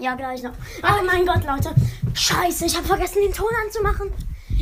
Ja, 0.00 0.14
gleich 0.14 0.42
noch. 0.42 0.52
Oh 0.82 1.04
mein 1.04 1.26
Gott, 1.26 1.44
Leute. 1.44 1.74
Scheiße, 2.14 2.64
ich 2.64 2.74
habe 2.74 2.86
vergessen, 2.86 3.22
den 3.22 3.34
Ton 3.34 3.50
anzumachen. 3.64 4.10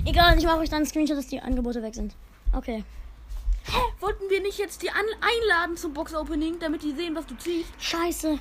Egal, 0.04 0.36
ich 0.36 0.44
mache 0.44 0.58
euch 0.58 0.68
dann 0.68 0.78
einen 0.78 0.86
Screenshot, 0.86 1.16
dass 1.16 1.28
die 1.28 1.40
Angebote 1.40 1.80
weg 1.82 1.94
sind. 1.94 2.12
Okay. 2.52 2.84
Hä? 3.64 3.78
Wollten 4.00 4.28
wir 4.28 4.42
nicht 4.42 4.58
jetzt 4.58 4.82
die 4.82 4.90
an 4.90 5.04
einladen 5.20 5.76
zum 5.76 5.94
Box-Opening, 5.94 6.58
damit 6.58 6.82
die 6.82 6.92
sehen, 6.92 7.14
was 7.14 7.26
du 7.26 7.36
ziehst? 7.36 7.70
Scheiße. 7.78 8.38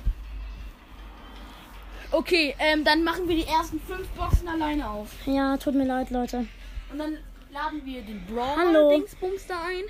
Okay, 2.10 2.56
ähm, 2.58 2.84
dann 2.84 3.04
machen 3.04 3.28
wir 3.28 3.36
die 3.36 3.46
ersten 3.46 3.80
fünf 3.80 4.08
Boxen 4.08 4.48
alleine 4.48 4.88
auf. 4.88 5.10
Ja, 5.26 5.56
tut 5.56 5.74
mir 5.74 5.84
leid, 5.84 6.10
Leute. 6.10 6.46
Und 6.90 6.98
dann 6.98 7.18
laden 7.52 7.84
wir 7.84 8.02
den 8.02 8.26
Brawl. 8.26 8.96
Dingsbums 8.96 9.46
da 9.46 9.60
ein. 9.60 9.84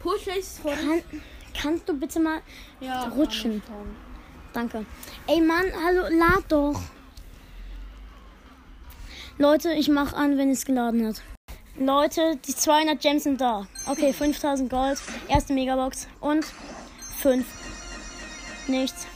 Push 0.00 0.26
Kann, 0.62 1.02
kannst 1.60 1.88
du 1.88 1.98
bitte 1.98 2.20
mal. 2.20 2.40
ja, 2.80 3.08
rutschen. 3.08 3.60
kann. 3.66 4.07
Danke. 4.52 4.84
Ey, 5.26 5.40
Mann, 5.40 5.66
hallo, 5.84 6.02
lad 6.10 6.44
doch. 6.48 6.80
Leute, 9.38 9.72
ich 9.72 9.88
mach 9.88 10.14
an, 10.14 10.36
wenn 10.36 10.50
es 10.50 10.64
geladen 10.64 11.06
hat. 11.06 11.22
Leute, 11.78 12.36
die 12.44 12.54
200 12.54 13.00
Gems 13.00 13.22
sind 13.22 13.40
da. 13.40 13.68
Okay, 13.86 14.12
5000 14.12 14.68
Gold. 14.68 14.98
Erste 15.28 15.52
Megabox. 15.52 16.08
Und 16.20 16.44
5. 17.18 17.46
Nichts. 18.66 19.06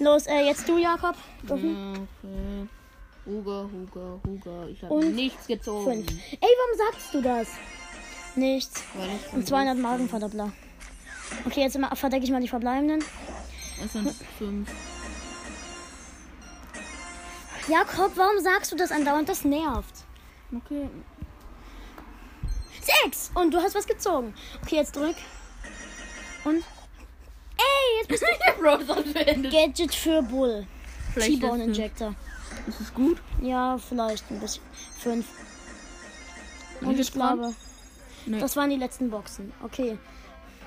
Los, 0.00 0.26
äh, 0.26 0.40
jetzt 0.40 0.68
du, 0.68 0.76
Jakob. 0.76 1.14
Ja, 1.46 1.54
okay. 1.54 2.68
Huga, 3.26 3.68
Huga, 3.72 4.20
Huga. 4.26 4.66
Ich 4.68 4.82
habe 4.82 4.94
Und 4.94 5.14
nichts 5.14 5.46
gezogen. 5.46 6.04
5. 6.04 6.10
Ey, 6.32 6.48
warum 6.58 6.92
sagst 6.92 7.14
du 7.14 7.20
das? 7.20 7.48
Nichts. 8.34 8.82
Und 9.32 9.46
200 9.46 9.78
Magenverdoppler. 9.78 10.52
Okay, 11.46 11.60
jetzt 11.60 11.78
verdecke 11.94 12.24
ich 12.24 12.30
mal 12.30 12.40
die 12.40 12.48
verbleibenden. 12.48 13.04
Es 13.84 13.92
sind 13.92 14.12
fünf. 14.38 14.68
Jakob, 17.68 18.12
warum 18.16 18.40
sagst 18.42 18.72
du 18.72 18.76
das 18.76 18.90
andauernd? 18.90 19.28
Das 19.28 19.44
nervt. 19.44 19.94
Okay. 20.54 20.88
Sechs! 22.80 23.30
Und 23.34 23.52
du 23.52 23.58
hast 23.58 23.74
was 23.74 23.86
gezogen. 23.86 24.34
Okay, 24.62 24.76
jetzt 24.76 24.96
drück. 24.96 25.16
Und. 26.44 26.56
Ey, 27.56 27.98
jetzt 27.98 28.08
bist 28.08 28.22
du. 28.22 29.48
Gadget 29.50 29.94
für 29.94 30.22
Bull. 30.22 30.66
T-Bone 31.14 31.64
ist 31.64 31.70
es- 31.70 31.76
Injector. 31.78 32.14
Ist 32.66 32.80
es 32.80 32.94
gut? 32.94 33.20
Ja, 33.42 33.76
vielleicht 33.78 34.30
ein 34.30 34.40
bisschen. 34.40 34.62
Fünf. 34.98 35.26
Und 36.80 36.98
ich 36.98 37.12
glaube, 37.12 37.54
Nee. 38.26 38.38
das 38.40 38.56
waren 38.56 38.70
die 38.70 38.76
letzten 38.76 39.10
Boxen. 39.10 39.52
Okay. 39.62 39.98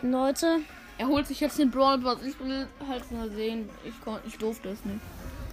Leute, 0.01 0.59
Er 0.97 1.07
holt 1.07 1.25
sich 1.27 1.39
jetzt 1.39 1.57
den 1.57 1.71
Brawl 1.71 1.99
Pass. 1.99 2.17
Ich 2.25 2.39
will 2.39 2.67
halt 2.87 3.11
mal 3.11 3.29
sehen. 3.31 3.69
Ich, 3.83 3.93
ich 4.27 4.37
durfte 4.37 4.69
es 4.69 4.83
nicht. 4.85 4.99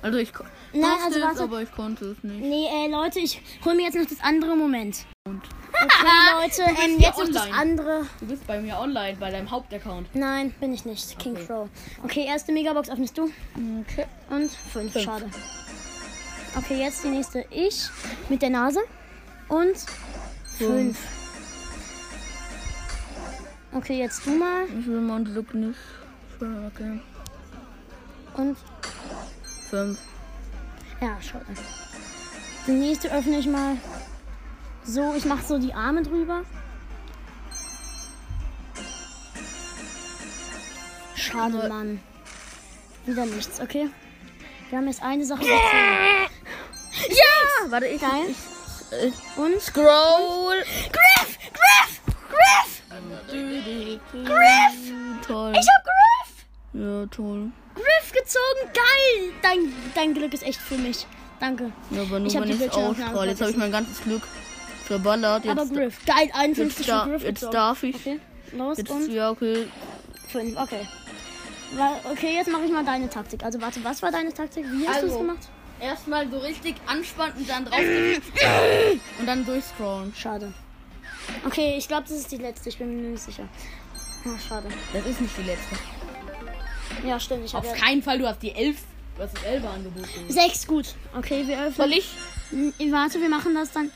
Also 0.03 0.19
ich 0.19 0.33
ko- 0.33 0.45
Nein, 0.73 0.85
also 1.05 1.19
es, 1.19 1.25
warte. 1.25 1.43
aber 1.43 1.61
ich 1.63 1.73
konnte 1.73 2.05
es 2.13 2.23
nicht. 2.23 2.41
nee, 2.41 2.67
äh, 2.69 2.89
Leute, 2.89 3.19
ich 3.19 3.41
hol 3.65 3.75
mir 3.75 3.83
jetzt 3.83 3.97
noch 3.97 4.07
das 4.07 4.21
andere 4.23 4.55
Moment. 4.55 5.05
Und 5.25 5.43
Okay, 5.73 6.07
Leute, 6.43 6.63
ähm, 6.85 6.99
jetzt 7.01 7.19
noch 7.19 7.29
das 7.33 7.51
andere. 7.53 8.07
du 8.21 8.27
bist 8.27 8.47
bei 8.47 8.61
mir 8.61 8.79
online, 8.79 9.17
bei 9.19 9.31
deinem 9.31 9.51
Hauptaccount. 9.51 10.07
Nein, 10.15 10.55
bin 10.61 10.73
ich 10.73 10.85
nicht. 10.85 11.19
King 11.19 11.33
Okay. 11.35 11.47
Crow. 11.47 11.69
Okay, 12.05 12.27
erste 12.27 12.53
Megabox 12.53 12.89
öffnest 12.91 13.19
du. 13.19 13.25
Okay. 13.81 14.07
Und 14.31 14.51
fünf. 14.73 14.93
Fünf. 14.93 15.05
Schade. 15.05 15.29
Okay, 16.57 16.81
jetzt 16.81 17.03
die 17.03 17.09
nächste. 17.09 17.45
Ich 17.51 17.89
mit 18.29 18.41
der 18.43 18.51
Nase. 18.51 18.81
Und 19.49 19.77
fünf. 20.59 20.97
Okay, 23.73 23.99
jetzt 23.99 24.25
du 24.27 24.31
mal. 24.31 24.65
Ich 24.79 24.87
will 24.87 25.01
mal 25.01 25.23
Glück 25.25 25.53
nicht. 25.55 25.79
Okay. 26.37 27.01
Und 28.35 28.57
Fünf. 29.69 29.99
ja, 31.01 31.17
schade. 31.21 31.45
Die 32.67 32.73
nächste 32.73 33.13
öffne 33.13 33.39
ich 33.39 33.47
mal. 33.47 33.77
So, 34.85 35.15
ich 35.17 35.25
mache 35.25 35.45
so 35.45 35.59
die 35.59 35.75
Arme 35.75 36.03
drüber. 36.03 36.43
Schade, 41.15 41.57
Null. 41.59 41.69
Mann. 41.69 42.01
Wieder 43.05 43.27
nichts, 43.27 43.61
okay? 43.61 43.91
Wir 44.71 44.79
haben 44.79 44.87
jetzt 44.87 45.03
eine 45.03 45.25
Sache 45.25 45.41
gezogen. 45.41 45.59
Ja! 47.09 47.71
Warte, 47.71 47.87
ich. 47.87 48.01
Geil. 48.01 48.27
Ich, 48.29 48.93
äh, 48.93 49.41
Und 49.41 49.61
scroll. 49.61 50.57
Griff! 50.63 50.93
Griff! 50.93 51.08
Griff! 54.13 54.93
Toll. 55.27 55.53
Ich 55.53 55.67
hab 55.69 55.85
Griff! 55.85 56.47
Ja, 56.75 57.07
toll. 57.07 57.51
Griff 57.75 58.13
gezogen! 58.13 58.73
Geil! 58.75 59.33
Dein, 59.43 59.73
dein 59.95 60.15
Glück 60.15 60.33
ist 60.35 60.43
echt 60.43 60.61
für 60.61 60.77
mich. 60.79 61.07
Danke. 61.41 61.73
Ja, 61.91 62.03
aber 62.03 62.19
nur 62.19 62.29
Ich 62.29 62.35
wenn 62.35 62.51
ich 62.51 62.73
ausstrahle. 62.73 63.31
Jetzt 63.31 63.41
habe 63.41 63.51
ich 63.51 63.57
mein 63.57 63.71
ganzes 63.73 64.03
Glück 64.03 64.23
verballert. 64.85 65.45
Jetzt, 65.45 65.59
Aber 65.59 65.67
Griff. 65.67 66.05
Geil, 66.05 66.31
51 66.33 66.79
jetzt, 66.79 66.89
da, 66.89 67.05
Griff 67.05 67.23
jetzt 67.23 67.35
gezogen. 67.35 67.53
darf 67.53 67.83
ich. 67.83 67.95
Okay, 67.95 68.21
los 68.53 68.79
Jetzt, 68.79 68.91
und 68.91 69.09
ja, 69.13 69.31
okay. 69.31 69.67
5. 70.29 70.57
Okay. 70.59 70.87
Okay, 72.11 72.35
jetzt 72.35 72.51
mache 72.51 72.65
ich 72.65 72.73
mal 72.73 72.85
deine 72.85 73.09
Taktik. 73.11 73.45
Also 73.45 73.61
warte, 73.61 73.85
was 73.85 74.03
war 74.03 74.11
deine 74.11 74.33
Taktik? 74.33 74.65
Wie 74.71 74.89
hast 74.89 75.03
du 75.03 75.07
es 75.07 75.13
Also. 75.13 75.19
gemacht? 75.19 75.49
Erstmal 75.81 76.29
so 76.29 76.39
richtig 76.39 76.75
anspannen 76.87 77.35
und 77.37 77.49
dann 77.49 77.65
drauf 77.65 77.79
und 79.21 79.27
dann 79.27 79.45
durchscrollen. 79.47 80.13
Schade. 80.17 80.53
Okay, 81.45 81.77
ich 81.79 81.89
glaube, 81.89 82.03
das 82.09 82.19
ist 82.19 82.31
die 82.33 82.37
letzte. 82.37 82.69
Ich 82.69 82.79
bin 82.79 82.95
mir 83.03 83.11
nicht 83.11 83.23
sicher. 83.23 83.49
Ah, 84.25 84.39
schade. 84.49 84.69
Das 84.93 85.07
ist 85.07 85.21
nicht 85.21 85.37
die 85.37 85.43
letzte. 85.43 85.77
Ja, 87.07 87.21
stimmt. 87.21 87.45
Ich 87.45 87.55
habe 87.55 87.67
Auf 87.69 87.77
ja 87.77 87.85
keinen 87.85 88.03
Fall, 88.03 88.19
du 88.19 88.27
hast 88.27 88.43
die 88.43 88.53
elf. 88.53 88.79
Du 89.17 89.23
hast 89.23 89.35
das 89.37 89.43
elfer 89.45 89.71
Angebot. 89.71 90.07
sechs. 90.29 90.67
Gut. 90.67 90.95
Okay, 91.17 91.47
wir 91.47 91.59
öffnen. 91.59 91.75
Soll 91.75 91.93
ich? 91.93 92.11
N- 92.53 92.93
Warte, 92.93 93.21
wir 93.21 93.29
machen 93.29 93.55
das 93.55 93.71
dann. 93.73 93.91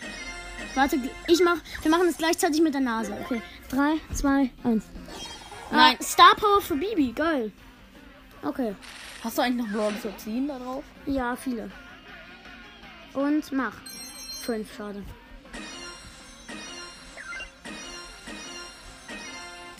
Warte, 0.74 0.96
ich 1.26 1.40
mach. 1.42 1.56
Wir 1.82 1.90
machen 1.90 2.06
das 2.06 2.16
gleichzeitig 2.18 2.60
mit 2.60 2.74
der 2.74 2.80
Nase. 2.80 3.16
Okay. 3.24 3.40
3, 3.70 3.94
2, 4.14 4.50
1. 4.64 4.84
Nein. 5.70 5.96
Ah, 5.98 6.02
Star 6.02 6.34
Power 6.36 6.60
für 6.60 6.76
Bibi. 6.76 7.12
Geil. 7.12 7.50
Okay. 8.42 8.74
Hast 9.24 9.38
du 9.38 9.42
eigentlich 9.42 9.70
noch 9.70 9.92
zu 10.00 10.14
ziehen 10.16 10.48
da 10.48 10.58
drauf? 10.58 10.84
Ja, 11.06 11.36
viele. 11.36 11.70
Und 13.14 13.50
mach. 13.52 13.74
5, 14.44 14.76
schade. 14.76 15.02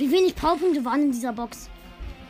Wie 0.02 0.10
wenig 0.10 0.34
Powerpunkte 0.34 0.84
waren 0.84 1.02
in 1.02 1.12
dieser 1.12 1.32
Box? 1.32 1.70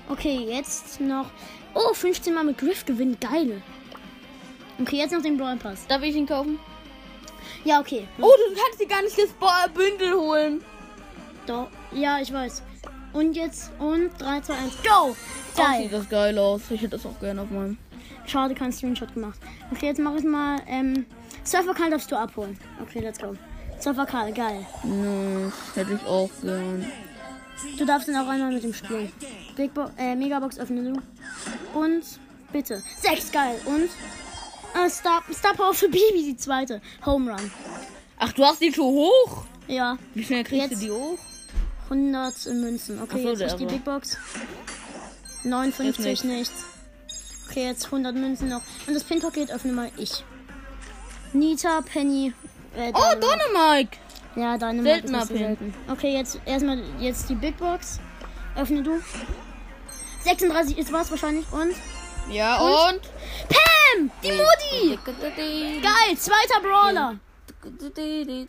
Okay, 0.06 0.44
jetzt 0.46 1.00
noch. 1.00 1.30
Oh, 1.72 1.94
15 1.94 2.34
Mal 2.34 2.44
mit 2.44 2.58
Griff 2.58 2.84
gewinnen. 2.84 3.16
Geil. 3.18 3.62
Okay, 4.78 4.96
jetzt 4.96 5.12
noch 5.12 5.22
den 5.22 5.38
Brawl 5.38 5.56
Pass. 5.56 5.86
Darf 5.86 6.02
ich 6.02 6.14
ihn 6.14 6.26
kaufen? 6.26 6.58
Ja, 7.64 7.80
okay. 7.80 8.06
Oh, 8.20 8.28
du 8.50 8.60
kannst 8.62 8.78
dir 8.78 8.86
gar 8.86 9.00
nicht 9.00 9.16
das 9.16 9.30
Ba- 9.40 9.68
Bündel 9.72 10.12
holen. 10.12 10.62
Doch. 11.46 11.68
Ja, 11.92 12.18
ich 12.20 12.30
weiß. 12.30 12.62
Und 13.14 13.32
jetzt. 13.36 13.72
Und 13.78 14.10
3, 14.20 14.42
2, 14.42 14.52
1. 14.52 14.72
Go! 14.82 15.16
Geil. 15.56 15.82
sieht 15.84 15.94
das 15.94 16.08
geil 16.10 16.38
aus. 16.38 16.60
Ich 16.68 16.82
hätte 16.82 16.98
das 16.98 17.06
auch 17.06 17.18
gerne 17.20 17.40
auf 17.40 17.48
meinem. 17.50 17.78
Schade, 18.26 18.54
kein 18.54 18.70
Screenshot 18.70 19.14
gemacht. 19.14 19.40
Okay, 19.70 19.86
jetzt 19.86 19.98
mache 19.98 20.18
ich 20.18 20.24
mal. 20.24 20.60
Ähm, 20.66 21.06
Surfer 21.42 21.72
Karl 21.72 21.88
darfst 21.88 22.12
du 22.12 22.16
abholen. 22.16 22.58
Okay, 22.82 22.98
let's 23.00 23.18
go. 23.18 23.34
Surfer 23.78 24.04
Karl, 24.04 24.30
geil. 24.34 24.66
Nee, 24.82 25.50
hätte 25.74 25.94
ich 25.94 26.06
auch 26.06 26.28
gern. 26.42 26.84
Du 27.78 27.84
darfst 27.84 28.08
dann 28.08 28.16
auch 28.16 28.28
einmal 28.28 28.52
mit 28.52 28.64
ihm 28.64 28.74
spielen. 28.74 29.12
Big 29.56 29.72
Bo 29.74 29.90
äh, 29.98 30.14
Megabox 30.16 30.58
öffne 30.58 30.82
du. 30.92 31.78
Und 31.78 32.02
bitte. 32.52 32.82
Sechs, 33.00 33.30
geil. 33.30 33.60
Und 33.66 33.84
äh, 34.74 34.88
Star, 34.90 35.22
Star 35.32 35.54
Power 35.54 35.72
für 35.74 35.88
Bibi, 35.88 36.24
die 36.24 36.36
zweite. 36.36 36.80
Home 37.06 37.30
Run. 37.32 37.50
Ach, 38.18 38.32
du 38.32 38.44
hast 38.44 38.60
die 38.60 38.72
schon 38.72 38.84
hoch? 38.86 39.44
Ja, 39.68 39.96
Wie 40.14 40.24
schnell 40.24 40.44
kriegst 40.44 40.70
Jetzt- 40.70 40.82
du 40.82 40.86
die 40.86 40.90
hoch? 40.92 41.18
100 41.84 42.46
Münzen. 42.54 43.02
Okay, 43.02 43.22
so, 43.22 43.28
jetzt 43.30 43.58
nicht 43.58 43.70
die. 43.70 43.74
Big 43.74 43.84
Box. 43.84 44.16
59, 45.44 46.04
Jetzt 46.06 46.24
nichts. 46.24 46.64
Okay, 47.48 47.64
jetzt 47.66 47.84
100 47.86 48.14
Münzen 48.14 48.48
noch. 48.48 48.62
Und 48.86 48.94
das 48.94 49.04
Pin-Paket 49.04 49.50
öffne 49.50 49.72
mal 49.72 49.90
ich. 49.98 50.24
Nita, 51.32 51.80
Penny. 51.82 52.32
Äh, 52.76 52.92
Oh, 52.94 52.98
Dynamite. 53.14 53.20
Dynamike! 53.20 53.98
Ja, 54.36 54.56
deine 54.56 54.82
Seltener 54.82 55.22
ist 55.22 55.30
nicht 55.30 55.40
so 55.40 55.46
Pin. 55.46 55.56
selten. 55.58 55.74
Okay, 55.90 56.14
jetzt 56.14 56.40
erstmal 56.46 56.78
jetzt 57.00 57.28
die 57.28 57.34
Big 57.34 57.56
Box. 57.58 58.00
Öffne 58.56 58.82
du. 58.82 59.00
36 60.24 60.78
ist 60.78 60.92
was 60.92 61.10
wahrscheinlich. 61.10 61.44
Und 61.52 61.74
Ja, 62.30 62.58
Und? 62.58 62.94
und? 62.94 63.00
Pam! 63.48 64.10
Die 64.22 64.30
Mutti! 64.32 64.98
Geil, 65.82 66.16
zweiter 66.16 66.60
Brawler. 66.62 67.18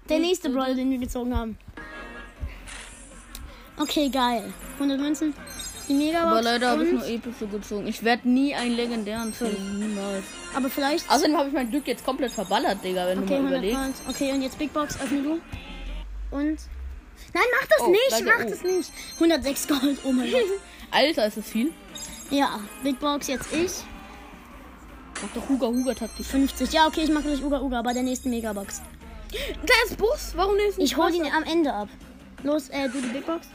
Der 0.09 0.19
nächste 0.19 0.49
Brawler, 0.49 0.75
den 0.75 0.89
wir 0.91 0.97
gezogen 0.99 1.35
haben. 1.35 1.57
Okay, 3.79 4.09
geil. 4.09 4.53
100 4.75 4.99
Münzen. 4.99 5.33
Die 5.89 5.93
Megabox. 5.93 6.31
Aber 6.31 6.41
leider 6.41 6.69
habe 6.69 6.85
ich 6.85 6.93
nur 6.93 7.05
epische 7.05 7.47
gezogen. 7.47 7.87
Ich 7.87 8.03
werde 8.03 8.29
nie 8.29 8.55
einen 8.55 8.75
legendären 8.75 9.33
ziehen. 9.33 9.79
Niemals. 9.79 10.23
Aber 10.55 10.69
vielleicht. 10.69 11.09
Außerdem 11.09 11.35
habe 11.37 11.47
ich 11.49 11.53
mein 11.53 11.69
Glück 11.69 11.87
jetzt 11.87 12.05
komplett 12.05 12.31
verballert, 12.31 12.83
Digga, 12.83 13.07
wenn 13.07 13.19
okay, 13.19 13.37
du 13.37 13.41
mal 13.41 13.53
100 13.55 13.73
überlegst. 13.73 14.03
Okay, 14.07 14.31
und 14.31 14.41
jetzt 14.43 14.57
Big 14.57 14.71
Box, 14.71 14.95
öffne 15.01 15.21
du. 15.21 15.41
Und. 16.33 16.57
Nein, 17.33 17.43
mach 17.59 17.67
das 17.67 17.81
Oh, 17.81 17.89
nicht, 17.89 18.25
mach 18.25 18.45
oh. 18.45 18.49
das 18.49 18.63
nicht. 18.63 18.91
106 19.15 19.67
Gold, 19.67 19.99
oh 20.03 20.11
mein 20.11 20.31
Gott. 20.31 20.41
Alter, 20.91 21.27
ist 21.27 21.37
das 21.37 21.47
viel? 21.47 21.71
Ja, 22.29 22.59
Big 22.83 22.99
Box, 22.99 23.27
jetzt 23.27 23.53
ich. 23.53 23.71
Mach 25.21 25.29
doch 25.33 25.47
Huga 25.47 25.67
Huga 25.67 25.93
Taktik. 25.93 26.25
50. 26.25 26.73
Ja, 26.73 26.87
okay, 26.87 27.01
ich 27.03 27.11
mache 27.11 27.23
gleich 27.23 27.43
Uga 27.43 27.61
Uga 27.61 27.81
bei 27.81 27.93
der 27.93 28.03
nächsten 28.03 28.29
Megabox. 28.29 28.81
Da 29.31 29.73
ist 29.85 29.97
Bus. 29.97 30.33
Warum 30.35 30.55
ist 30.57 30.79
Ich 30.79 30.97
hole 30.97 31.15
ihn 31.15 31.25
am 31.25 31.43
Ende 31.43 31.73
ab. 31.73 31.89
Los, 32.43 32.69
äh, 32.69 32.89
du 32.89 32.99
die 32.99 33.07
Big 33.07 33.25
Box. 33.25 33.47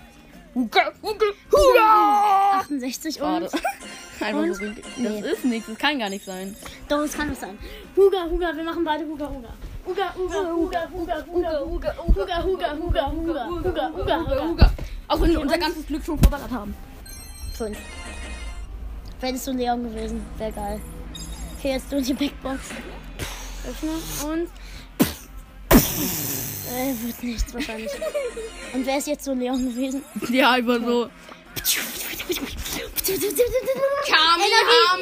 Huga 0.55 0.93
Huga 1.03 1.27
Huga. 1.53 2.59
68 2.61 3.17
Schade. 3.17 3.47
und. 4.21 4.25
Einfach 4.25 4.55
so. 4.55 4.65
Nee. 4.97 5.21
Das 5.21 5.33
ist 5.33 5.45
nichts. 5.45 5.69
Das 5.69 5.79
kann 5.79 5.99
gar 5.99 6.09
nicht 6.09 6.25
sein. 6.25 6.57
Doch, 6.89 7.01
es 7.01 7.13
kann 7.13 7.31
was 7.31 7.41
sein. 7.41 7.59
Huga, 7.97 8.25
Huga, 8.31 8.57
wir 8.57 8.65
machen 8.65 8.85
beide 8.85 9.05
Huga, 9.05 9.29
Huga. 9.29 9.51
Huga, 9.89 10.13
Huga, 10.15 10.41
Huga, 10.53 10.87
Huga, 10.93 11.25
Huga, 11.25 11.57
Huga, 11.65 11.95
Huga, 11.97 12.37
Huga, 12.43 12.75
Huga, 12.77 13.07
Huga, 13.09 13.09
Huga, 13.09 13.89
Huga, 13.89 14.19
Huga. 14.21 14.43
Huga. 14.45 14.71
Auch 15.09 15.21
wenn 15.23 15.31
wir 15.31 15.41
unser 15.41 15.57
ganzes 15.57 15.87
Glück 15.87 16.05
schon 16.05 16.19
verballert 16.19 16.51
haben. 16.51 16.75
Fünf. 17.55 17.79
Wärst 19.21 19.47
du 19.47 19.53
Leon 19.53 19.83
gewesen, 19.85 20.27
wäre 20.37 20.53
geil. 20.53 20.81
Okay, 21.57 21.71
jetzt 21.73 21.91
du 21.91 22.03
die 22.03 22.13
Big 22.13 22.39
Box. 22.43 22.69
Öffne 23.67 23.93
und. 24.31 24.49
Äh, 26.71 26.95
wird 27.03 27.23
nichts 27.23 27.55
wahrscheinlich. 27.55 27.91
Und 28.75 28.85
wer 28.85 28.99
ist 28.99 29.07
jetzt 29.07 29.25
so 29.25 29.33
Leon 29.33 29.71
gewesen? 29.71 30.05
Ja, 30.29 30.51
einfach 30.51 30.81
so. 30.85 31.09
Kamehameha! 34.07 35.01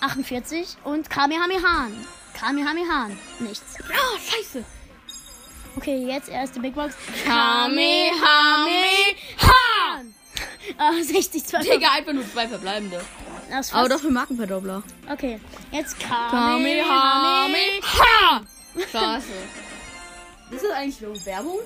48 0.00 0.78
und 0.84 1.10
Kamehamehan. 1.10 1.92
Kamehamehan. 2.40 3.16
Nichts. 3.38 3.74
Ah, 3.90 4.18
scheiße. 4.18 4.64
Okay, 5.76 6.04
jetzt 6.06 6.28
erste 6.28 6.58
Big 6.60 6.74
Box. 6.74 6.94
Kamehameha! 7.24 8.16
Ah, 10.78 10.92
60, 11.02 11.44
2. 11.44 11.58
Digga, 11.62 11.90
einfach 11.92 12.12
nur 12.12 12.24
zwei 12.30 12.48
verbleibende. 12.48 13.00
Das 13.50 13.66
ist 13.66 13.72
Aber 13.74 13.82
fast- 13.82 13.92
dafür 13.92 14.10
Markenverdoppler. 14.10 14.82
Okay, 15.10 15.40
jetzt 15.70 15.98
Kamehameha. 16.00 16.84
Kamehameha! 16.84 18.42
Scheiße. 18.90 19.26
Ist 20.52 20.64
das 20.64 20.72
eigentlich 20.72 20.96
so 20.96 21.26
Werbung? 21.26 21.58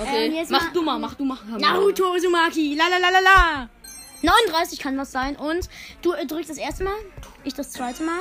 Okay, 0.00 0.26
Ähm, 0.26 0.34
jetzt 0.34 0.50
mach 0.50 0.64
mal- 0.64 0.72
du 0.72 0.82
mal, 0.82 0.98
mach 0.98 1.14
du 1.14 1.24
mal. 1.24 1.38
Naruto 1.58 2.12
Uzumaki. 2.14 2.74
La 2.74 2.88
la 2.88 2.98
la 2.98 3.08
la 3.10 3.20
la. 3.20 3.68
39 4.22 4.78
kann 4.80 4.98
was 4.98 5.12
sein. 5.12 5.36
Und 5.36 5.68
du 6.02 6.12
drückst 6.26 6.50
das 6.50 6.58
erste 6.58 6.84
Mal. 6.84 6.94
Ich 7.44 7.54
das 7.54 7.70
zweite 7.70 8.02
Mal. 8.02 8.20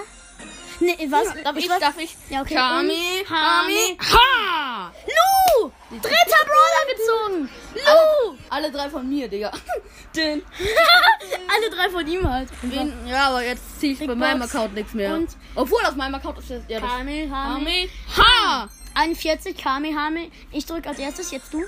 Nee, 0.79 1.07
was? 1.09 1.33
Darf 1.44 1.57
ich, 1.57 1.68
was? 1.69 1.79
darf 1.79 1.97
ich? 1.97 2.15
Ja, 2.29 2.41
okay. 2.41 2.53
Kamehameha! 2.53 4.91
Lu! 5.07 5.71
Dritter 5.89 6.45
Brawler 6.45 6.85
gezogen. 6.91 7.50
Lu! 7.74 8.38
Alle 8.50 8.71
drei 8.71 8.89
von 8.89 9.09
mir, 9.09 9.27
Digga. 9.27 9.51
Den. 10.15 10.44
Alle 11.47 11.69
drei 11.75 11.89
von 11.89 12.07
ihm 12.07 12.29
halt. 12.29 12.50
Wen, 12.62 12.94
ja, 13.07 13.29
aber 13.29 13.44
jetzt 13.44 13.79
zieh 13.79 13.94
ich 13.94 14.00
bei 14.00 14.07
Big 14.07 14.18
meinem 14.18 14.39
Box. 14.39 14.56
Account 14.56 14.74
nichts 14.75 14.94
mehr. 14.94 15.13
Und? 15.13 15.29
Obwohl 15.56 15.83
auf 15.85 15.95
meinem 15.95 16.15
Account 16.15 16.39
ist 16.39 16.50
das. 16.50 16.62
Ja, 16.68 16.79
das 16.79 16.89
Kamehameha. 16.89 17.53
Kamehameha! 17.53 18.69
41 18.94 19.57
Kamehame. 19.57 20.31
Ich 20.51 20.65
drücke 20.65 20.89
als 20.89 21.00
erstes, 21.00 21.31
jetzt 21.31 21.53
du. 21.53 21.63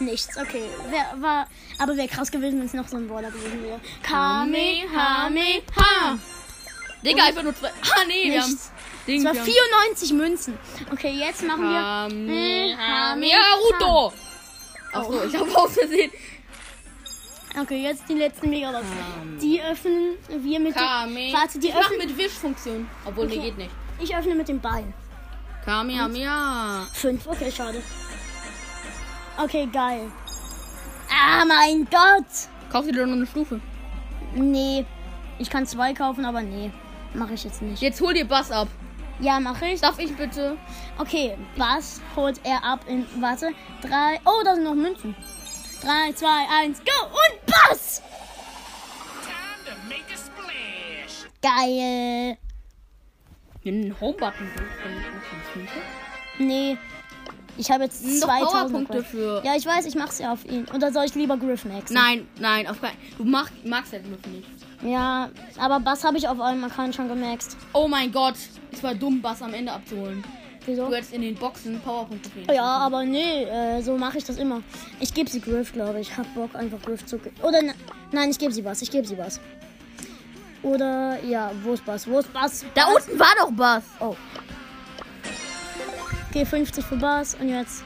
Nichts, 0.00 0.36
okay. 0.36 0.64
Wer 0.90 1.22
war. 1.22 1.46
Aber 1.78 1.96
wäre 1.96 2.08
krass 2.08 2.30
gewesen, 2.30 2.58
wenn 2.58 2.66
es 2.66 2.74
noch 2.74 2.88
so 2.88 2.96
ein 2.96 3.08
Brawler 3.08 3.30
gewesen 3.30 3.62
wäre. 3.62 3.80
Kamehameha. 4.02 5.30
Digga, 7.04 7.24
einfach 7.24 7.42
nur 7.42 7.54
zwei. 7.54 7.68
Ah, 7.96 8.04
nee, 8.06 8.30
wir 8.30 8.42
haben. 8.42 8.58
Ding, 9.06 9.18
Es 9.18 9.24
war 9.24 9.32
wir 9.34 9.40
haben- 9.40 9.50
94 9.50 10.12
Münzen. 10.12 10.58
Okay, 10.92 11.10
jetzt 11.18 11.42
machen 11.42 11.62
wir. 11.62 11.80
Kamehameha 11.80 13.38
Naruto! 13.38 14.12
Achso, 14.92 15.24
ich 15.24 15.34
habe 15.36 15.56
aus 15.56 15.72
Versehen. 15.74 16.10
Okay, 17.60 17.82
jetzt 17.82 18.04
die 18.08 18.14
letzten 18.14 18.48
Megabox. 18.50 18.84
Die 19.42 19.60
öffnen 19.62 20.16
wir 20.28 20.60
mit. 20.60 20.74
Kame. 20.74 21.32
Warte, 21.32 21.58
die 21.58 21.68
ich 21.68 21.74
öffnen. 21.76 21.98
mit 21.98 22.16
Wischfunktion. 22.16 22.88
Obwohl, 23.04 23.26
Okay. 23.26 23.36
nee, 23.38 23.42
geht 23.44 23.58
nicht. 23.58 23.70
Ich 24.00 24.16
öffne 24.16 24.34
mit 24.34 24.48
dem 24.48 24.60
Bein. 24.60 24.94
Kamehameha. 25.64 26.86
Fünf, 26.94 27.26
okay, 27.26 27.50
schade. 27.52 27.82
Okay, 29.36 29.68
geil. 29.72 30.10
Ah, 31.10 31.44
mein 31.44 31.86
Gott! 31.90 32.26
Kauf 32.70 32.86
dir 32.86 32.92
doch 32.92 33.06
noch 33.06 33.12
eine 33.16 33.26
Stufe. 33.26 33.60
Nee. 34.34 34.86
Ich 35.38 35.50
kann 35.50 35.66
zwei 35.66 35.92
kaufen, 35.92 36.24
aber 36.24 36.40
nee. 36.42 36.70
Mache 37.14 37.34
ich 37.34 37.44
jetzt 37.44 37.62
nicht. 37.62 37.82
Jetzt 37.82 38.00
hol 38.00 38.14
dir 38.14 38.24
Bass 38.26 38.50
ab. 38.50 38.68
Ja, 39.20 39.38
mache 39.38 39.66
ich. 39.66 39.80
Darf 39.80 39.98
ich 39.98 40.14
bitte? 40.16 40.56
Okay, 40.98 41.36
was 41.56 42.00
holt 42.16 42.40
er 42.44 42.64
ab 42.64 42.84
in. 42.88 43.06
Warte. 43.20 43.50
Drei. 43.82 44.18
Oh, 44.24 44.42
da 44.44 44.54
sind 44.54 44.64
noch 44.64 44.74
Münzen. 44.74 45.14
Drei, 45.82 46.12
zwei, 46.14 46.46
eins, 46.62 46.78
go! 46.78 47.06
Und 47.06 47.46
Bass! 47.46 48.02
Time 49.22 49.64
to 49.66 49.88
make 49.88 50.04
a 50.12 50.16
splash. 50.16 51.28
Geil. 51.42 52.38
Den 53.64 54.00
Home-Button. 54.00 54.48
Nee. 56.38 56.78
Ich 57.58 57.70
habe 57.70 57.84
jetzt 57.84 58.04
Noch 58.04 58.28
2000 58.28 58.50
Powerpunkte 58.50 58.92
gekauft. 58.94 59.10
für. 59.10 59.42
Ja, 59.44 59.56
ich 59.56 59.66
weiß, 59.66 59.84
ich 59.86 59.94
mach's 59.94 60.18
ja 60.18 60.32
auf 60.32 60.44
ihn. 60.46 60.66
Oder 60.74 60.92
soll 60.92 61.04
ich 61.04 61.14
lieber 61.14 61.36
Griff 61.36 61.64
maxen? 61.64 61.94
Nein, 61.94 62.26
nein, 62.38 62.66
auf 62.66 62.80
keinen 62.80 62.96
Du 63.18 63.24
mach, 63.24 63.50
magst 63.64 63.92
halt 63.92 64.04
Griff 64.04 64.24
nicht. 64.32 64.48
Ja, 64.82 65.30
aber 65.58 65.80
Bass 65.80 66.04
habe 66.04 66.18
ich 66.18 66.26
auf 66.26 66.40
einem 66.40 66.64
Account 66.64 66.94
schon 66.94 67.08
gemaxt. 67.08 67.56
Oh 67.72 67.86
mein 67.88 68.10
Gott. 68.10 68.34
Es 68.72 68.82
war 68.82 68.94
dumm, 68.94 69.20
Bass 69.20 69.42
am 69.42 69.54
Ende 69.54 69.72
abzuholen. 69.72 70.24
Wieso? 70.66 70.88
Du 70.88 70.94
hättest 70.94 71.12
in 71.12 71.22
den 71.22 71.34
Boxen 71.34 71.80
Powerpunkte 71.80 72.30
kriegen. 72.30 72.52
Ja, 72.52 72.64
aber 72.64 73.04
nee, 73.04 73.44
äh, 73.44 73.82
so 73.82 73.96
mache 73.96 74.18
ich 74.18 74.24
das 74.24 74.36
immer. 74.36 74.62
Ich 75.00 75.12
gebe 75.12 75.28
sie 75.28 75.40
Griff, 75.40 75.72
glaube 75.72 76.00
ich. 76.00 76.16
Hab 76.16 76.32
Bock 76.34 76.54
einfach 76.54 76.80
Griff 76.82 77.04
zu. 77.04 77.18
Oder 77.42 77.62
ne 77.62 77.74
nein, 78.12 78.30
ich 78.30 78.38
gebe 78.38 78.52
sie 78.52 78.64
was. 78.64 78.82
Ich 78.82 78.90
gebe 78.90 79.06
sie 79.06 79.18
was. 79.18 79.40
Oder 80.62 81.18
ja, 81.24 81.50
wo 81.64 81.72
ist 81.72 81.84
Bass? 81.84 82.06
Wo 82.06 82.20
ist 82.20 82.32
Bass? 82.32 82.64
Da 82.74 82.86
Bass. 82.86 83.06
unten 83.08 83.18
war 83.18 83.34
doch 83.40 83.50
Bass. 83.50 83.82
Oh. 84.00 84.16
Okay, 86.30 86.46
50 86.46 86.84
für 86.84 86.96
Bass 86.96 87.36
und 87.40 87.48
jetzt 87.48 87.82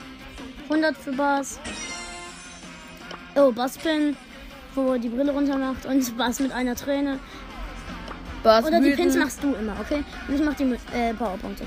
100 0.65 0.97
für 0.97 1.13
Bass. 1.13 1.59
Oh, 3.35 3.53
Basspin, 3.53 4.17
wo 4.77 4.93
er 4.93 4.99
die 4.99 5.09
Brille 5.09 5.33
runter 5.33 5.57
macht 5.59 5.87
und 5.87 6.17
Bass 6.19 6.41
mit 6.41 6.53
einer 6.53 6.75
Träne. 6.77 7.19
Bass 8.43 8.65
Oder 8.67 8.81
die. 8.81 8.91
Pins 8.91 9.17
machst 9.17 9.43
du 9.43 9.55
immer, 9.55 9.75
okay? 9.81 10.05
Und 10.29 10.35
ich 10.35 10.43
mach 10.43 10.55
die 10.55 10.65
mit, 10.65 10.81
äh, 10.95 11.13
Powerpunkte. 11.15 11.65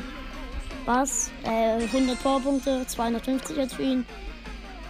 Bass, 0.85 1.29
äh, 1.44 1.83
100 1.85 2.21
Powerpunkte, 2.23 2.85
250 2.88 3.57
jetzt 3.57 3.75
für 3.75 3.83
ihn. 3.83 4.06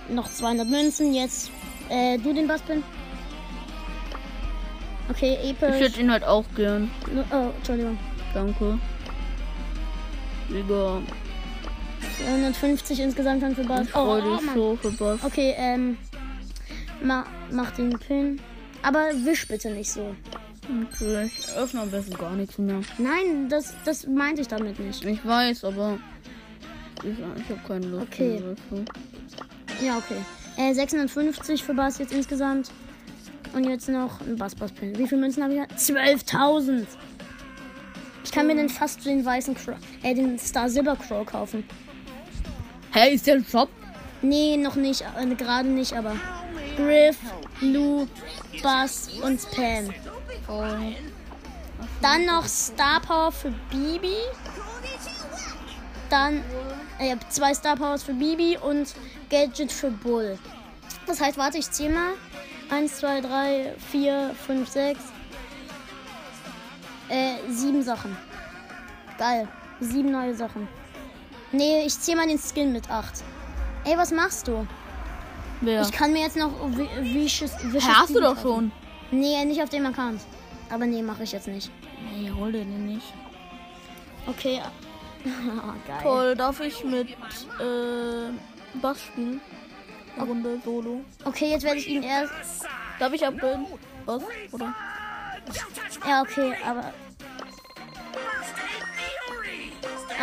Noch 0.10 0.32
200 0.32 0.68
Münzen, 0.68 1.14
jetzt 1.14 1.52
äh, 1.90 2.18
du 2.18 2.34
den 2.34 2.48
Basspin. 2.48 2.84
Okay, 5.10 5.38
Ich 5.44 5.50
episch. 5.52 5.80
hätte 5.80 6.00
ihn 6.02 6.12
halt 6.12 6.24
auch 6.24 6.46
gern. 6.56 6.92
Oh, 7.32 7.50
Entschuldigung. 7.58 7.98
Danke. 8.34 8.78
Digga, 10.50 11.02
150 12.28 13.00
insgesamt 13.00 13.42
dann 13.44 13.56
für 13.56 13.64
Bass. 13.64 13.82
ich 13.86 13.90
freue 13.92 14.24
Oh, 14.24 14.38
dich 14.38 14.52
so 14.54 14.78
für 14.82 14.92
Bass. 14.92 15.20
Okay, 15.24 15.54
ähm, 15.58 15.98
ma, 17.04 17.26
mach 17.52 17.72
den 17.72 17.98
Pin. 18.00 18.40
Aber 18.82 19.10
wisch 19.26 19.48
bitte 19.48 19.72
nicht 19.72 19.92
so. 19.92 20.16
Okay, 20.64 21.26
ich 21.26 21.52
öffne 21.56 21.82
am 21.82 21.92
besten 21.92 22.14
gar 22.14 22.36
nichts 22.36 22.58
mehr. 22.58 22.82
Nein, 22.98 23.50
das, 23.50 23.74
das 23.86 24.06
meinte 24.06 24.42
ich 24.42 24.48
damit 24.48 24.80
nicht. 24.80 25.04
Ich 25.04 25.26
weiß, 25.26 25.66
aber 25.66 25.98
ich, 27.04 27.18
ich 27.18 27.50
habe 27.50 27.62
keine 27.68 27.88
Lust. 27.88 28.04
Okay. 28.04 28.40
mehr. 28.70 28.86
Ja, 29.84 29.98
okay. 29.98 30.22
Äh, 30.58 30.74
650 30.74 31.64
für 31.64 31.74
Bass 31.74 31.98
jetzt 31.98 32.14
insgesamt. 32.14 32.70
Und 33.54 33.64
jetzt 33.64 33.90
noch 33.90 34.22
ein 34.22 34.36
Bass-Bass-Pin. 34.36 34.98
Wie 34.98 35.08
viele 35.08 35.22
Münzen 35.22 35.44
habe 35.44 35.56
ich? 35.56 35.62
12.000. 35.62 36.86
Ich 38.24 38.32
kann 38.32 38.46
mir 38.46 38.56
den 38.56 38.70
fast 38.70 39.04
den 39.06 39.26
weißen 39.26 39.56
Crow, 39.56 39.76
äh, 40.04 40.14
den 40.14 40.38
Star 40.38 40.70
Silver 40.70 40.96
Crow 40.96 41.26
kaufen. 41.26 41.64
Hey, 42.92 43.16
ist 43.16 43.26
der 43.26 43.36
ein 43.36 43.46
Shop? 43.46 43.70
Nee, 44.22 44.58
noch 44.58 44.76
nicht. 44.76 45.02
Äh, 45.02 45.34
Gerade 45.36 45.68
nicht, 45.68 45.94
aber. 45.94 46.16
Griff, 46.80 47.18
Lou, 47.60 48.08
Bass 48.64 49.10
und 49.22 49.42
Spam. 49.42 49.94
Oh. 50.48 50.64
Dann 52.02 52.26
noch 52.26 52.46
Star 52.46 53.02
Power 53.02 53.32
für 53.32 53.52
Bibi. 53.70 54.16
Dann 56.10 56.42
äh, 56.98 57.18
zwei 57.30 57.54
Star 57.54 57.76
Powers 57.76 58.04
für 58.04 58.14
Bibi 58.14 58.58
und 58.58 58.96
Gadget 59.30 59.72
für 59.72 59.92
Bull. 59.92 60.40
Das 61.06 61.20
heißt, 61.20 61.38
warte, 61.38 61.58
ich 61.58 61.70
zähle 61.70 61.94
mal. 61.94 62.14
1, 62.70 62.98
2, 62.98 63.22
3, 63.22 63.76
4, 63.92 64.36
5, 64.48 64.70
6. 64.70 65.00
Äh, 67.10 67.36
sieben 67.50 67.84
Sachen. 67.84 68.16
Geil. 69.18 69.48
Sieben 69.82 70.12
neue 70.12 70.36
Sachen. 70.36 70.68
Nee, 71.52 71.84
ich 71.86 72.00
zähle 72.00 72.18
mal 72.18 72.28
den 72.28 72.40
Skin 72.40 72.72
mit 72.72 72.90
8. 72.90 73.24
Ey, 73.86 73.98
was 73.98 74.12
machst 74.12 74.48
du? 74.48 74.68
Wer? 75.62 75.82
Ich 75.82 75.92
kann 75.92 76.14
mir 76.14 76.22
jetzt 76.22 76.38
noch 76.38 76.52
Vicious 77.02 77.52
Hä, 77.58 77.80
hast 77.82 78.16
du 78.16 78.22
doch 78.22 78.40
schon. 78.42 78.72
Nee, 79.12 79.44
nicht 79.46 79.62
auf 79.62 79.70
dem 79.70 79.86
Account. 79.86 80.22
Aber 80.70 80.86
nee, 80.86 81.02
mache 81.02 81.24
ich 81.24 81.32
jetzt 81.32 81.48
nicht. 81.48 81.72
Nee, 82.14 82.32
hol 82.32 82.52
den 82.52 82.86
nicht. 82.86 83.14
Okay. 84.28 84.62
Geil. 85.88 86.00
Toll, 86.02 86.36
darf 86.36 86.60
ich 86.62 86.84
mit 86.84 87.10
äh, 87.10 88.32
Bass 88.82 89.02
spielen? 89.02 89.42
Eine 90.16 90.26
Runde 90.26 90.60
Solo. 90.64 91.02
Okay, 91.26 91.52
jetzt 91.52 91.64
werde 91.64 91.78
ich 91.80 91.88
ihn 91.88 92.04
erst. 92.04 92.34
Darf 93.00 93.14
ich 93.14 93.26
abbilden? 93.26 93.66
Bass? 94.06 94.24
Oder? 94.52 94.74
Ja, 96.08 96.22
okay, 96.22 96.54
aber, 96.66 96.94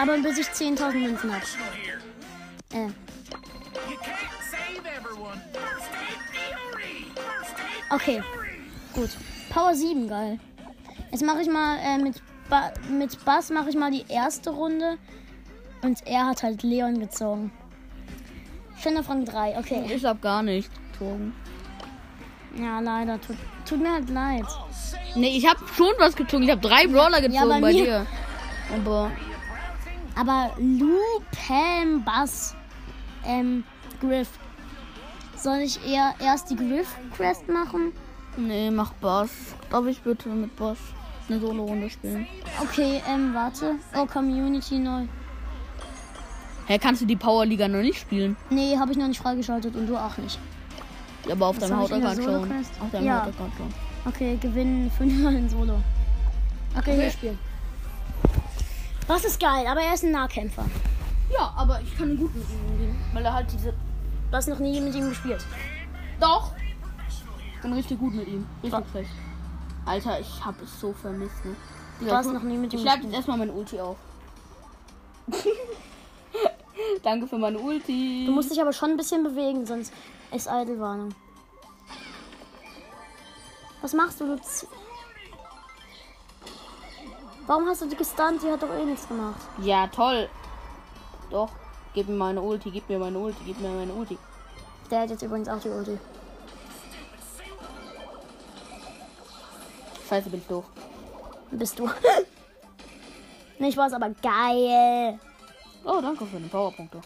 aber 0.00 0.18
bis 0.18 0.38
ich 0.38 0.46
10.000 0.46 0.92
Münzen 0.92 1.32
habe. 1.32 1.44
Äh, 2.72 2.88
okay, 7.90 8.22
gut. 8.94 9.10
Power 9.50 9.74
7, 9.74 10.08
geil. 10.08 10.38
Jetzt 11.10 11.24
mache 11.24 11.40
ich 11.42 11.48
mal 11.48 11.78
äh, 11.78 11.98
mit, 11.98 12.20
ba 12.48 12.72
mit 12.90 13.24
Bass 13.24 13.50
mache 13.50 13.70
ich 13.70 13.76
mal 13.76 13.90
die 13.90 14.04
erste 14.08 14.50
Runde. 14.50 14.98
Und 15.82 16.06
er 16.06 16.26
hat 16.26 16.42
halt 16.42 16.62
Leon 16.62 16.98
gezogen. 16.98 17.52
Auf 18.98 19.08
Rang 19.08 19.24
3, 19.24 19.58
okay. 19.58 19.84
Ich 19.92 20.04
hab 20.04 20.22
gar 20.22 20.42
nicht 20.42 20.70
gezogen. 20.92 21.34
Ja, 22.56 22.78
leider. 22.80 23.20
Tut, 23.20 23.36
tut 23.68 23.80
mir 23.82 23.92
halt 23.92 24.08
leid. 24.10 24.44
Nee, 25.16 25.36
ich 25.36 25.46
hab 25.46 25.58
schon 25.74 25.92
was 25.98 26.14
gezogen. 26.14 26.44
Ich 26.44 26.50
hab 26.50 26.62
drei 26.62 26.86
Brawler 26.86 27.20
gezogen 27.20 27.48
bei 27.48 27.60
bei, 27.60 27.72
mir- 27.72 27.84
dir. 27.84 28.06
Aber 28.74 29.10
Aber 30.14 30.52
Lu, 30.58 30.98
Pam, 31.32 32.04
Bass, 32.04 32.54
ähm, 33.24 33.64
Griff. 34.00 34.28
Soll 35.36 35.58
ich 35.58 35.78
eher 35.86 36.14
erst 36.20 36.50
die 36.50 36.56
Griff-Quest 36.56 37.48
machen? 37.48 37.92
nee, 38.36 38.70
mach 38.70 38.92
Bass. 38.94 39.30
Darf 39.70 39.86
ich 39.86 40.00
bitte 40.02 40.28
mit 40.28 40.54
Bass 40.56 40.78
eine 41.28 41.40
Solo-Runde 41.40 41.88
spielen? 41.90 42.26
Okay, 42.62 43.02
ähm, 43.08 43.34
warte. 43.34 43.76
Oh, 43.96 44.06
Community 44.06 44.78
neu. 44.78 45.04
Hä, 46.66 46.78
kannst 46.78 47.00
du 47.02 47.06
die 47.06 47.16
Powerliga 47.16 47.68
noch 47.68 47.80
nicht 47.80 47.98
spielen? 48.00 48.36
Nee, 48.50 48.76
habe 48.78 48.92
ich 48.92 48.98
noch 48.98 49.06
nicht 49.08 49.20
freigeschaltet 49.20 49.74
und 49.76 49.86
du 49.86 49.96
auch 49.96 50.16
nicht. 50.18 50.38
Ja, 51.26 51.32
aber 51.32 51.46
auf 51.46 51.56
Was 51.60 51.68
deinem 51.68 51.78
Hautaccount 51.80 52.22
schon. 52.22 52.52
Auf 52.80 52.90
deinem 52.92 53.06
Ja. 53.06 53.20
Hautaccount 53.24 53.52
schon. 53.56 53.74
Okay, 54.06 54.36
gewinnen 54.40 54.90
fünfmal 54.90 55.34
in 55.34 55.48
Solo. 55.48 55.80
Okay, 56.76 56.94
hier 56.94 57.02
Okay. 57.04 57.10
spielen. 57.10 57.38
Was 59.06 59.24
ist 59.24 59.40
geil, 59.40 59.66
aber 59.68 59.80
er 59.80 59.94
ist 59.94 60.04
ein 60.04 60.10
Nahkämpfer. 60.12 60.64
Ja, 61.32 61.52
aber 61.56 61.80
ich 61.80 61.96
kann 61.96 62.16
gut 62.16 62.34
mit 62.34 62.44
ihm 62.50 62.72
umgehen. 62.72 62.96
Weil 63.12 63.24
er 63.24 63.32
halt 63.34 63.46
diese. 63.52 63.72
Du 64.30 64.36
hast 64.36 64.48
noch 64.48 64.58
nie 64.58 64.80
mit 64.80 64.94
ihm 64.94 65.08
gespielt. 65.08 65.44
Doch! 66.20 66.52
Ich 67.56 67.62
bin 67.62 67.72
richtig 67.72 67.98
gut 67.98 68.14
mit 68.14 68.28
ihm. 68.28 68.46
Richtig 68.62 68.86
frech. 68.92 69.08
Alter, 69.86 70.20
ich 70.20 70.44
hab 70.44 70.60
es 70.62 70.80
so 70.80 70.92
vermisst, 70.92 71.44
ne? 71.44 71.54
Du 72.00 72.10
hast 72.10 72.26
noch 72.32 72.42
nie 72.42 72.56
mit 72.58 72.72
ihm 72.72 72.76
Ich 72.78 72.82
schlag 72.82 72.94
jetzt 72.96 73.02
gespielt. 73.04 73.14
erstmal 73.16 73.38
mein 73.38 73.50
Ulti 73.50 73.80
auf. 73.80 73.96
Danke 77.02 77.26
für 77.26 77.38
meine 77.38 77.58
Ulti. 77.58 78.24
Du 78.26 78.32
musst 78.32 78.50
dich 78.50 78.60
aber 78.60 78.72
schon 78.72 78.90
ein 78.90 78.96
bisschen 78.96 79.22
bewegen, 79.22 79.64
sonst 79.66 79.92
ist 80.32 80.48
Idle-Warnung. 80.50 81.14
Was 83.80 83.92
machst 83.94 84.20
du? 84.20 84.26
du 84.26 84.36
z- 84.42 84.66
Warum 87.46 87.66
hast 87.68 87.82
du 87.82 87.86
die 87.86 87.96
gestunt? 87.96 88.42
Die 88.42 88.50
hat 88.50 88.62
doch 88.62 88.70
eh 88.74 88.84
nichts 88.84 89.06
gemacht. 89.06 89.40
Ja, 89.62 89.86
toll. 89.86 90.28
Doch. 91.30 91.50
Gib 91.96 92.10
mir 92.10 92.14
meine 92.14 92.42
Ulti, 92.42 92.70
gib 92.70 92.86
mir 92.90 92.98
meine 92.98 93.18
Ulti, 93.18 93.42
gib 93.46 93.58
mir 93.58 93.70
meine 93.70 93.90
Ulti. 93.90 94.18
Der 94.90 95.00
hat 95.00 95.08
jetzt 95.08 95.22
übrigens 95.22 95.48
auch 95.48 95.58
die 95.58 95.70
Ulti. 95.70 95.98
Scheiße, 100.06 100.28
bin 100.28 100.40
ich 100.40 100.46
doof. 100.46 100.66
Bist 101.52 101.78
du. 101.78 101.88
Nicht 103.58 103.78
was, 103.78 103.94
aber 103.94 104.10
geil. 104.10 105.18
Oh, 105.86 105.98
danke 106.02 106.26
für 106.26 106.36
den 106.36 106.50
Powerpunkte. 106.50 107.00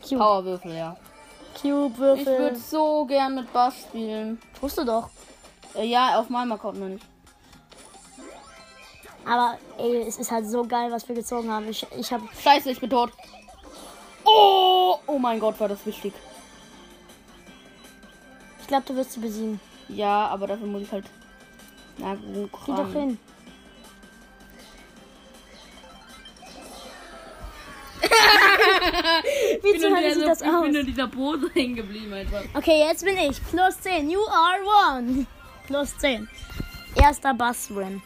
Cube, 0.00 0.18
Powerwürfel, 0.18 0.74
ja. 0.74 0.96
Cube 1.60 2.16
Ich 2.18 2.24
würde 2.24 2.56
so 2.56 3.04
gern 3.04 3.34
mit 3.34 3.52
Bass 3.52 3.82
spielen. 3.82 4.40
Du 4.58 4.84
doch. 4.84 5.10
Äh, 5.74 5.84
ja, 5.84 6.18
auf 6.18 6.30
meinem 6.30 6.52
Account 6.52 6.80
noch 6.80 6.88
nicht. 6.88 7.04
Aber 9.26 9.58
ey, 9.76 10.06
es 10.08 10.16
ist 10.16 10.30
halt 10.30 10.48
so 10.48 10.64
geil, 10.64 10.90
was 10.90 11.06
wir 11.06 11.14
gezogen 11.14 11.52
haben. 11.52 11.68
Ich, 11.68 11.86
ich 11.98 12.10
hab. 12.10 12.22
Scheiße, 12.42 12.70
ich 12.70 12.80
bin 12.80 12.88
tot. 12.88 13.12
Oh, 14.26 14.98
oh 15.06 15.18
mein 15.18 15.38
Gott, 15.40 15.58
war 15.60 15.68
das 15.68 15.86
wichtig. 15.86 16.12
Ich 18.60 18.66
glaube, 18.66 18.84
du 18.86 18.96
wirst 18.96 19.12
sie 19.12 19.20
besiegen. 19.20 19.60
Ja, 19.88 20.26
aber 20.26 20.48
dafür 20.48 20.66
muss 20.66 20.82
ich 20.82 20.90
halt. 20.92 21.04
Na 21.98 22.14
gut, 22.14 22.50
Geh 22.66 22.72
doch 22.72 22.92
hin. 22.92 23.18
Wie 29.62 29.78
zur 29.78 29.96
Hölle 29.96 30.14
sieht 30.14 30.26
das 30.26 30.40
ich 30.42 30.48
aus? 30.48 30.62
bin 30.64 30.74
in 30.74 30.86
dieser 30.86 31.08
Pose 31.08 31.50
hängen 31.54 31.76
geblieben 31.76 32.12
einfach. 32.12 32.42
Okay, 32.54 32.80
jetzt 32.86 33.04
bin 33.04 33.16
ich. 33.16 33.42
Plus 33.50 33.80
10. 33.80 34.10
You 34.10 34.20
are 34.26 34.58
one. 34.98 35.26
Plus 35.66 35.96
10. 35.98 36.28
Erster 36.96 37.34
Bass-Win. 37.34 38.02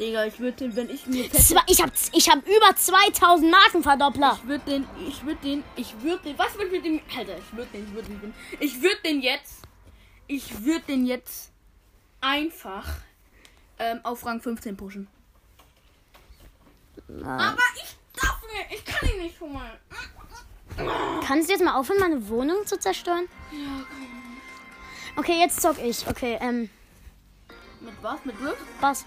Digga, 0.00 0.24
ich 0.24 0.40
würde 0.40 0.56
den, 0.56 0.74
wenn 0.76 0.88
ich 0.88 1.06
mir 1.06 1.30
Zwei- 1.30 1.60
Ich 1.68 1.80
habe 1.82 1.92
ich 2.12 2.28
hab 2.30 2.38
über 2.46 2.74
2000 2.74 3.50
Markenverdoppler. 3.50 4.38
Ich 4.42 4.48
würde 4.48 4.64
den, 4.64 4.86
ich 5.06 5.22
würde 5.24 5.40
den, 5.42 5.64
ich 5.76 6.00
würde 6.00 6.22
den, 6.24 6.38
was 6.38 6.54
würde 6.56 6.70
mit 6.70 6.84
dem, 6.86 7.00
Alter, 7.16 7.36
ich 7.36 7.52
würde 7.56 7.70
den, 7.72 7.84
ich 7.86 7.94
würde 7.94 8.08
den, 8.08 8.34
ich 8.60 8.82
würde 8.82 9.00
den 9.04 9.20
jetzt, 9.20 9.62
ich 10.26 10.64
würde 10.64 10.80
den 10.86 11.04
jetzt 11.06 11.52
einfach 12.22 12.86
ähm, 13.78 14.00
auf 14.02 14.24
Rang 14.24 14.40
15 14.40 14.74
pushen. 14.76 15.06
Aber 17.22 17.58
ich 17.76 17.96
darf 18.20 18.40
nicht, 18.42 18.80
ich 18.80 18.84
kann 18.86 19.08
ihn 19.10 19.22
nicht 19.22 19.36
schon 19.36 19.52
mal. 19.52 19.78
Kannst 21.26 21.48
du 21.48 21.52
jetzt 21.52 21.62
mal 21.64 21.74
aufhören, 21.78 22.00
meine 22.00 22.28
Wohnung 22.28 22.64
zu 22.64 22.78
zerstören? 22.78 23.26
Okay, 25.16 25.38
jetzt 25.40 25.60
zock 25.60 25.76
ich. 25.78 26.06
Okay, 26.06 26.38
ähm, 26.40 26.70
Mit 27.80 27.94
was? 28.00 28.24
Mit 28.24 28.38
Griff? 28.38 28.56
Bass. 28.80 29.04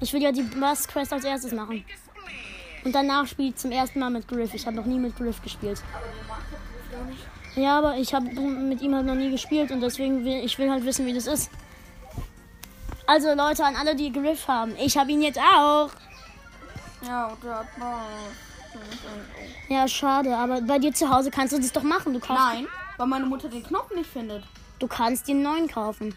Ich 0.00 0.12
will 0.12 0.22
ja 0.22 0.32
die 0.32 0.42
Bass-Quest 0.42 1.12
als 1.12 1.24
erstes 1.24 1.52
machen. 1.52 1.84
Und 2.84 2.94
danach 2.94 3.26
spiele 3.26 3.50
ich 3.50 3.56
zum 3.56 3.70
ersten 3.72 3.98
Mal 4.00 4.10
mit 4.10 4.26
Griff. 4.26 4.54
Ich 4.54 4.66
habe 4.66 4.76
noch 4.76 4.86
nie 4.86 4.98
mit 4.98 5.16
Griff 5.16 5.42
gespielt. 5.42 5.82
Ja, 7.56 7.78
aber 7.78 7.96
ich 7.96 8.14
habe 8.14 8.26
mit 8.26 8.80
ihm 8.80 8.94
halt 8.94 9.06
noch 9.06 9.14
nie 9.14 9.30
gespielt 9.30 9.70
und 9.70 9.80
deswegen 9.80 10.24
will 10.24 10.44
ich 10.44 10.56
will 10.58 10.70
halt 10.70 10.84
wissen, 10.84 11.04
wie 11.04 11.12
das 11.12 11.26
ist. 11.26 11.50
Also 13.06 13.34
Leute, 13.34 13.64
an 13.64 13.74
alle, 13.76 13.94
die 13.96 14.12
Griff 14.12 14.46
haben, 14.46 14.72
ich 14.78 14.96
habe 14.96 15.10
ihn 15.10 15.20
jetzt 15.20 15.38
auch. 15.38 15.90
Ja, 17.06 17.26
und 17.26 17.42
der 17.42 17.58
hat 17.58 17.78
mal. 17.78 18.04
Ja, 19.68 19.88
schade, 19.88 20.36
aber 20.36 20.60
bei 20.60 20.78
dir 20.78 20.94
zu 20.94 21.10
Hause 21.10 21.30
kannst 21.30 21.52
du 21.52 21.58
das 21.58 21.72
doch 21.72 21.82
machen. 21.82 22.12
Du, 22.12 22.20
kaufst, 22.20 22.40
Nein, 22.54 22.66
weil 22.98 23.06
meine 23.08 23.26
Mutter 23.26 23.48
den 23.48 23.64
Knopf 23.64 23.92
nicht 23.94 24.08
findet. 24.08 24.44
du 24.78 24.86
kannst 24.86 25.28
einen 25.28 25.42
neuen 25.42 25.66
kaufen. 25.68 26.14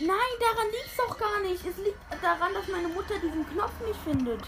Nein, 0.00 0.32
daran 0.40 0.66
liegt 0.70 0.86
es 0.86 0.96
doch 0.96 1.18
gar 1.18 1.40
nicht. 1.42 1.64
Es 1.66 1.76
liegt 1.76 1.98
daran, 2.22 2.54
dass 2.54 2.68
meine 2.68 2.88
Mutter 2.88 3.14
diesen 3.22 3.46
Knopf 3.50 3.72
nicht 3.86 4.00
findet. 4.04 4.40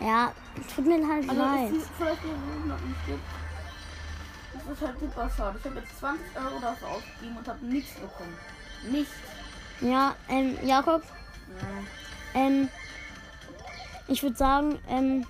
Ja, 0.00 0.32
tut 0.74 0.86
mir 0.86 1.06
halt 1.06 1.28
Also 1.28 1.40
leid. 1.42 1.72
ist 1.72 1.88
vielleicht 1.98 2.22
eine 2.22 2.66
noch 2.66 2.80
nicht 2.80 3.06
gibt. 3.06 3.20
Das 4.54 4.72
ist 4.78 4.86
halt 4.86 4.98
super 5.00 5.30
schade. 5.36 5.58
Ich 5.58 5.64
habe 5.66 5.78
jetzt 5.80 5.98
20 5.98 6.26
Euro 6.36 6.60
dafür 6.60 6.88
ausgegeben 6.88 7.36
und 7.36 7.48
habe 7.48 7.66
nichts 7.66 7.94
bekommen. 7.94 8.36
Nichts. 8.90 9.12
Ja, 9.80 10.16
ähm, 10.28 10.56
Jakob, 10.64 11.02
ähm, 12.34 12.68
ich 14.08 14.22
würde 14.22 14.36
sagen, 14.36 14.78
ähm, 14.88 15.26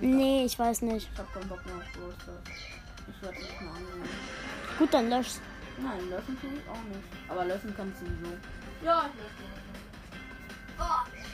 nee, 0.00 0.44
ich 0.44 0.58
weiß 0.58 0.82
nicht. 0.82 1.08
Ich 1.12 1.18
habe 1.18 1.28
keinen 1.32 1.48
Bock 1.48 1.64
mehr 1.64 1.76
auf 1.76 1.84
Stars. 1.90 2.48
Ich 3.08 3.22
werde 3.22 3.38
nicht 3.38 3.60
mehr 3.60 3.70
angehen. 3.70 4.08
Gut, 4.78 4.92
dann 4.92 5.08
lösch's. 5.08 5.40
Nein, 5.78 6.10
löschen 6.10 6.38
tue 6.40 6.50
ich 6.50 6.68
auch 6.68 6.82
nicht. 6.88 7.04
Aber 7.28 7.44
löschen 7.44 7.74
kannst 7.76 8.00
du 8.00 8.06
sowieso. 8.06 8.36
Ja, 8.84 9.06
ich 9.08 9.20
lösche. 9.20 9.44
Oh. 10.78 11.24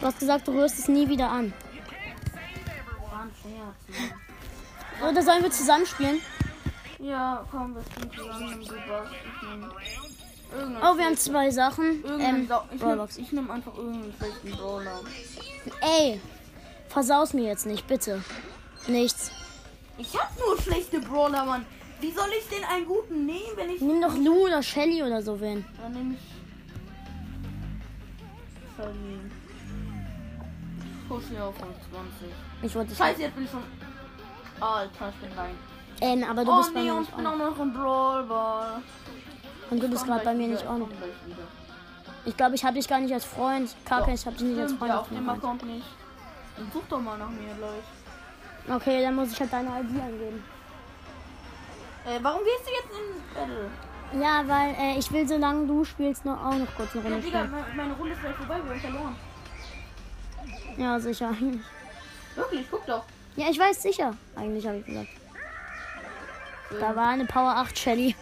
Du 0.00 0.06
hast 0.06 0.18
gesagt, 0.18 0.48
du 0.48 0.52
rührst 0.52 0.78
es 0.78 0.88
nie 0.88 1.08
wieder 1.08 1.30
an. 1.30 1.52
Oder 5.02 5.22
sollen 5.22 5.42
wir 5.42 5.50
zusammen 5.50 5.86
spielen? 5.86 6.20
Ja, 6.98 7.44
komm, 7.50 7.74
wir 7.74 7.82
spielen 7.82 8.10
zusammen 8.10 9.70
Oh, 10.80 10.96
wir 10.96 11.04
haben 11.04 11.16
zwei 11.16 11.50
Sachen. 11.50 12.04
Ähm, 12.18 12.48
ich 12.70 13.32
nehme 13.32 13.42
nehm 13.42 13.50
einfach 13.50 13.76
irgendeinen 13.76 14.14
schlechten 14.16 14.50
Brawler. 14.52 15.00
Ey, 15.80 16.20
versaus 16.88 17.34
mir 17.34 17.44
jetzt 17.44 17.66
nicht, 17.66 17.86
bitte. 17.86 18.22
Nichts. 18.86 19.30
Ich 19.98 20.14
hab 20.18 20.30
nur 20.38 20.60
schlechte 20.60 21.00
Brawler, 21.00 21.44
Mann. 21.44 21.64
Wie 22.00 22.10
soll 22.12 22.28
ich 22.38 22.46
denn 22.48 22.64
einen 22.64 22.86
guten 22.86 23.24
nehmen, 23.24 23.56
wenn 23.56 23.70
ich. 23.70 23.80
Nimm 23.80 24.02
doch 24.02 24.14
Lou 24.16 24.44
oder 24.46 24.62
Shelly 24.62 25.02
oder 25.02 25.22
so 25.22 25.40
wen. 25.40 25.64
Dann 25.80 25.92
nehme 25.92 26.14
ich. 26.14 26.20
Shelly. 28.76 29.18
Push 31.08 31.24
auf 31.40 31.54
Rang 31.62 31.74
20. 31.90 32.28
Ich 32.62 32.74
wollte. 32.74 32.94
Scheiße, 32.94 33.22
jetzt 33.22 33.34
bin 33.34 33.44
ich 33.44 33.50
schon. 33.50 33.62
Alter, 34.60 35.08
ich 35.10 35.28
bin 35.28 35.38
rein. 35.38 35.54
Ähm, 36.00 36.24
aber 36.24 36.44
du 36.44 36.52
Oh 36.52 36.58
bist 36.58 36.74
bei 36.74 36.80
nee, 36.80 36.86
mir 36.86 36.92
und 36.94 37.00
nicht 37.00 37.10
ich 37.10 37.16
bin 37.16 37.26
auch 37.26 37.36
noch 37.36 37.58
im 37.58 37.72
Brawlball. 37.72 38.82
Und 39.70 39.82
du 39.82 39.88
bist 39.88 40.04
gerade 40.04 40.24
bei 40.24 40.34
mir 40.34 40.48
nicht 40.48 40.66
on. 40.66 40.86
gleich 40.88 41.00
wieder. 41.26 41.46
Ich 42.26 42.36
glaube, 42.36 42.54
ich 42.56 42.64
habe 42.64 42.74
dich 42.74 42.88
gar 42.88 43.00
nicht 43.00 43.14
als 43.14 43.24
Freund. 43.24 43.74
Kacke, 43.86 44.12
ich 44.12 44.26
habe 44.26 44.36
dich 44.36 44.46
nicht 44.46 44.60
als 44.60 44.72
Freund. 44.72 44.90
ja, 44.90 45.00
auf 45.00 45.08
dem. 45.08 45.28
Account 45.28 45.64
nicht. 45.64 45.86
Dann 46.56 46.70
such 46.72 46.82
doch 46.90 47.00
mal 47.00 47.16
nach 47.16 47.30
mir 47.30 47.54
gleich. 47.56 47.84
Okay, 48.68 49.02
dann 49.02 49.14
muss 49.14 49.32
ich 49.32 49.40
halt 49.40 49.52
deine 49.52 49.68
ID 49.68 50.00
angeben. 50.00 50.44
Äh, 52.04 52.18
warum 52.22 52.40
gehst 52.44 52.66
du 52.66 52.70
jetzt 52.72 52.98
in 52.98 53.34
Battle? 53.34 53.70
Ja, 54.22 54.42
weil 54.46 54.74
äh, 54.78 54.98
ich 54.98 55.10
will, 55.12 55.26
solange 55.26 55.66
du 55.66 55.84
spielst, 55.84 56.24
noch, 56.24 56.38
auch 56.44 56.54
noch 56.54 56.74
kurz 56.76 56.94
eine 56.94 57.02
Ja, 57.04 57.10
Runde 57.10 57.26
Digga, 57.26 57.38
spielen. 57.44 57.50
meine, 57.50 57.74
meine 57.76 57.92
Runde 57.94 58.12
ist 58.14 58.20
gleich 58.20 58.34
vorbei, 58.36 58.60
wir 58.64 58.70
haben 58.70 58.80
verloren. 58.80 59.16
Ja, 60.76 61.00
sicher. 61.00 61.34
Wirklich, 62.34 62.66
guck 62.70 62.86
doch. 62.86 63.04
Ja, 63.36 63.48
ich 63.50 63.58
weiß 63.58 63.82
sicher. 63.82 64.14
Eigentlich 64.36 64.66
habe 64.66 64.78
ich 64.78 64.86
gesagt. 64.86 65.08
Da 66.80 66.94
war 66.96 67.08
eine 67.08 67.24
Power 67.24 67.56
8 67.56 67.78
Shelly. 67.78 68.14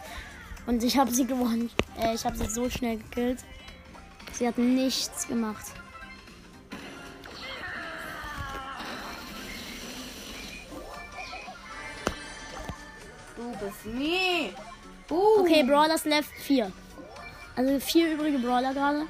Und 0.67 0.83
ich 0.83 0.97
habe 0.97 1.11
sie 1.11 1.27
gewonnen. 1.27 1.71
Äh, 2.01 2.15
ich 2.15 2.25
habe 2.25 2.37
sie 2.37 2.47
so 2.47 2.69
schnell 2.71 2.97
gekillt. 2.99 3.41
Sie 4.33 4.47
hat 4.47 4.57
nichts 4.59 5.29
gemacht. 5.29 5.65
Bist 13.57 13.87
nie. 13.87 14.53
Uh, 15.11 15.41
Okay, 15.41 15.63
Brawlers 15.63 16.05
Left 16.05 16.31
4. 16.31 16.73
Also 17.57 17.81
vier 17.81 18.15
übrige 18.15 18.39
Brawler 18.39 18.73
gerade. 18.75 19.07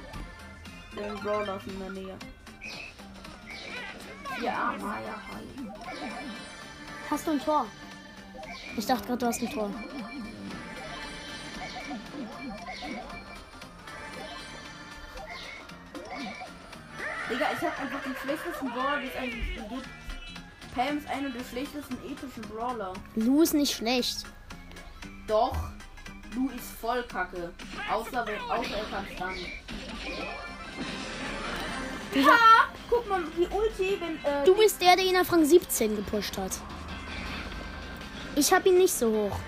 Den 0.97 1.15
Brawler 1.23 1.61
in 1.67 1.79
der 1.79 1.91
Nähe. 1.91 2.17
Ja, 4.43 4.75
hi. 4.83 5.03
Hast 7.11 7.27
du 7.27 7.31
ein 7.33 7.41
Tor? 7.41 7.67
Ich 8.77 8.87
dachte 8.87 9.07
gerade, 9.07 9.19
du 9.19 9.27
hast 9.27 9.41
ein 9.41 9.51
Tor. 9.51 9.71
Digga, 17.31 17.47
ich 17.57 17.67
hab 17.67 17.81
einfach 17.81 18.03
den 18.03 18.17
schlechtesten 18.23 18.71
Brawler, 18.71 19.01
den 19.01 19.09
es 19.09 19.17
eigentlich 19.17 19.55
gibt. 19.55 20.04
Pam 20.75 20.99
ist 20.99 21.09
einer 21.09 21.31
der 21.31 21.45
schlechtesten 21.45 21.95
epischen 22.05 22.43
Brawler. 22.53 22.93
Lu 23.15 23.43
ist 23.43 23.55
nicht 23.55 23.75
schlecht. 23.75 24.25
Doch, 25.27 25.57
Lu 26.35 26.49
ist 26.51 26.67
voll 26.81 27.03
kacke. 27.05 27.53
Außer, 27.91 28.27
wenn, 28.27 28.41
außer 28.41 28.77
er 28.77 28.85
kann 28.91 29.07
dann. 29.19 29.35
Ja, 32.15 32.39
guck 32.91 33.09
mal, 33.09 33.23
die 33.37 33.47
Ulti, 33.47 33.99
wenn. 34.01 34.17
Äh, 34.25 34.45
Du 34.45 34.55
bist 34.57 34.81
der, 34.81 34.97
der 34.97 35.05
ihn 35.05 35.17
auf 35.17 35.33
Rang 35.33 35.45
17 35.45 35.97
gepusht 35.97 36.37
hat. 36.39 36.53
Ich 38.37 38.53
habe 38.53 38.69
ihn 38.69 38.79
nicht 38.79 38.93
so 38.95 39.11
hoch. 39.13 39.39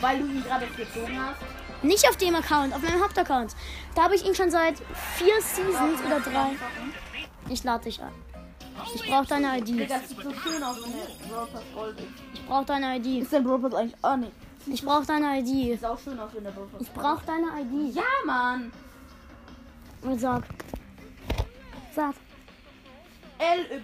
weil 0.00 0.20
du 0.20 0.26
ihn 0.26 0.42
gerade 0.44 0.66
gezogen 0.68 1.18
hast. 1.20 1.40
Nicht 1.82 2.08
auf 2.08 2.16
dem 2.16 2.34
Account, 2.34 2.74
auf 2.74 2.80
meinem 2.82 3.02
Hauptaccount. 3.02 3.54
Da 3.94 4.04
habe 4.04 4.14
ich 4.14 4.24
ihn 4.24 4.34
schon 4.34 4.50
seit 4.50 4.76
vier 5.16 5.40
Seasons 5.40 6.00
oder 6.06 6.20
drei. 6.20 6.50
Ich 7.48 7.62
lade 7.64 7.84
dich 7.84 8.00
an. 8.02 8.12
Ich 8.94 9.08
brauche 9.08 9.26
deine 9.26 9.58
ID. 9.58 9.68
Digga, 9.68 9.86
das 9.86 10.08
sieht 10.08 10.22
so 10.22 10.32
schön 10.32 10.62
aus, 10.62 10.76
wenn 10.82 10.92
der 10.92 11.28
Brawl 11.28 11.46
Pass 11.46 11.62
Gold 11.74 11.98
ist. 11.98 12.08
Ich 12.34 12.46
brauche 12.46 12.64
deine 12.64 12.96
ID. 12.96 13.22
Ist 13.22 13.32
der 13.32 13.40
Brawl 13.40 13.58
Pass 13.60 13.74
eigentlich. 13.74 13.96
Ah, 14.02 14.16
nee. 14.16 14.30
Ich 14.66 14.84
brauche 14.84 15.06
deine 15.06 15.38
ID. 15.38 15.46
Sieht 15.46 15.84
auch 15.84 15.98
schön 15.98 16.18
aus, 16.18 16.30
wenn 16.34 16.44
der 16.44 16.50
Brawl 16.50 16.66
Pass 16.68 16.80
Ich 16.80 16.92
brauche 16.92 17.24
deine 17.26 17.46
ID. 17.60 17.94
Ja, 17.94 18.02
Mann. 18.24 18.72
Und 20.02 20.20
sag. 20.20 20.42
Sag. 21.94 22.14
LY. 23.38 23.82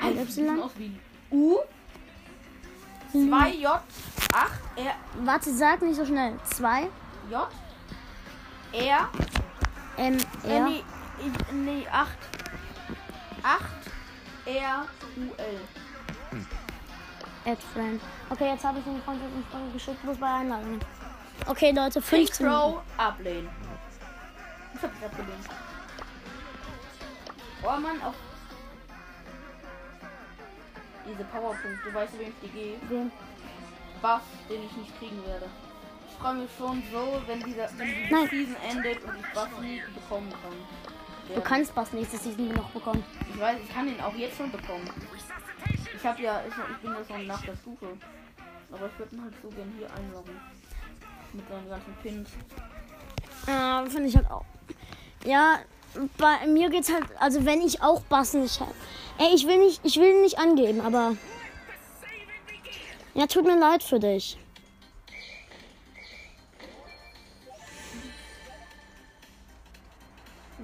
LY? 0.00 0.24
Sieht 0.26 0.50
aus 0.50 0.72
wie 0.76 0.98
U. 1.30 1.58
2J. 3.12 3.66
8 3.66 3.82
R. 4.76 4.94
Warte, 5.24 5.54
sag 5.54 5.82
nicht 5.82 5.96
so 5.96 6.04
schnell. 6.04 6.38
2 6.44 6.88
J. 7.30 7.48
R. 8.72 9.08
M 9.96 10.18
R. 10.44 10.68
nee, 10.68 10.82
nee, 11.52 11.86
8. 11.90 12.08
8 13.44 13.83
R 14.46 14.86
U 15.16 15.34
L. 15.36 15.60
Add 17.46 17.62
friend. 17.72 18.00
Okay, 18.30 18.48
jetzt 18.48 18.64
habe 18.64 18.78
ich 18.78 18.84
den 18.84 19.02
Freund 19.02 19.20
geschickt, 19.72 20.02
bloß 20.02 20.16
bei 20.18 20.32
Einladung. 20.32 20.80
Okay, 21.46 21.72
Leute, 21.72 22.00
15 22.00 22.46
Pro 22.46 22.82
ablehnen. 22.96 23.48
Ich 24.74 24.82
hab 24.82 24.94
dich 24.94 25.04
abgelehnt. 25.04 25.48
Oh 27.62 27.80
Mann, 27.80 28.02
auf 28.02 28.14
diese 31.06 31.24
Powerpunkte, 31.24 31.94
weißt 31.94 32.14
du, 32.14 32.18
wem 32.18 32.28
ich 32.28 32.50
die 32.50 32.58
gebe? 32.58 32.90
Wem? 32.90 33.12
Buff, 34.00 34.22
den 34.48 34.64
ich 34.64 34.76
nicht 34.76 34.98
kriegen 34.98 35.24
werde. 35.26 35.46
Ich 36.08 36.16
freue 36.16 36.34
mich 36.34 36.50
schon 36.56 36.82
so, 36.92 37.22
wenn 37.26 37.40
dieser 37.40 37.68
wenn 37.76 37.88
die. 37.88 38.28
Season 38.28 38.56
endet 38.70 39.02
und 39.04 39.16
ich 39.16 39.32
Buff 39.32 39.60
nie 39.60 39.82
bekommen 39.94 40.30
kann. 40.30 40.93
Du 41.32 41.40
kannst 41.40 41.74
was 41.76 41.92
nächste 41.92 42.18
Season 42.18 42.48
noch 42.48 42.70
bekommen. 42.70 43.04
ich 43.32 43.40
weiß, 43.40 43.58
ich 43.62 43.72
kann 43.72 43.86
den 43.86 44.00
auch 44.00 44.14
jetzt 44.14 44.36
schon 44.36 44.50
bekommen. 44.50 44.88
Ich 45.96 46.04
habe 46.04 46.22
ja, 46.22 46.42
ich, 46.46 46.54
ich 46.54 46.78
bin 46.82 46.92
ja 46.92 47.04
schon 47.04 47.26
nach 47.26 47.42
der 47.42 47.56
Stufe. 47.56 47.86
Aber 48.70 48.86
ich 48.86 48.98
würde 48.98 49.14
ihn 49.14 49.22
halt 49.22 49.34
so 49.42 49.48
gern 49.48 49.72
hier 49.78 49.88
einloggen. 49.94 50.40
Mit 51.32 51.48
seinen 51.48 51.68
ganzen 51.68 51.94
Pins. 52.02 52.30
Ja, 53.46 53.84
finde 53.88 54.08
ich 54.08 54.16
halt 54.16 54.30
auch. 54.30 54.44
Ja, 55.24 55.58
bei 56.18 56.46
mir 56.46 56.70
geht's 56.70 56.92
halt, 56.92 57.04
also 57.18 57.44
wenn 57.44 57.62
ich 57.62 57.82
auch 57.82 58.02
Bass 58.02 58.34
nicht 58.34 58.60
habe. 58.60 58.74
Ey, 59.18 59.34
ich 59.34 59.46
will 59.46 59.58
nicht, 59.58 59.80
ich 59.84 59.96
will 59.96 60.20
nicht 60.22 60.38
angeben, 60.38 60.80
aber. 60.80 61.16
Ja, 63.14 63.26
tut 63.26 63.44
mir 63.44 63.58
leid 63.58 63.82
für 63.82 64.00
dich. 64.00 64.36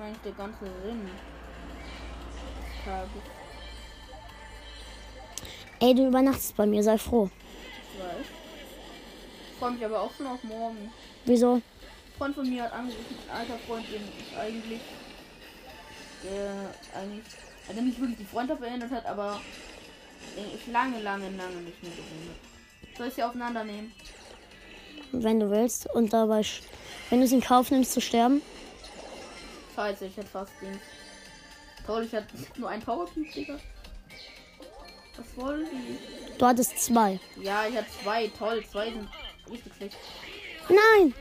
Ist 0.01 0.07
eigentlich 0.07 0.23
der 0.23 0.33
ganze 0.33 0.65
Sinn. 0.83 1.11
Ey, 5.81 5.95
du 5.95 6.07
übernachtest 6.07 6.57
bei 6.57 6.65
mir, 6.65 6.83
sei 6.83 6.97
froh. 6.97 7.29
Ich 7.93 8.01
weiß. 8.01 8.27
Ich 9.51 9.59
freue 9.59 9.71
mich 9.73 9.85
aber 9.85 10.01
auch 10.01 10.11
schon 10.17 10.27
auf 10.27 10.43
morgen. 10.45 10.91
Wieso? 11.27 11.57
Ein 11.57 11.63
Freund 12.17 12.35
von 12.35 12.49
mir 12.49 12.63
hat 12.63 12.73
angerufen, 12.73 13.17
ein 13.31 13.41
alter 13.41 13.59
Freund, 13.67 13.85
den 13.93 14.01
ich 14.19 14.39
eigentlich, 14.39 14.81
der 16.25 16.53
eigentlich, 16.99 17.25
also 17.69 17.83
nicht 17.83 18.01
wirklich 18.01 18.19
die 18.19 18.25
Freundschaft 18.25 18.61
beendet 18.63 18.91
hat, 18.91 19.05
aber 19.05 19.39
den 20.35 20.47
ich 20.55 20.67
lange, 20.73 20.99
lange, 21.03 21.29
lange 21.29 21.57
nicht 21.57 21.83
mehr 21.83 21.93
gesehen 21.93 22.31
habe. 22.31 22.97
Soll 22.97 23.09
ich 23.09 23.15
sie 23.15 23.23
auseinandernehmen? 23.23 23.93
Wenn 25.13 25.41
du 25.41 25.51
willst. 25.51 25.95
Und 25.95 26.15
dabei, 26.15 26.43
wenn 27.11 27.19
du 27.19 27.27
es 27.27 27.33
in 27.33 27.43
Kauf 27.43 27.71
nimmst 27.71 27.93
zu 27.93 28.01
sterben. 28.01 28.41
Scheiße, 29.75 30.07
ich 30.07 30.17
hätte 30.17 30.29
fast 30.29 30.53
den. 30.61 30.79
Toll, 31.87 32.05
ich 32.05 32.15
hatte 32.15 32.27
nur 32.57 32.69
ein 32.69 32.81
Powercube, 32.81 33.27
Digga. 33.35 33.59
Was 35.17 35.45
wollen 35.45 35.67
die? 35.71 36.39
Du 36.39 36.47
hattest 36.47 36.79
zwei. 36.79 37.19
Ja, 37.41 37.67
ich 37.69 37.77
hatte 37.77 37.89
zwei. 38.03 38.29
Toll, 38.39 38.65
zwei 38.71 38.91
sind 38.91 39.09
richtig 39.51 39.73
schlecht. 39.77 39.97
Nein! 40.69 41.15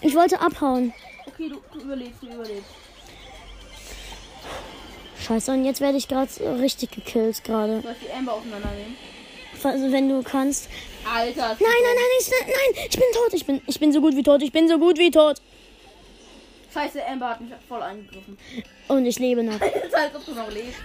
Ich 0.00 0.14
wollte 0.14 0.40
abhauen. 0.40 0.92
Okay, 1.26 1.48
du, 1.48 1.60
du 1.72 1.84
überlebst, 1.84 2.22
du 2.22 2.26
überlebst. 2.26 2.70
Scheiße, 5.26 5.52
und 5.52 5.64
jetzt 5.64 5.80
werde 5.80 5.96
ich 5.96 6.06
gerade 6.08 6.30
richtig 6.60 6.90
gekillt 6.90 7.42
gerade. 7.44 7.80
Soll 7.80 7.92
ich 7.98 8.06
die 8.06 8.12
Amber 8.12 8.34
auseinandernehmen? 8.34 8.96
Also 9.62 9.90
wenn 9.92 10.10
du 10.10 10.22
kannst. 10.22 10.68
Alter, 11.10 11.48
Nein, 11.48 11.56
nein, 11.58 11.94
nein, 11.94 12.04
ich, 12.20 12.30
nein, 12.30 12.84
ich 12.90 12.98
bin 12.98 13.08
tot. 13.14 13.32
Ich 13.32 13.46
bin, 13.46 13.62
ich 13.66 13.80
bin 13.80 13.92
so 13.92 14.00
gut 14.02 14.14
wie 14.14 14.22
tot. 14.22 14.42
Ich 14.42 14.52
bin 14.52 14.68
so 14.68 14.78
gut 14.78 14.98
wie 14.98 15.10
tot. 15.10 15.40
Scheiße, 16.74 17.06
Amber 17.06 17.28
hat 17.30 17.40
mich 17.40 17.52
voll 17.68 17.80
eingegriffen. 17.82 18.36
Und 18.88 19.06
ich 19.06 19.18
lebe 19.20 19.44
noch. 19.44 19.60
Ist 19.60 19.94
als 19.94 20.14
ob 20.14 20.26
du 20.26 20.34
noch 20.34 20.50
lebst. 20.50 20.80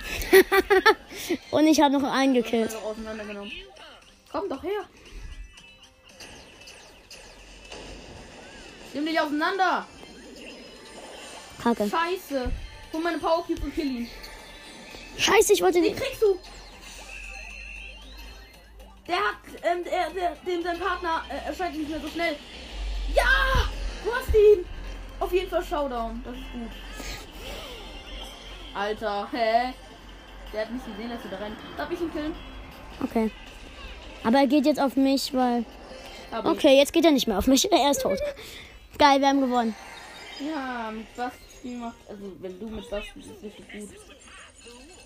Und 1.49 1.65
ich 1.65 1.82
habe 1.82 1.99
noch 1.99 2.04
einen 2.13 2.36
gekillt. 2.36 2.75
Komm 4.32 4.47
doch 4.47 4.62
her. 4.62 4.86
Nimm 8.93 9.06
dich 9.06 9.19
auseinander. 9.19 9.88
Kacke. 11.62 11.89
Scheiße. 11.89 12.52
Hol 12.93 13.02
meine 13.02 13.17
Power 13.17 13.43
Cube 13.45 13.62
und 13.63 13.73
kill 13.73 13.86
ihn. 13.88 14.10
Scheiße, 15.17 15.54
ich 15.54 15.62
wollte 15.62 15.82
Den 15.82 15.95
die. 15.95 15.99
kriegst 15.99 16.21
du. 16.21 16.39
Der 19.08 19.15
hat, 19.15 19.36
ähm, 19.63 19.84
der, 19.84 20.10
der, 20.12 20.36
dem 20.45 20.63
sein 20.63 20.80
Partner 20.80 21.23
äh, 21.30 21.49
erscheint 21.49 21.75
nicht 21.75 21.89
mehr 21.89 21.99
so 21.99 22.08
schnell. 22.08 22.36
Ja! 23.15 23.23
Du 24.06 24.13
hast 24.13 24.30
ihn! 24.36 24.65
Auf 25.19 25.34
jeden 25.34 25.49
Fall 25.49 25.63
Showdown. 25.63 26.21
Das 26.23 26.34
ist 26.36 26.51
gut. 26.51 26.71
Alter, 28.73 29.27
hä? 29.32 29.73
Der 30.53 30.62
hat 30.62 30.71
nicht 30.71 30.86
gesehen, 30.86 31.10
dass 31.10 31.21
du 31.21 31.29
da 31.29 31.38
rein. 31.38 31.55
Darf 31.77 31.91
ich 31.91 32.01
ihn 32.01 32.12
killen? 32.12 32.36
Okay. 33.03 33.32
Aber 34.23 34.39
er 34.39 34.47
geht 34.47 34.65
jetzt 34.65 34.79
auf 34.79 34.95
mich, 34.95 35.34
weil. 35.34 35.65
Ich. 36.32 36.45
Okay, 36.45 36.77
jetzt 36.77 36.93
geht 36.93 37.05
er 37.05 37.12
nicht 37.12 37.27
mehr 37.27 37.38
auf 37.38 37.47
mich. 37.47 37.71
Er 37.71 37.91
ist 37.91 38.01
tot. 38.01 38.19
Geil, 38.97 39.19
wir 39.19 39.27
haben 39.27 39.41
gewonnen. 39.41 39.75
Ja, 40.39 40.91
mit 40.91 41.15
Basti 41.15 41.75
macht. 41.75 41.97
Also, 42.08 42.23
wenn 42.39 42.60
du 42.60 42.67
mit 42.67 42.89
Basti 42.89 43.19
ist, 43.19 43.27
ist 43.32 43.43
richtig 43.43 43.71
gut. 43.71 43.89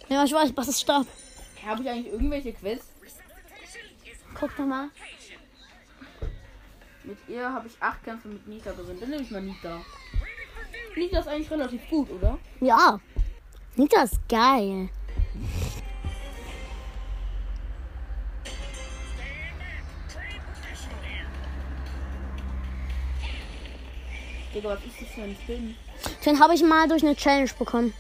Ja, 0.10 0.23
ich 0.23 0.34
weiß, 0.34 0.52
was 0.56 0.67
ist 0.67 0.82
stark. 0.82 1.08
Habe 1.65 1.82
ich 1.82 1.89
eigentlich 1.89 2.13
irgendwelche 2.13 2.54
Quests? 2.54 2.88
Guck 4.34 4.56
doch 4.58 4.65
mal. 4.65 4.89
Mit 7.04 7.18
ihr 7.28 7.52
habe 7.52 7.68
ich 7.68 7.76
acht 7.82 8.02
Kämpfe 8.04 8.30
mit 8.30 8.48
Nita 8.48 8.72
gewonnen. 8.72 8.98
Dann 9.00 9.10
nehme 9.10 9.24
ich 9.24 9.32
mal 9.32 9.42
Nita. 9.42 9.82
Nita 10.96 11.20
ist 11.20 11.28
eigentlich 11.28 11.52
relativ 11.52 11.82
gut, 11.89 12.10
oder? 12.12 12.38
Ja. 12.62 13.00
Nita 13.76 14.04
ist 14.04 14.18
geil. 14.30 14.89
Digga, 24.54 24.70
was 24.70 24.86
ist 24.86 25.02
das 25.02 25.10
für 25.10 25.24
ein 25.24 25.36
Film? 25.36 25.76
Den 26.26 26.39
habe 26.39 26.54
ich 26.54 26.63
mal 26.63 26.88
durch 26.88 27.04
eine 27.04 27.16
Challenge 27.16 27.50
bekommen. 27.58 27.94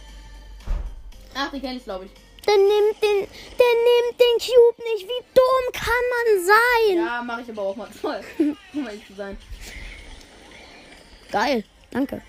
Ach, 1.35 1.49
den 1.51 1.61
kenn 1.61 1.77
ich, 1.77 1.83
glaube 1.83 2.05
ich. 2.05 2.11
Der 2.53 2.61
nimmt 2.61 3.01
den, 3.01 3.27
der 3.57 3.73
nimmt 3.87 4.19
den 4.19 4.37
Cube 4.39 4.83
nicht. 4.93 5.07
Wie 5.07 5.23
dumm 5.33 5.73
kann 5.73 6.05
man 6.13 6.45
sein? 6.45 7.05
Ja, 7.05 7.23
mache 7.23 7.41
ich 7.41 7.49
aber 7.49 7.61
auch 7.63 7.75
mal 7.75 7.87
toll. 7.99 8.21
um 8.73 8.85
ehrlich 8.87 9.07
zu 9.07 9.13
sein. 9.13 9.37
Geil, 11.31 11.63
danke. 11.89 12.21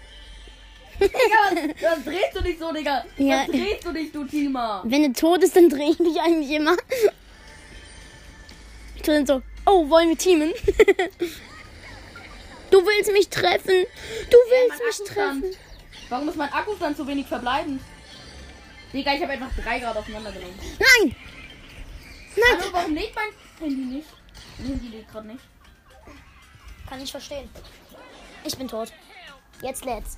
Digga, 0.98 1.72
was 1.82 2.04
drehst 2.04 2.36
du 2.36 2.42
dich 2.42 2.58
so, 2.58 2.72
Digga? 2.72 3.04
Ja. 3.18 3.40
Was 3.40 3.46
drehst 3.48 3.84
du 3.84 3.92
dich, 3.92 4.12
du 4.12 4.24
Teamer? 4.24 4.82
Wenn 4.86 5.04
er 5.04 5.12
tot 5.12 5.42
ist, 5.42 5.56
dann 5.56 5.68
drehe 5.68 5.90
ich 5.90 5.98
mich 5.98 6.18
eigentlich 6.20 6.50
immer. 6.52 6.76
Ich 8.96 9.02
tue 9.02 9.14
dann 9.14 9.26
so, 9.26 9.42
oh, 9.66 9.90
wollen 9.90 10.08
wir 10.10 10.18
teamen? 10.18 10.52
Du 12.70 12.84
willst 12.84 13.12
mich 13.12 13.28
treffen. 13.28 13.86
Du 14.30 14.36
willst 14.36 14.82
mich 14.82 15.08
Akkustand. 15.08 15.44
treffen. 15.44 15.56
Warum 16.08 16.28
ist 16.28 16.36
mein 16.36 16.52
Akkustand 16.52 16.96
so 16.96 17.06
wenig 17.06 17.24
verbleibend? 17.26 17.80
Digga, 18.94 19.12
ich 19.12 19.22
habe 19.22 19.32
einfach 19.32 19.50
drei 19.60 19.80
Grad 19.80 19.96
auseinandergenommen. 19.96 20.56
Nein! 20.56 21.16
Nein! 22.36 22.60
Hallo, 22.60 22.72
warum 22.72 22.94
lädt 22.94 23.12
mein 23.16 23.28
Handy 23.58 23.96
nicht? 23.96 24.08
Mein 24.58 24.68
Handy 24.68 24.86
lädt 24.86 25.10
gerade 25.10 25.26
nicht. 25.26 25.44
Kann 26.88 27.00
ich 27.02 27.10
verstehen. 27.10 27.50
Ich 28.44 28.56
bin 28.56 28.68
tot. 28.68 28.92
Jetzt 29.62 29.84
lädt's. 29.84 30.16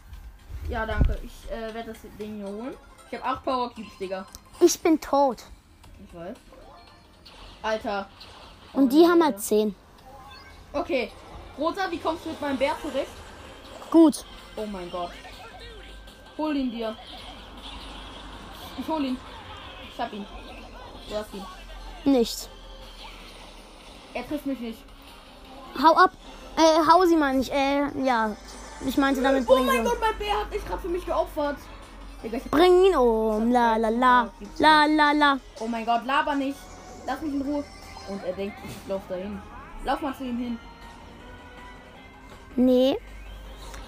Ja, 0.68 0.84
danke. 0.84 1.18
Ich 1.24 1.50
äh, 1.50 1.72
werde 1.72 1.94
das 1.94 2.02
Ding 2.18 2.36
hier 2.36 2.46
holen. 2.46 2.74
Ich 3.10 3.18
habe 3.18 3.24
acht 3.24 3.44
Power 3.44 3.72
Cubes, 3.72 3.96
Digga. 3.98 4.26
Ich 4.60 4.78
bin 4.80 5.00
tot. 5.00 5.42
Ich 6.06 6.14
weiß. 6.14 6.36
Alter. 7.62 8.10
Und 8.74 8.92
die 8.92 9.06
haben 9.06 9.24
halt 9.24 9.40
10. 9.40 9.74
Okay. 10.74 11.10
Rosa, 11.56 11.90
wie 11.90 11.98
kommst 11.98 12.26
du 12.26 12.28
mit 12.28 12.40
meinem 12.42 12.58
Bär 12.58 12.76
zurecht? 12.82 13.08
Gut. 13.90 14.22
Oh 14.54 14.66
mein 14.66 14.90
Gott. 14.90 15.12
Hol 16.36 16.54
ihn 16.54 16.70
dir. 16.70 16.94
Ich 18.78 18.88
hol 18.88 19.04
ihn. 19.04 19.16
Ich 19.92 20.00
hab 20.00 20.12
ihn. 20.12 20.26
Du 21.08 21.14
hast 21.16 21.32
ihn. 21.34 21.44
Nicht. 22.12 22.48
Er 24.14 24.26
trifft 24.28 24.46
mich 24.46 24.60
nicht. 24.60 24.78
Hau 25.82 25.94
ab. 25.96 26.12
Äh, 26.56 26.86
hau 26.90 27.04
sie 27.04 27.16
mal 27.16 27.34
nicht. 27.34 27.52
Äh, 27.52 27.86
ja. 28.02 28.36
Ich 28.86 28.96
meinte 28.96 29.22
damit 29.22 29.48
Oh 29.48 29.58
mein. 29.58 29.84
Gott, 29.84 30.00
mein 30.00 30.18
Bär 30.18 30.40
hat 30.40 30.52
sich 30.52 30.64
gerade 30.66 30.80
für 30.82 30.88
mich 30.88 31.04
geopfert. 31.04 31.56
Digga, 32.22 32.38
Bring 32.50 32.84
ihn 32.84 32.96
um. 32.96 33.50
La 33.50 33.76
la 33.76 33.88
la. 33.88 34.28
La 34.58 34.84
la 34.86 35.12
la. 35.12 35.38
Oh 35.60 35.66
mein 35.66 35.84
Gott, 35.84 36.04
laber 36.04 36.34
nicht. 36.34 36.58
Lass 37.06 37.20
mich 37.22 37.34
in 37.34 37.42
Ruhe. 37.42 37.64
Und 38.08 38.24
er 38.24 38.32
denkt, 38.32 38.56
ich 38.64 38.88
lauf 38.88 39.02
dahin. 39.08 39.40
Lauf 39.84 40.00
mal 40.00 40.14
zu 40.16 40.24
ihm 40.24 40.38
hin. 40.38 40.58
Nee. 42.56 42.96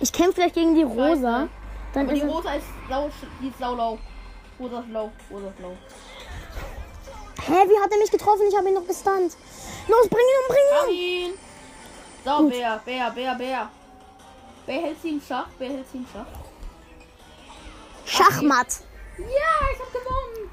Ich 0.01 0.12
kämpfe 0.12 0.35
vielleicht 0.35 0.55
gegen 0.55 0.74
die 0.74 0.83
Rosa. 0.83 1.48
Dann 1.92 2.07
Aber 2.07 2.12
ist 2.12 2.22
die. 2.22 2.27
Rosa 2.29 2.53
ist 2.55 2.66
lau, 2.88 3.11
die 3.40 3.48
ist 3.48 3.59
saulau. 3.59 3.98
Rosa 4.59 4.81
ist 4.81 4.88
lau, 4.90 5.11
Rosa 5.31 5.49
ist 5.49 5.59
lau. 5.61 5.77
Hä, 7.47 7.68
wie 7.68 7.81
hat 7.83 7.90
er 7.90 7.99
mich 7.99 8.11
getroffen? 8.11 8.42
Ich 8.49 8.57
habe 8.57 8.68
ihn 8.68 8.75
noch 8.75 8.87
gestunt. 8.87 9.37
Los, 9.88 10.09
bring 10.09 10.21
ihn 10.21 10.40
um, 10.40 10.55
bring 10.55 10.94
ihn 10.94 11.31
ihn! 11.31 11.38
So, 12.25 12.49
Bär, 12.49 12.81
Bär, 12.85 13.11
Bär, 13.11 13.35
Bär. 13.37 13.71
Bär 14.66 14.83
hält 14.83 15.01
sie 15.01 15.11
im 15.11 15.21
Schach, 15.27 15.49
Bär 15.59 15.68
hält 15.71 15.87
sie 15.90 15.99
im 15.99 16.07
Schach. 16.12 16.27
um. 16.27 16.49
Schachmatt. 18.05 18.81
Ja, 19.18 19.25
ich 19.73 19.81
hab 19.81 19.92
gewonnen! 19.92 20.51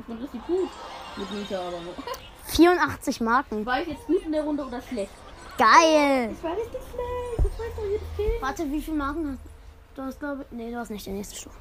Ich 0.00 0.06
bin 0.06 0.16
richtig 0.18 0.46
gut. 0.46 0.70
Mit 1.16 1.30
Mieter 1.32 1.60
aber 1.60 1.80
nur. 1.80 1.94
84 2.46 3.20
Marken. 3.20 3.64
War 3.66 3.80
ich 3.82 3.88
jetzt 3.88 4.06
gut 4.06 4.22
in 4.24 4.32
der 4.32 4.42
Runde 4.42 4.64
oder 4.64 4.80
schlecht? 4.82 5.12
Geil. 5.56 6.30
Ich 6.32 6.42
war 6.42 6.56
richtig 6.56 6.80
schlecht. 6.90 7.38
Ich 7.38 7.58
weiß 7.58 7.72
doch 7.76 7.84
jedes. 7.84 8.42
Warte, 8.42 8.72
wie 8.72 8.80
viele 8.80 8.96
Marken 8.96 9.38
hast 9.38 9.96
du? 9.96 10.02
hast, 10.02 10.18
glaube 10.18 10.42
ich. 10.42 10.56
Nee, 10.56 10.70
du 10.70 10.78
hast 10.78 10.90
nicht 10.90 11.06
die 11.06 11.10
nächste 11.10 11.36
Stufe. 11.36 11.56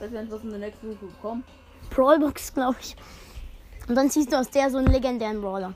Weiß 0.00 0.12
gar 0.12 0.22
nicht, 0.22 0.32
was 0.32 0.42
in 0.42 0.50
der 0.50 0.58
nächsten 0.60 0.96
Stufe 0.96 1.12
kommt. 1.20 1.44
Brawlbox, 1.90 2.54
glaube 2.54 2.76
ich. 2.80 2.96
Und 3.88 3.94
dann 3.94 4.10
ziehst 4.10 4.32
du 4.32 4.36
aus 4.38 4.50
der 4.50 4.70
so 4.70 4.78
einen 4.78 4.88
legendären 4.92 5.40
Brawler. 5.40 5.74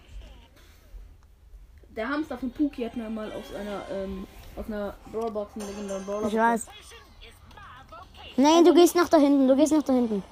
Der 1.97 2.09
Hamster 2.09 2.39
von 2.39 2.51
Puki 2.51 2.85
hat 2.85 2.97
mir 2.97 3.09
mal 3.11 3.31
aus 3.33 3.55
einer, 3.55 3.83
ähm, 3.91 4.27
aus 4.57 4.67
einer 4.67 4.95
Brawlbox 5.13 5.55
einen 5.57 5.67
legendären 5.69 6.05
Brawler. 6.07 6.29
Ich 6.29 6.35
weiß. 6.35 6.67
Nein, 8.37 8.65
du 8.65 8.73
gehst 8.75 8.95
nach 8.97 9.09
da 9.09 9.19
hinten. 9.19 9.47
Du 9.49 9.57
gehst 9.57 9.73
nach 9.73 9.83
da 9.83 9.93
hinten. 9.93 10.23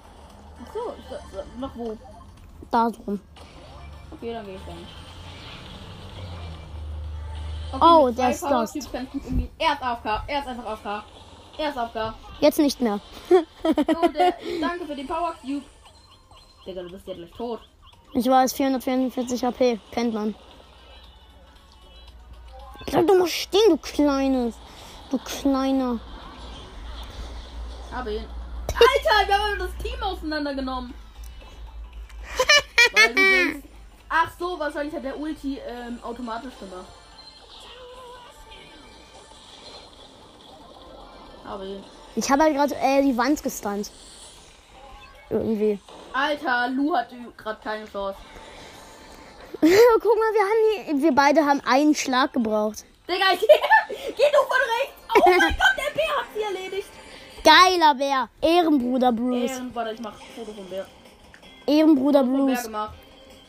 Sa- 1.10 1.16
sa- 1.32 1.44
noch 1.58 1.74
wo? 1.76 1.96
Da 2.70 2.90
drum. 2.90 3.20
Okay, 4.12 4.32
dann 4.32 4.44
gehe 4.46 4.54
ich 4.56 4.60
dann. 4.66 4.76
Oh, 7.80 8.06
mit 8.06 8.18
der 8.18 8.30
ist 8.30 8.42
lost. 8.42 8.76
Er 8.76 9.72
ist 9.74 9.82
AFK. 9.82 10.22
Er 10.26 10.40
ist 10.40 10.48
einfach 10.48 10.66
AFK. 10.66 11.04
Er 11.58 11.68
ist 11.70 11.76
AFK. 11.78 12.14
Jetzt 12.40 12.58
nicht 12.58 12.80
mehr. 12.80 13.00
So, 13.28 14.08
der, 14.08 14.34
danke 14.60 14.86
für 14.86 14.96
den 14.96 15.06
Power 15.06 15.34
Cube. 15.42 15.64
Digga, 16.66 16.82
du 16.82 16.90
bist 16.90 17.06
ja 17.06 17.14
gleich 17.14 17.30
tot. 17.32 17.60
Ich 18.14 18.26
weiß, 18.26 18.52
444 18.54 19.44
HP. 19.44 19.78
Kennt 19.92 20.14
man. 20.14 20.34
Bleib 22.86 23.06
doch 23.06 23.14
mal 23.14 23.28
stehen, 23.28 23.70
du 23.70 23.76
kleines. 23.76 24.56
Du 25.10 25.18
kleiner. 25.18 26.00
Ihn. 27.92 28.24
Alter, 28.68 29.28
wir 29.28 29.38
haben 29.38 29.58
das 29.58 29.76
Team 29.82 30.02
auseinandergenommen. 30.02 30.94
Denkst, 32.94 33.68
ach 34.08 34.30
so, 34.38 34.58
wahrscheinlich 34.58 34.94
hat 34.94 35.04
der 35.04 35.18
Ulti 35.18 35.58
ähm, 35.58 35.98
automatisch 36.02 36.54
gemacht. 36.58 36.86
Ihn. 41.64 41.99
Ich 42.16 42.30
habe 42.30 42.42
halt 42.44 42.54
gerade 42.54 42.74
äh, 42.76 43.02
die 43.02 43.16
Wand 43.16 43.42
gestunt. 43.42 43.90
Irgendwie. 45.28 45.78
Alter, 46.12 46.68
Lu 46.70 46.94
hat 46.96 47.08
gerade 47.36 47.60
keine 47.62 47.84
Chance. 47.86 48.18
Guck 49.60 49.70
mal, 49.70 50.32
wir 50.34 50.42
haben 50.42 50.96
die, 50.98 51.02
wir 51.02 51.12
beide 51.14 51.44
haben 51.44 51.60
einen 51.66 51.94
Schlag 51.94 52.32
gebraucht. 52.32 52.84
Digga, 53.08 53.26
ich, 53.34 53.40
geh 53.40 53.46
du 54.32 54.38
von 54.38 54.58
rechts. 54.80 54.94
Oh 55.14 55.22
mein 55.26 55.40
Gott, 55.56 55.76
der 55.76 55.94
Bär 55.94 56.16
hat 56.16 56.26
sie 56.34 56.42
erledigt. 56.42 56.88
Geiler 57.44 57.94
Bär. 57.94 58.28
Ehrenbruder 58.42 59.12
Bruce. 59.12 59.50
Ehren, 59.52 59.70
warte, 59.74 59.92
ich 59.92 60.00
mach 60.00 60.12
ein 60.12 60.26
Foto 60.36 60.52
von 60.52 60.68
Bär. 60.68 60.86
Ehrenbruder 61.66 62.20
Von 62.20 62.32
Bär 62.46 62.54
Bruce. 62.54 62.62
gemacht. 62.64 62.94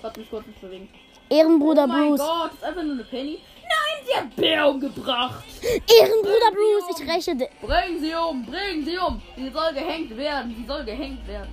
Warte 0.01 0.19
mich 0.19 0.29
kurz 0.29 0.45
nicht 0.47 0.61
bewegen. 0.61 0.89
Ehrenbruder 1.29 1.83
Oh 1.85 1.87
mein 1.87 2.09
Bruce. 2.09 2.19
Gott, 2.19 2.45
das 2.51 2.53
ist 2.57 2.63
einfach 2.63 2.83
nur 2.83 2.93
eine 2.93 3.03
Penny. 3.05 3.39
Sie 4.05 4.15
hat 4.15 4.35
Bär 4.35 4.67
umgebracht. 4.69 5.43
Ehrenbruder 5.61 6.51
Bruce. 6.51 6.99
Ich 6.99 7.09
räche. 7.09 7.35
di- 7.35 7.47
Bring 7.61 7.99
sie 7.99 8.13
um, 8.13 8.45
bring 8.45 8.83
sie 8.83 8.97
um. 8.97 9.21
Sie 9.37 9.49
soll 9.49 9.73
gehängt 9.73 10.15
werden, 10.17 10.55
sie 10.57 10.65
soll 10.65 10.83
gehängt 10.83 11.27
werden. 11.27 11.49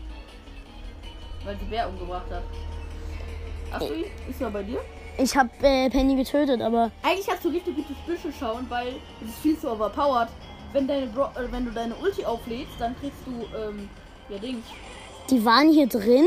Weil 1.44 1.56
sie 1.58 1.64
Bär 1.66 1.88
umgebracht 1.88 2.30
hat. 2.30 2.42
Hast 3.70 3.88
du 3.90 3.94
ihn? 3.94 4.04
Ist 4.28 4.40
er 4.40 4.50
bei 4.50 4.62
dir? 4.62 4.80
Ich 5.18 5.36
habe 5.36 5.50
äh, 5.62 5.90
Penny 5.90 6.14
getötet, 6.16 6.60
aber 6.62 6.90
Eigentlich 7.02 7.28
hast 7.28 7.44
du 7.44 7.48
richtig 7.48 7.74
gutes 7.76 7.96
Büsche 8.06 8.32
schauen, 8.38 8.64
weil 8.68 8.94
es 9.20 9.28
ist 9.28 9.38
viel 9.42 9.58
zu 9.58 9.70
overpowered. 9.70 10.28
Wenn, 10.72 10.86
deine 10.86 11.06
Bro 11.06 11.24
äh, 11.34 11.50
wenn 11.50 11.64
du 11.64 11.70
deine 11.72 11.94
Ulti 11.96 12.24
auflädst, 12.24 12.74
dann 12.78 12.94
kriegst 13.00 13.18
du, 13.26 13.44
ähm, 13.56 13.88
ja 14.28 14.38
Dings. 14.38 14.64
die 15.28 15.44
waren 15.44 15.72
hier 15.72 15.86
drin. 15.88 16.26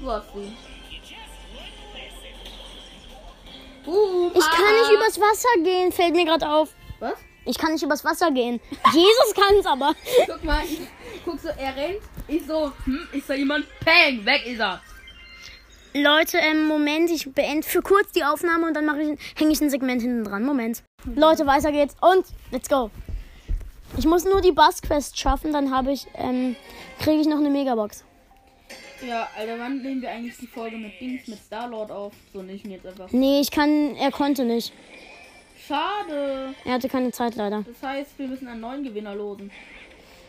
Du 0.00 0.10
hast 0.10 0.34
ihn. 0.34 0.56
Boom, 3.84 4.32
Ich 4.34 4.40
kann 4.40 4.64
ah. 4.66 4.80
nicht 4.80 4.92
übers 4.92 5.20
Wasser 5.20 5.62
gehen, 5.62 5.92
fällt 5.92 6.14
mir 6.14 6.24
gerade 6.24 6.48
auf. 6.48 6.70
Was? 7.00 7.14
Ich 7.44 7.58
kann 7.58 7.72
nicht 7.72 7.82
übers 7.82 8.04
Wasser 8.04 8.30
gehen. 8.30 8.60
Jesus 8.92 9.34
kann's 9.34 9.66
aber. 9.66 9.94
Guck 10.26 10.44
mal, 10.44 10.62
ich 10.64 10.80
guck 11.24 11.38
so, 11.38 11.48
er 11.48 11.76
rennt. 11.76 12.00
Ich 12.26 12.46
so, 12.46 12.72
hm, 12.84 13.08
ist 13.12 13.28
da 13.28 13.34
jemand? 13.34 13.66
Peng, 13.80 14.24
weg 14.24 14.46
ist 14.46 14.60
er. 14.60 14.80
Leute, 15.92 16.38
ähm, 16.38 16.66
Moment, 16.66 17.10
ich 17.10 17.32
beende 17.32 17.66
für 17.66 17.82
kurz 17.82 18.10
die 18.12 18.24
Aufnahme 18.24 18.66
und 18.66 18.74
dann 18.74 18.86
mache 18.86 19.02
ich, 19.02 19.18
hänge 19.36 19.52
ich 19.52 19.60
ein 19.60 19.70
Segment 19.70 20.02
hinten 20.02 20.24
dran. 20.24 20.44
Moment. 20.44 20.82
Leute, 21.04 21.46
weiter 21.46 21.70
geht's 21.70 21.94
und 22.00 22.24
let's 22.50 22.68
go. 22.68 22.90
Ich 23.96 24.06
muss 24.06 24.24
nur 24.24 24.40
die 24.40 24.50
Bass-Quest 24.50 25.18
schaffen, 25.18 25.52
dann 25.52 25.70
habe 25.70 25.92
ich, 25.92 26.06
ähm, 26.14 26.56
kriege 26.98 27.20
ich 27.20 27.28
noch 27.28 27.38
eine 27.38 27.50
Megabox. 27.50 28.04
Ja, 29.06 29.28
Alter, 29.36 29.58
wann 29.58 29.82
nehmen 29.82 30.00
wir 30.02 30.10
eigentlich 30.10 30.36
die 30.38 30.46
Folge 30.46 30.76
mit 30.76 30.98
Dings, 31.00 31.26
mit 31.28 31.38
Starlord 31.46 31.90
auf? 31.90 32.12
So 32.32 32.42
nicht 32.42 32.64
mir 32.64 32.74
jetzt 32.76 32.86
einfach. 32.86 33.10
Nee, 33.10 33.40
ich 33.40 33.50
kann, 33.50 33.96
er 33.96 34.10
konnte 34.10 34.44
nicht. 34.44 34.72
Schade. 35.66 36.54
Er 36.64 36.72
hatte 36.74 36.88
keine 36.88 37.10
Zeit 37.10 37.36
leider. 37.36 37.64
Das 37.66 37.82
heißt, 37.88 38.18
wir 38.18 38.28
müssen 38.28 38.48
einen 38.48 38.60
neuen 38.60 38.84
Gewinner 38.84 39.14
losen. 39.14 39.50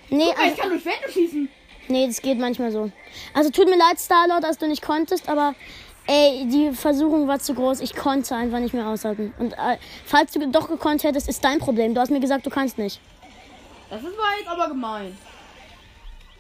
Nee, 0.09 0.25
Guck 0.27 0.37
mal, 0.37 0.43
ich 0.45 0.49
also, 0.49 0.61
kann 0.61 0.69
durch 0.69 0.85
Wände 0.85 1.11
schießen. 1.11 1.49
nee, 1.87 2.07
das 2.07 2.21
geht 2.21 2.37
manchmal 2.37 2.71
so. 2.71 2.91
Also 3.33 3.49
tut 3.49 3.65
mir 3.67 3.77
leid, 3.77 3.99
Starlord, 3.99 4.43
dass 4.43 4.57
du 4.57 4.67
nicht 4.67 4.81
konntest, 4.81 5.27
aber 5.29 5.55
ey, 6.07 6.45
die 6.47 6.71
Versuchung 6.71 7.27
war 7.27 7.39
zu 7.39 7.53
groß. 7.53 7.81
Ich 7.81 7.95
konnte 7.95 8.35
einfach 8.35 8.59
nicht 8.59 8.73
mehr 8.73 8.87
aushalten. 8.87 9.33
Und 9.39 9.53
äh, 9.53 9.77
falls 10.05 10.31
du 10.31 10.47
doch 10.49 10.67
gekonnt 10.67 11.03
hättest, 11.03 11.27
ist 11.29 11.43
dein 11.43 11.59
Problem. 11.59 11.93
Du 11.93 12.01
hast 12.01 12.11
mir 12.11 12.19
gesagt, 12.19 12.45
du 12.45 12.49
kannst 12.49 12.77
nicht. 12.77 12.99
Das 13.89 14.01
ist 14.01 14.09
jetzt 14.39 14.49
aber 14.49 14.67
gemein. 14.67 15.17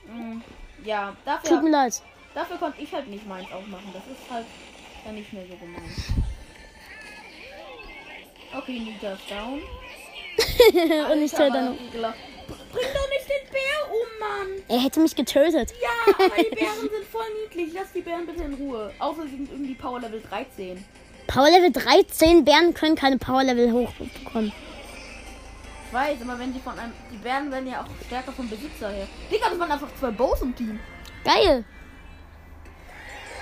Mm, 0.07 0.41
Ja, 0.85 1.09
Tut 1.09 1.17
dafür, 1.25 1.61
mir 1.61 1.69
leid. 1.71 2.01
Dafür 2.35 2.57
konnte 2.57 2.81
ich 2.81 2.93
halt 2.93 3.07
nicht 3.07 3.25
meins 3.25 3.51
aufmachen. 3.51 3.91
Das 3.93 4.03
ist 4.05 4.29
halt 4.29 4.45
dann 5.03 5.15
nicht 5.15 5.33
mehr 5.33 5.43
so 5.47 5.55
gemein. 5.55 5.95
Okay, 8.55 8.79
Nita 8.79 9.13
ist 9.13 9.29
down. 9.29 9.61
Und 11.11 11.21
ich 11.21 11.31
töte 11.31 11.51
dann. 11.51 11.77
Bring 11.77 12.87
doch 12.93 13.09
nicht 13.09 13.27
den 13.27 13.51
Bär 13.51 13.89
um, 13.89 14.19
Mann! 14.19 14.63
Er 14.67 14.79
hätte 14.83 14.99
mich 14.99 15.15
getötet. 15.15 15.73
Ja, 15.81 16.13
aber 16.13 16.35
die 16.35 16.55
Bären 16.55 16.79
sind 16.81 17.05
voll 17.11 17.25
niedlich. 17.43 17.73
Lass 17.73 17.91
die 17.91 18.01
Bären 18.01 18.25
bitte 18.25 18.43
in 18.43 18.53
Ruhe. 18.53 18.93
Außer 18.99 19.23
sie 19.23 19.37
sind 19.37 19.51
irgendwie 19.51 19.73
Power 19.73 19.99
Level 19.99 20.21
13. 20.21 20.83
Power 21.27 21.49
Level 21.49 21.71
13. 21.71 22.45
Bären 22.45 22.73
können 22.73 22.95
keine 22.95 23.17
Power 23.17 23.43
Level 23.43 23.71
hochbekommen. 23.71 24.51
Ich 25.87 25.93
weiß, 25.93 26.21
aber 26.21 26.37
wenn 26.37 26.53
sie 26.53 26.59
von 26.59 26.77
einem. 26.77 26.93
Die 27.11 27.17
Bären 27.17 27.51
werden 27.51 27.67
ja 27.67 27.81
auch 27.81 28.05
stärker 28.05 28.31
vom 28.31 28.49
Besitzer 28.49 28.89
her. 28.89 29.07
Digga, 29.31 29.49
das 29.49 29.59
waren 29.59 29.71
einfach 29.71 29.89
zwei 29.99 30.11
Bows 30.11 30.41
im 30.41 30.55
Team. 30.55 30.79
Geil. 31.23 31.65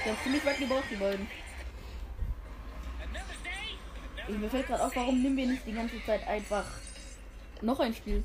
Die 0.03 0.09
haben 0.09 0.17
ziemlich 0.23 0.45
weit 0.45 0.57
gebraucht, 0.59 0.83
die 0.91 0.95
beiden. 0.95 1.27
Ich, 4.27 4.37
mir 4.37 4.49
fällt 4.49 4.67
gerade 4.67 4.85
auf, 4.85 4.95
warum 4.95 5.21
nehmen 5.21 5.37
wir 5.37 5.47
nicht 5.47 5.65
die 5.65 5.73
ganze 5.73 6.03
Zeit 6.05 6.25
einfach 6.27 6.65
noch 7.61 7.79
ein 7.79 7.93
Spiel? 7.93 8.23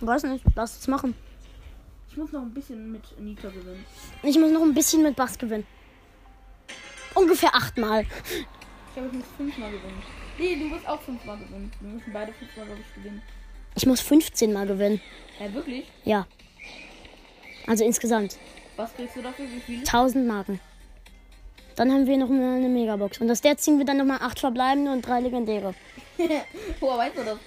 Weiß 0.00 0.22
nicht. 0.24 0.44
Lass 0.54 0.78
es 0.78 0.88
machen. 0.88 1.14
Ich 2.10 2.16
muss 2.16 2.30
noch 2.30 2.42
ein 2.42 2.54
bisschen 2.54 2.92
mit 2.92 3.20
Nita 3.20 3.48
gewinnen. 3.48 3.84
Ich 4.22 4.38
muss 4.38 4.52
noch 4.52 4.62
ein 4.62 4.74
bisschen 4.74 5.02
mit 5.02 5.16
Bass 5.16 5.36
gewinnen. 5.36 5.66
Ungefähr 7.14 7.54
achtmal. 7.54 8.02
Ich 8.02 8.94
glaube, 8.94 9.08
ich 9.08 9.14
muss 9.14 9.26
fünfmal 9.36 9.70
gewinnen. 9.72 10.02
Nee, 10.38 10.56
du 10.56 10.70
wirst 10.70 10.88
auch 10.88 11.00
fünfmal 11.00 11.38
gewinnen. 11.38 11.72
Wir 11.80 11.90
müssen 11.90 12.12
beide 12.12 12.32
fünfmal, 12.32 12.66
glaube 12.66 12.80
ich, 12.80 12.94
gewinnen. 12.94 13.22
Ich 13.74 13.86
muss 13.86 14.00
15 14.00 14.52
Mal 14.52 14.66
gewinnen. 14.66 15.00
Ja, 15.40 15.52
wirklich? 15.52 15.84
Ja. 16.04 16.26
Also 17.66 17.84
insgesamt. 17.84 18.38
Was 18.76 18.94
kriegst 18.94 19.16
du 19.16 19.22
dafür? 19.22 19.46
Wie 19.46 19.60
viele? 19.60 19.78
1000 19.80 20.26
Marken. 20.26 20.60
Dann 21.76 21.92
haben 21.92 22.06
wir 22.06 22.16
noch 22.16 22.30
eine, 22.30 22.54
eine 22.56 22.68
Megabox. 22.68 23.18
Und 23.20 23.30
aus 23.30 23.40
der 23.40 23.56
ziehen 23.56 23.78
wir 23.78 23.84
dann 23.84 23.96
nochmal 23.96 24.18
8 24.20 24.38
verbleibende 24.38 24.92
und 24.92 25.02
3 25.02 25.20
legendäre. 25.20 25.74
Woher 26.80 26.98
weißt 26.98 27.16
du 27.18 27.24
das? 27.24 27.38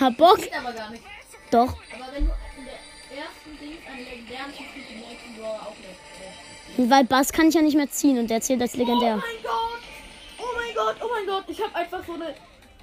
Hab 0.00 0.16
Bock? 0.16 0.38
Geht 0.38 0.56
aber 0.56 0.72
gar 0.72 0.90
nicht. 0.90 1.02
Doch. 1.50 1.68
Aber 1.68 2.12
wenn 2.12 2.24
du 2.26 2.30
in 2.58 2.64
der 2.64 3.24
ersten 3.24 3.58
Ding 3.60 3.76
einen 3.90 4.04
legendären 4.04 4.52
kriegst, 4.54 4.90
den 4.90 4.98
nächsten 4.98 5.34
Brawler 5.40 5.62
auch 5.62 5.76
nicht. 5.76 6.90
Weil 6.90 7.04
Bass 7.04 7.32
kann 7.32 7.48
ich 7.48 7.54
ja 7.54 7.62
nicht 7.62 7.76
mehr 7.76 7.90
ziehen 7.90 8.18
und 8.18 8.28
der 8.30 8.40
zählt 8.40 8.60
als 8.60 8.74
Oh 8.74 8.78
legendär. 8.78 9.16
mein 9.16 9.42
Gott! 9.42 9.80
Oh 10.38 10.44
mein 10.56 10.74
Gott, 10.74 10.96
oh 11.04 11.08
mein 11.12 11.26
Gott! 11.26 11.44
Ich 11.48 11.62
habe 11.62 11.74
einfach 11.74 12.02
so 12.04 12.14
eine 12.14 12.28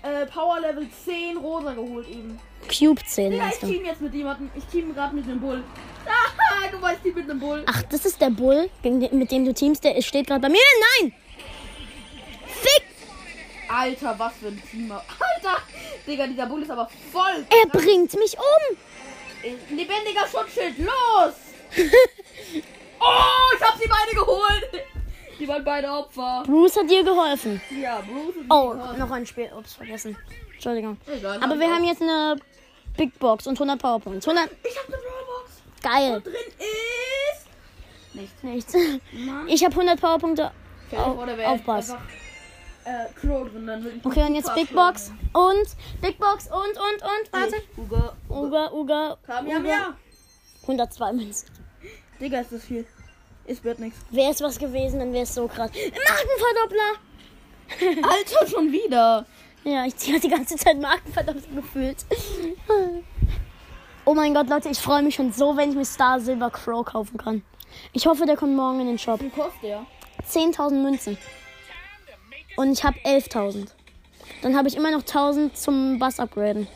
äh, 0.04 0.26
Power 0.28 0.60
Level 0.62 0.88
10 1.06 1.38
Rosa 1.38 1.74
geholt 1.74 2.08
eben. 2.10 2.40
Cube 2.68 3.02
10 3.04 3.32
Digga, 3.32 3.50
ich 3.50 3.60
team 3.60 3.86
jetzt 3.86 4.02
mit 4.02 4.14
jemandem. 4.14 4.50
Ich 4.56 4.64
team 4.66 4.94
gerade 4.94 5.16
mit 5.16 5.28
dem 5.28 5.40
Bull. 5.40 5.64
Ah, 6.08 6.68
du 6.72 6.82
weißt, 6.82 7.00
die 7.04 7.12
mit 7.12 7.30
dem 7.30 7.40
Bull. 7.40 7.64
Ach, 7.68 7.84
das 7.84 8.06
ist 8.06 8.20
der 8.22 8.30
Bull, 8.30 8.70
mit 8.84 9.32
dem 9.32 9.46
du 9.46 9.54
teamst. 9.54 9.84
Der 9.84 10.02
steht 10.02 10.28
gerade 10.28 10.42
bei 10.42 10.50
mir. 10.50 10.60
Nein! 11.00 11.14
Fick! 12.48 12.84
Alter, 13.68 14.16
was 14.18 14.34
für 14.40 14.48
ein 14.48 14.62
Team. 14.70 14.92
Alter! 14.92 15.62
Digga, 16.06 16.28
dieser 16.28 16.46
Bull 16.46 16.62
ist 16.62 16.72
aber 16.72 16.90
voll. 17.12 17.46
Er 17.50 17.68
bringt 17.70 18.14
mich 18.16 18.38
um! 18.38 18.78
Lebendiger 19.70 20.28
Schutzschild, 20.28 20.78
los! 20.78 21.34
oh, 23.00 23.56
ich 23.58 23.62
hab 23.64 23.78
sie 23.82 23.88
beide 23.88 24.16
geholt. 24.16 24.86
Die 25.40 25.48
waren 25.48 25.64
beide 25.64 25.90
Opfer. 25.90 26.44
Bruce 26.46 26.78
hat 26.78 26.90
dir 26.90 27.04
geholfen. 27.04 27.60
Ja, 27.82 28.02
Bruce 28.02 28.36
ist 28.36 28.46
Oh, 28.52 28.76
noch 28.98 29.10
ein 29.10 29.26
Spiel. 29.26 29.50
Ups, 29.58 29.74
vergessen. 29.74 30.16
Entschuldigung. 30.54 30.98
Egal, 31.08 31.40
Aber 31.42 31.60
wir 31.60 31.68
haben 31.74 31.84
jetzt 31.84 32.02
eine 32.02 32.36
Big 32.96 33.18
Box 33.18 33.48
und 33.48 33.56
100 33.56 33.80
Powerpoints. 33.82 34.28
100. 34.28 34.52
Ich 34.64 34.78
hab 34.78 34.86
eine 34.88 34.98
Brawlbox. 34.98 35.21
Geil. 35.82 36.22
Drin 36.22 36.34
ist. 36.60 37.48
Nichts. 38.14 38.44
Nichts. 38.44 38.74
Mann. 39.14 39.48
Ich 39.48 39.64
habe 39.64 39.74
100 39.74 40.00
Powerpunkte. 40.00 40.52
Stell 40.88 41.00
dir 41.00 41.06
Au- 41.06 41.16
vor, 41.16 41.26
da 41.26 41.38
wäre 41.38 41.50
Aufpass. 41.52 41.96
Äh, 42.84 43.06
Okay, 44.04 44.24
und 44.24 44.36
jetzt 44.36 44.54
Big 44.56 44.74
Box. 44.74 45.12
Und 45.34 45.68
Big 46.02 46.18
Box 46.18 46.48
und, 46.48 46.54
und, 46.54 47.04
und. 47.04 47.32
Warte. 47.32 47.56
Uga, 47.78 48.14
Uga, 48.30 48.72
Uga. 48.74 49.18
Kam 49.26 49.48
ja 49.48 49.58
Uga. 49.58 49.64
mehr. 49.64 49.94
102 50.64 51.14
Münzen. 51.14 51.48
Digga, 52.20 52.42
ist 52.42 52.52
das 52.52 52.66
viel. 52.66 52.86
Es 53.46 53.64
wird 53.64 53.80
nichts. 53.80 54.00
Wäre 54.12 54.32
es 54.32 54.42
was 54.42 54.58
gewesen, 54.60 55.00
dann 55.00 55.14
wäre 55.14 55.24
es 55.24 55.34
so 55.34 55.48
krass. 55.48 55.72
Markenverdoppler! 55.72 57.00
Alter, 58.10 58.48
schon 58.48 58.72
wieder. 58.72 59.26
Ja, 59.64 59.86
ich 59.86 59.96
ziehe 59.96 60.20
die 60.20 60.28
ganze 60.28 60.56
Zeit 60.56 60.80
Markenverdoppler 60.82 61.62
gefühlt. 61.62 61.98
Oh 64.04 64.16
mein 64.16 64.34
Gott, 64.34 64.50
Leute, 64.50 64.70
ich 64.70 64.80
freue 64.80 65.04
mich 65.04 65.16
schon 65.16 65.32
so, 65.32 65.56
wenn 65.56 65.70
ich 65.70 65.76
mir 65.76 65.86
Star 65.86 66.20
Silver 66.20 66.50
Crow 66.50 66.84
kaufen 66.84 67.18
kann. 67.18 67.44
Ich 67.94 68.08
hoffe, 68.08 68.26
der 68.26 68.36
kommt 68.36 68.56
morgen 68.56 68.80
in 68.82 68.88
den 68.88 69.00
Shop. 69.00 69.22
Wie 69.22 69.30
kostet 69.30 69.62
der? 69.64 69.86
10.000 70.28 70.82
Münzen. 70.82 71.18
Und 72.58 72.72
ich 72.72 72.84
habe 72.84 72.98
11.000. 73.06 73.68
Dann 74.42 74.58
habe 74.58 74.68
ich 74.68 74.76
immer 74.76 74.92
noch 74.92 75.04
1.000 75.04 75.54
zum 75.54 76.00
Bass 76.00 76.20
upgraden. 76.20 76.68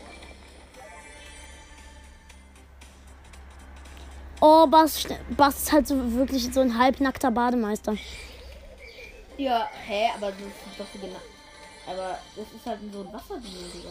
Oh, 4.40 4.68
Bass, 4.68 5.08
Bass 5.36 5.64
ist 5.64 5.72
halt 5.72 5.88
so 5.88 6.14
wirklich 6.14 6.54
so 6.54 6.62
ein 6.62 6.78
halbnackter 6.78 7.32
Bademeister. 7.32 7.98
Ja, 9.38 9.68
hä, 9.88 10.10
aber 10.16 10.28
das 10.28 10.40
ist 10.40 10.80
doch 10.80 10.86
so 10.94 11.00
genau. 11.00 11.20
Aber 11.88 12.20
das 12.36 12.46
ist 12.56 12.66
halt 12.66 12.80
so 12.94 13.02
ein 13.02 13.14
Wasserding, 13.14 13.52
Digga. 13.74 13.90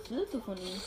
Was 0.00 0.10
willst 0.10 0.34
du 0.34 0.40
von 0.40 0.56
ihm? 0.56 0.80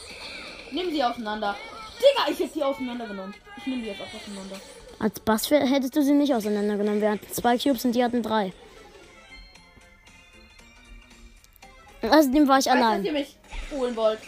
Nimm 0.72 0.92
sie 0.92 1.04
auseinander. 1.04 1.56
Digga, 1.98 2.32
ich 2.32 2.40
hätte 2.40 2.54
sie 2.54 2.64
auseinandergenommen. 2.64 3.34
Ich 3.58 3.66
nehme 3.66 3.82
die 3.82 3.90
jetzt 3.90 4.02
auch 4.02 4.14
auseinander. 4.14 4.56
Als 5.00 5.20
Bass 5.20 5.50
hättest 5.50 5.96
du 5.96 6.02
sie 6.02 6.14
nicht 6.14 6.34
auseinandergenommen. 6.34 7.02
Wir 7.02 7.12
hatten 7.12 7.28
zwei 7.32 7.58
Cubes 7.58 7.86
und 7.86 7.94
die 7.94 8.04
hatten 8.04 8.22
drei. 8.22 8.54
Außerdem 12.02 12.48
war 12.48 12.60
ich 12.60 12.66
dass 12.66 12.76
allein. 12.76 13.04
ihr 13.04 13.12
mich 13.12 13.36
holen 13.72 13.96
wollt. 13.96 14.20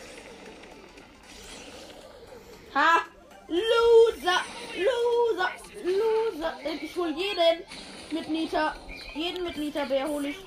Ha! 2.76 3.02
Loser! 3.48 4.42
Loser! 4.78 5.50
Loser! 5.84 6.54
Ich 6.82 6.96
hol 6.96 7.10
jeden 7.10 7.64
mit 8.12 8.30
Nita. 8.30 8.76
Jeden 9.14 9.44
mit 9.44 9.58
Nita 9.58 9.86
Bär 9.86 10.08
hole 10.08 10.30
ich. 10.30 10.38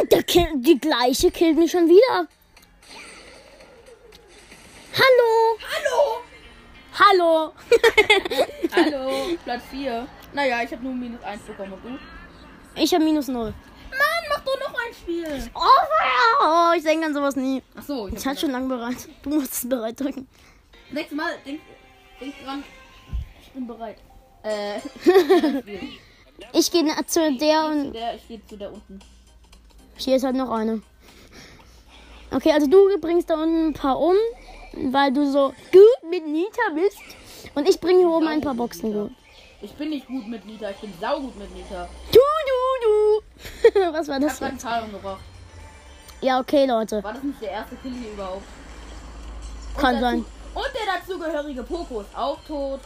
Und 0.00 0.12
der 0.12 0.22
Kill, 0.22 0.46
die 0.54 0.78
gleiche 0.78 1.30
killt 1.30 1.56
mich 1.56 1.72
schon 1.72 1.88
wieder. 1.88 2.28
Hallo! 4.94 5.58
Hallo! 5.74 6.22
Hallo! 6.92 7.52
Hallo! 8.76 9.36
Platz 9.42 9.62
4. 9.70 10.06
Naja, 10.32 10.62
ich 10.62 10.70
habe 10.72 10.84
nur 10.84 10.94
minus 10.94 11.22
1 11.22 11.42
bekommen. 11.42 11.72
Und 11.72 11.84
du? 11.84 12.80
ich 12.80 12.94
habe 12.94 13.04
minus 13.04 13.26
null. 13.26 13.52
Mann, 13.90 14.24
mach 14.28 14.40
doch 14.44 14.58
noch 14.60 14.74
ein 14.74 14.94
Spiel! 14.94 15.50
Oh, 15.54 15.60
oh 16.44 16.72
ich 16.76 16.84
denke 16.84 17.06
an 17.06 17.14
sowas 17.14 17.34
nie. 17.34 17.60
Achso, 17.74 18.06
ich 18.06 18.14
Ich 18.14 18.26
hatte 18.26 18.40
schon 18.40 18.52
lange 18.52 18.68
bereit. 18.68 19.08
Du 19.22 19.30
musst 19.30 19.52
es 19.52 19.68
bereit 19.68 19.98
drücken. 19.98 20.28
Nächstes 20.90 21.16
Mal, 21.16 21.32
denk, 21.44 21.60
denk 22.20 22.44
dran. 22.44 22.62
Ich 23.42 23.50
bin 23.50 23.66
bereit. 23.66 23.98
Äh. 24.44 24.80
Ich 26.52 26.70
gehe 26.70 26.84
zu 27.06 27.32
der 27.36 27.66
und 27.66 27.92
der, 27.92 28.16
ich 28.16 28.26
gehe 28.26 28.44
zu 28.44 28.56
der 28.56 28.72
unten. 28.72 28.98
hier 29.96 30.16
ist 30.16 30.24
halt 30.24 30.34
noch 30.34 30.50
eine. 30.50 30.82
Okay, 32.32 32.50
also 32.50 32.66
du 32.66 32.98
bringst 33.00 33.30
da 33.30 33.34
unten 33.34 33.68
ein 33.68 33.72
paar 33.72 34.00
um, 34.00 34.16
weil 34.76 35.12
du 35.12 35.30
so 35.30 35.52
gut 35.72 36.10
mit 36.10 36.26
Nita 36.26 36.62
bist. 36.74 36.98
Und 37.54 37.68
ich 37.68 37.80
bringe 37.80 38.00
hier 38.00 38.08
oben 38.08 38.28
ein 38.28 38.40
paar 38.40 38.54
Boxen. 38.54 38.92
Du, 38.92 39.10
Ich 39.60 39.72
bin 39.74 39.90
nicht 39.90 40.06
gut 40.06 40.26
mit 40.26 40.44
Nita, 40.44 40.70
ich 40.70 40.76
bin 40.78 40.92
saugut 41.00 41.36
mit 41.38 41.54
Nita. 41.54 41.88
du, 42.12 42.18
du. 42.18 43.70
du. 43.70 43.80
Was 43.92 44.08
war 44.08 44.18
Ich 44.18 44.24
das 44.24 44.32
hab 44.34 44.38
grad 44.40 44.52
jetzt? 44.52 44.62
Zahlung 44.62 44.92
gebracht. 44.92 45.20
Ja, 46.20 46.40
okay, 46.40 46.66
Leute. 46.66 47.02
War 47.04 47.12
das 47.12 47.22
nicht 47.22 47.40
der 47.42 47.50
erste 47.50 47.76
Kill 47.76 47.92
hier 47.92 48.12
überhaupt? 48.12 48.42
Und 49.74 49.80
Kann 49.80 49.94
dazu, 49.94 50.04
sein. 50.04 50.24
Und 50.54 50.70
der 50.74 50.94
dazugehörige 50.98 51.62
Poco 51.64 52.00
ist 52.00 52.16
auch 52.16 52.38
tot. 52.46 52.80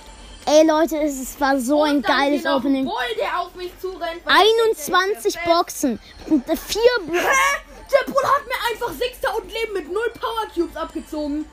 Ey, 0.47 0.67
Leute, 0.67 0.97
es, 1.03 1.39
war 1.41 1.61
so 1.61 1.83
ein 1.83 1.97
und 1.97 2.09
dann 2.09 2.17
geiles 2.17 2.47
Opening. 2.47 2.85
Bull, 2.87 2.95
der 3.21 3.41
auf 3.41 3.55
mich 3.55 3.71
zurennt. 3.81 4.03
weil 4.25 4.47
ich 4.47 4.87
denke, 4.87 5.03
21 5.03 5.33
der 5.35 5.43
ist 5.43 5.49
Boxen. 5.49 5.99
Und 6.31 6.45
vier. 6.59 6.81
Bro 7.07 7.15
Hä? 7.15 7.89
Der 7.91 8.13
Bull 8.13 8.23
hat 8.23 8.47
mir 8.47 8.55
einfach 8.73 8.93
6000 8.99 9.53
Leben 9.53 9.73
mit 9.75 9.93
0 9.93 10.03
Power 10.19 10.47
Cubes 10.55 10.77
abgezogen. 10.77 11.45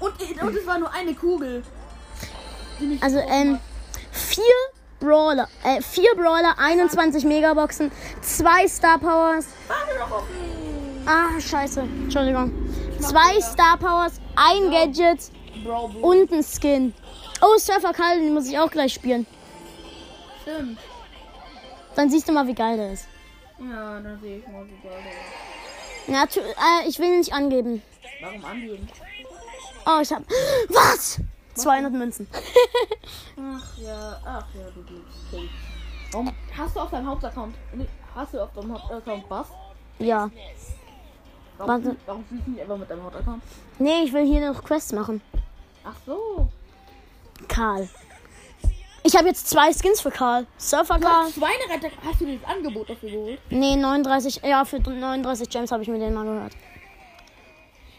Und, 0.00 0.42
und 0.42 0.56
es 0.56 0.66
war 0.66 0.78
nur 0.78 0.92
eine 0.92 1.14
Kugel. 1.14 1.62
Also, 3.00 3.18
ähm, 3.18 3.58
vier 4.12 4.42
Brawler. 5.00 5.48
Äh, 5.64 5.80
vier 5.82 6.14
Brawler, 6.14 6.54
21 6.58 7.24
Megaboxen, 7.24 7.90
zwei 8.20 8.66
Star 8.68 8.98
Powers. 8.98 9.46
Ah, 11.06 11.40
scheiße. 11.40 11.80
Entschuldigung. 11.80 12.52
Zwei 13.00 13.40
Star 13.40 13.78
Powers, 13.78 14.20
ein 14.36 14.70
Gadget 14.70 15.30
und 16.02 16.32
ein 16.32 16.42
Skin. 16.42 16.94
Oh, 17.40 17.56
Surfer 17.56 17.92
Karl, 17.92 18.18
den 18.18 18.34
muss 18.34 18.48
ich 18.48 18.58
auch 18.58 18.70
gleich 18.70 18.94
spielen. 18.94 19.26
Stimmt. 20.42 20.78
Dann 21.94 22.10
siehst 22.10 22.28
du 22.28 22.32
mal, 22.32 22.46
wie 22.46 22.54
geil 22.54 22.76
der 22.76 22.92
ist. 22.92 23.06
Ja, 23.58 24.00
dann 24.00 24.20
sehe 24.20 24.38
ich 24.38 24.46
mal, 24.48 24.64
wie 24.66 24.88
geil 24.88 24.98
der 26.08 26.24
ist. 26.24 26.34
Tu, 26.34 26.40
äh, 26.40 26.88
ich 26.88 26.98
will 26.98 27.06
ihn 27.06 27.18
nicht 27.18 27.32
angeben. 27.32 27.82
Warum 28.20 28.44
angehen? 28.44 28.88
Oh, 29.88 30.00
ich 30.02 30.12
hab. 30.12 30.22
Was? 30.68 31.18
200 31.54 31.92
Münzen. 31.92 32.28
Ach 33.40 33.78
ja, 33.78 34.20
ach 34.24 34.46
ja, 34.54 34.66
du. 34.74 34.80
Okay. 35.32 35.48
Warum 36.12 36.32
hast 36.56 36.76
du 36.76 36.80
auf 36.80 36.90
deinem 36.90 37.06
Hauptaccount, 37.06 37.54
nee, 37.74 37.86
hast 38.14 38.34
du 38.34 38.42
auf 38.42 38.52
deinem 38.52 38.72
Hauptaccount 38.72 39.28
Bass? 39.28 39.46
ja. 39.98 40.30
Warum, 41.56 41.84
Warte. 41.84 41.96
warum 42.06 42.24
spielst 42.24 42.46
du 42.46 42.50
nicht 42.52 42.60
einfach 42.60 42.76
mit 42.76 42.88
deinem 42.90 43.02
Hauptaccount? 43.02 43.42
Nee, 43.80 44.02
ich 44.04 44.12
will 44.12 44.24
hier 44.24 44.52
noch 44.52 44.62
Quests 44.62 44.92
machen. 44.92 45.20
Ach 45.84 45.96
so. 46.06 46.48
Karl. 47.48 47.88
Ich 49.02 49.16
habe 49.16 49.26
jetzt 49.26 49.48
zwei 49.48 49.72
Skins 49.72 50.00
für 50.00 50.10
Karl. 50.12 50.46
Surfer 50.56 51.00
Karl. 51.00 51.24
hast 51.24 51.34
Schweineretter. 51.34 51.88
Hast 52.04 52.20
du 52.20 52.26
dir 52.26 52.38
das 52.38 52.48
Angebot 52.48 52.88
dafür 52.90 53.10
geholt? 53.10 53.40
Nee, 53.50 53.74
39. 53.74 54.42
Ja, 54.44 54.64
für 54.64 54.78
39 54.78 55.48
Gems 55.48 55.72
habe 55.72 55.82
ich 55.82 55.88
mir 55.88 55.98
den 55.98 56.14
mal 56.14 56.24
gehört. 56.24 56.52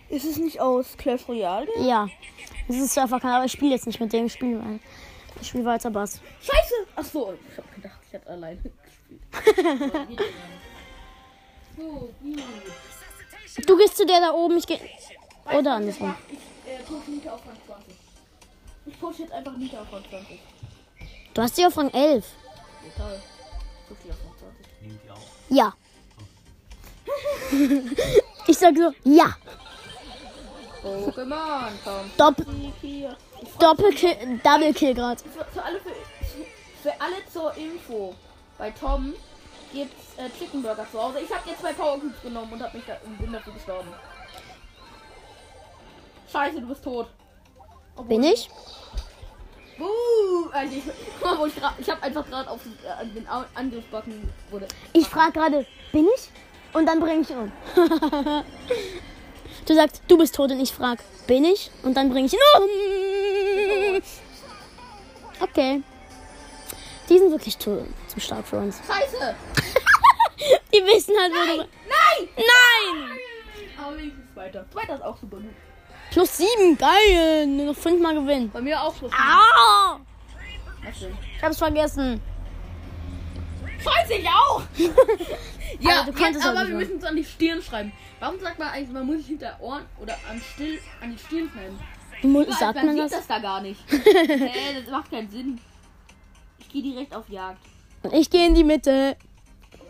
Ist 0.10 0.26
es 0.26 0.38
nicht 0.38 0.60
aus 0.60 0.98
Clash 0.98 1.28
Royale? 1.28 1.68
Ja. 1.82 2.08
Das 2.68 2.78
ist 2.78 2.94
Surfer 2.94 3.20
Karl, 3.20 3.36
aber 3.36 3.46
ich 3.46 3.52
spiele 3.52 3.72
jetzt 3.72 3.86
nicht 3.86 4.00
mit 4.00 4.12
dem. 4.12 4.26
Ich 4.26 4.34
spiele 4.34 4.60
weiter. 4.60 4.80
Ich 5.42 5.48
spiele 5.48 5.66
weiter 5.66 5.90
Bass. 5.90 6.20
Scheiße! 6.42 6.74
Ach 6.96 7.06
so, 7.06 7.34
ich 7.50 7.58
hab 7.58 7.76
gedacht, 7.76 8.00
ich 8.08 8.14
hätte 8.14 8.30
alleine 8.30 8.58
gespielt. 8.62 10.22
so? 11.78 12.10
Du 13.66 13.78
gehst 13.78 13.98
zu 13.98 14.06
der 14.06 14.20
da 14.20 14.32
oben, 14.32 14.58
ich 14.58 14.68
gehe. 14.68 14.80
Oder 15.46 15.76
andersrum. 15.76 16.16
Ich 16.30 16.38
äh, 16.70 16.84
pushe 16.84 17.32
auf 17.34 17.42
Rang 17.46 17.58
20. 17.66 17.96
Ich 18.86 19.00
pushe 19.00 19.22
jetzt 19.24 19.32
einfach 19.32 19.56
Nita 19.58 19.82
auf 19.82 19.92
Rang 19.92 20.04
20. 20.10 20.40
Du 21.34 21.42
hast 21.42 21.56
sie 21.56 21.66
auf 21.66 21.78
Rang 21.78 21.90
11. 21.92 22.26
Ja, 22.84 23.04
toll. 23.04 23.22
Ich 23.82 23.88
pushe 23.88 24.02
die 24.06 24.12
auf 24.12 24.18
Rang 24.26 24.34
20. 24.38 24.68
Nehmt 24.82 25.06
ihr 25.06 25.14
auch? 25.14 25.20
Ja. 25.50 25.74
ich 28.48 28.58
sag 28.58 28.78
so, 28.78 28.92
ja. 29.04 29.36
Pokémon, 30.84 31.72
komm. 31.84 32.12
Dopp 32.18 32.36
Hier. 32.82 33.16
Doppelkill, 33.60 34.40
Double 34.44 34.74
Kill 34.74 34.94
gerade. 34.94 35.22
Für, 35.22 35.46
für, 35.46 35.64
alle, 35.64 35.80
für, 35.80 35.92
für 36.84 37.02
alle 37.02 37.16
zur 37.32 37.54
Info. 37.56 38.16
Bei 38.58 38.72
Tom 38.72 39.14
gibt's 39.72 40.18
äh, 40.18 40.30
Chicken 40.38 40.62
Burger 40.62 40.86
zu 40.92 41.02
Hause. 41.02 41.20
Ich 41.20 41.34
habe 41.34 41.50
jetzt 41.50 41.62
zwei 41.62 41.74
Power 41.74 42.00
Cubes 42.00 42.22
genommen 42.22 42.54
und 42.54 42.62
hab 42.62 42.74
mich 42.74 42.84
da, 42.86 42.98
bin 43.20 43.32
dafür 43.32 43.54
gestorben. 43.54 43.90
Scheiße, 46.32 46.62
du 46.62 46.68
bist 46.68 46.84
tot. 46.84 47.08
Obwohl- 47.96 48.08
Bin 48.08 48.24
ich? 48.24 48.50
Buh! 49.78 50.50
Alter, 50.52 50.74
ich, 50.74 50.84
ich, 51.80 51.90
habe 51.90 52.04
einfach 52.04 52.28
gerade 52.28 52.50
auf 52.50 52.62
den, 52.64 52.74
äh, 52.74 53.14
den 53.14 53.28
Angriffsbutton 53.28 54.30
wurde. 54.52 54.68
Ich 54.94 55.08
frage 55.08 55.32
gerade, 55.32 55.66
bin 55.92 56.08
ich? 56.16 56.30
Und 56.74 56.86
dann 56.86 57.00
bringe 57.00 57.22
ich 57.22 57.30
ihn 57.30 57.38
um. 57.38 57.52
du 59.70 59.76
sagst, 59.76 60.02
du 60.08 60.18
bist 60.18 60.36
tot 60.36 60.52
und 60.52 60.60
ich 60.60 60.74
frag, 60.74 61.00
bin 61.28 61.46
ich? 61.46 61.70
Und 61.84 61.96
dann 61.96 62.10
bringe 62.10 62.26
ich 62.26 62.34
ihn 62.34 62.40
um. 62.58 64.02
Okay. 65.42 65.84
Die 67.08 67.18
sind 67.18 67.32
wirklich 67.32 67.58
zu, 67.58 67.88
zu 68.08 68.20
stark 68.20 68.48
für 68.48 68.58
uns. 68.58 68.82
Scheiße! 68.88 69.36
Die 70.74 70.84
wissen 70.84 71.16
halt, 71.20 71.34
wo 71.34 71.46
du... 71.46 71.58
Nein! 71.58 72.30
Nein! 72.36 73.20
Aber 73.82 73.98
wenigstens 73.98 74.34
zweiter. 74.34 74.66
Zweiter 74.72 74.96
ist 74.96 75.04
auch 75.04 75.18
super 75.18 75.38
gut. 75.38 75.54
Plus 76.12 76.38
sieben, 76.38 76.78
geil. 76.78 77.48
Nur 77.48 77.68
noch 77.68 77.76
fünfmal 77.76 78.16
gewinnen. 78.16 78.50
Bei 78.52 78.62
mir 78.62 78.82
auch 78.82 78.96
plus 78.96 79.12
Ah! 79.14 80.00
Was 80.84 81.00
denn? 81.00 81.18
Ich 81.36 81.44
hab's 81.44 81.58
vergessen. 81.58 82.22
Scheiße, 83.84 84.14
ich 84.14 84.28
auch! 84.28 84.62
ja, 85.80 86.04
du 86.04 86.12
konntest 86.14 86.44
jetzt, 86.44 86.46
aber 86.46 86.68
wir 86.68 86.76
müssen 86.76 86.98
es 86.98 87.04
an 87.04 87.16
die 87.16 87.24
Stirn 87.24 87.62
schreiben. 87.62 87.92
Warum 88.20 88.40
sagt 88.40 88.60
man 88.60 88.70
eigentlich, 88.70 88.90
man 88.90 89.06
muss 89.06 89.18
sich 89.18 89.28
hinter 89.28 89.58
Ohren 89.62 89.86
oder 90.02 90.14
an, 90.30 90.42
Still, 90.54 90.80
an 91.02 91.12
die 91.12 91.18
Stirn 91.20 91.50
schreiben? 91.54 91.80
Mu- 92.22 92.42
Überall, 92.42 92.58
Sagt 92.60 92.76
man 92.84 92.94
sieht 92.96 93.04
das? 93.06 93.12
das 93.12 93.28
da 93.28 93.40
gar 93.40 93.62
nicht. 93.62 93.80
Hä, 93.90 94.82
das 94.82 94.92
macht 94.92 95.10
keinen 95.10 95.30
Sinn. 95.30 95.60
Ich 96.60 96.70
gehe 96.70 96.84
direkt 96.84 97.16
auf 97.16 97.30
Jagd. 97.30 97.60
Und 98.04 98.14
ich 98.14 98.30
gehe 98.30 98.46
in 98.48 98.56
die 98.56 98.64
Mitte. 98.64 99.16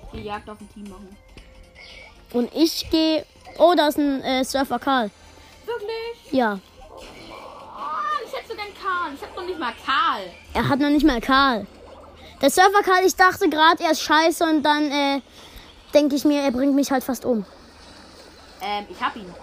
Ich 0.05 0.11
gehe 0.11 0.21
Jagd 0.23 0.49
auf 0.49 0.59
ein 0.61 0.69
Team 0.73 0.83
machen. 0.89 1.15
Und 2.33 2.53
ich 2.55 2.89
gehe... 2.91 3.25
Oh, 3.57 3.73
da 3.75 3.87
ist 3.87 3.97
ein 3.97 4.21
äh, 4.23 4.43
Surfer 4.43 4.77
Karl. 4.79 5.09
Wirklich? 5.65 6.31
Ja. 6.31 6.59
Oh, 6.89 7.01
ich 8.25 8.31
hätte 8.33 8.47
so 8.49 8.55
gern 8.55 8.67
Karl. 8.79 9.13
Ich 9.15 9.21
hab 9.21 9.35
noch 9.35 9.45
nicht 9.45 9.59
mal 9.59 9.73
Karl. 9.85 10.21
Er 10.53 10.69
hat 10.69 10.79
noch 10.79 10.89
nicht 10.89 11.05
mal 11.05 11.19
Karl. 11.21 11.65
Der 12.41 12.49
Surfer 12.49 12.83
Karl, 12.83 13.05
ich 13.05 13.15
dachte 13.15 13.49
gerade, 13.49 13.83
er 13.83 13.91
ist 13.91 14.01
scheiße 14.01 14.43
und 14.45 14.63
dann 14.63 14.91
äh, 14.91 15.21
denke 15.93 16.15
ich 16.15 16.25
mir, 16.25 16.41
er 16.41 16.51
bringt 16.51 16.75
mich 16.75 16.91
halt 16.91 17.03
fast 17.03 17.25
um. 17.25 17.45
Ähm, 18.61 18.85
ich 18.89 18.99
hab 19.01 19.15
ihn. 19.15 19.33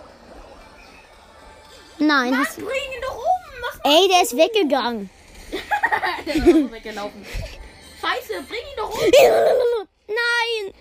Nein. 1.98 2.30
Mann, 2.30 2.40
hast- 2.44 2.56
bring 2.56 2.66
ihn 2.66 3.02
doch 3.02 3.16
um! 3.16 3.22
Was 3.62 3.80
Ey, 3.84 4.08
der 4.08 4.22
ist 4.22 4.36
weggegangen. 4.36 5.10
Der 6.26 6.34
ist 6.34 6.44
so 6.44 6.72
weggelaufen. 6.72 7.24
Scheiße, 8.00 8.42
bring 8.48 8.58
ihn 8.58 8.76
doch 8.76 8.90
um! 8.92 9.00
Nein. 10.08 10.74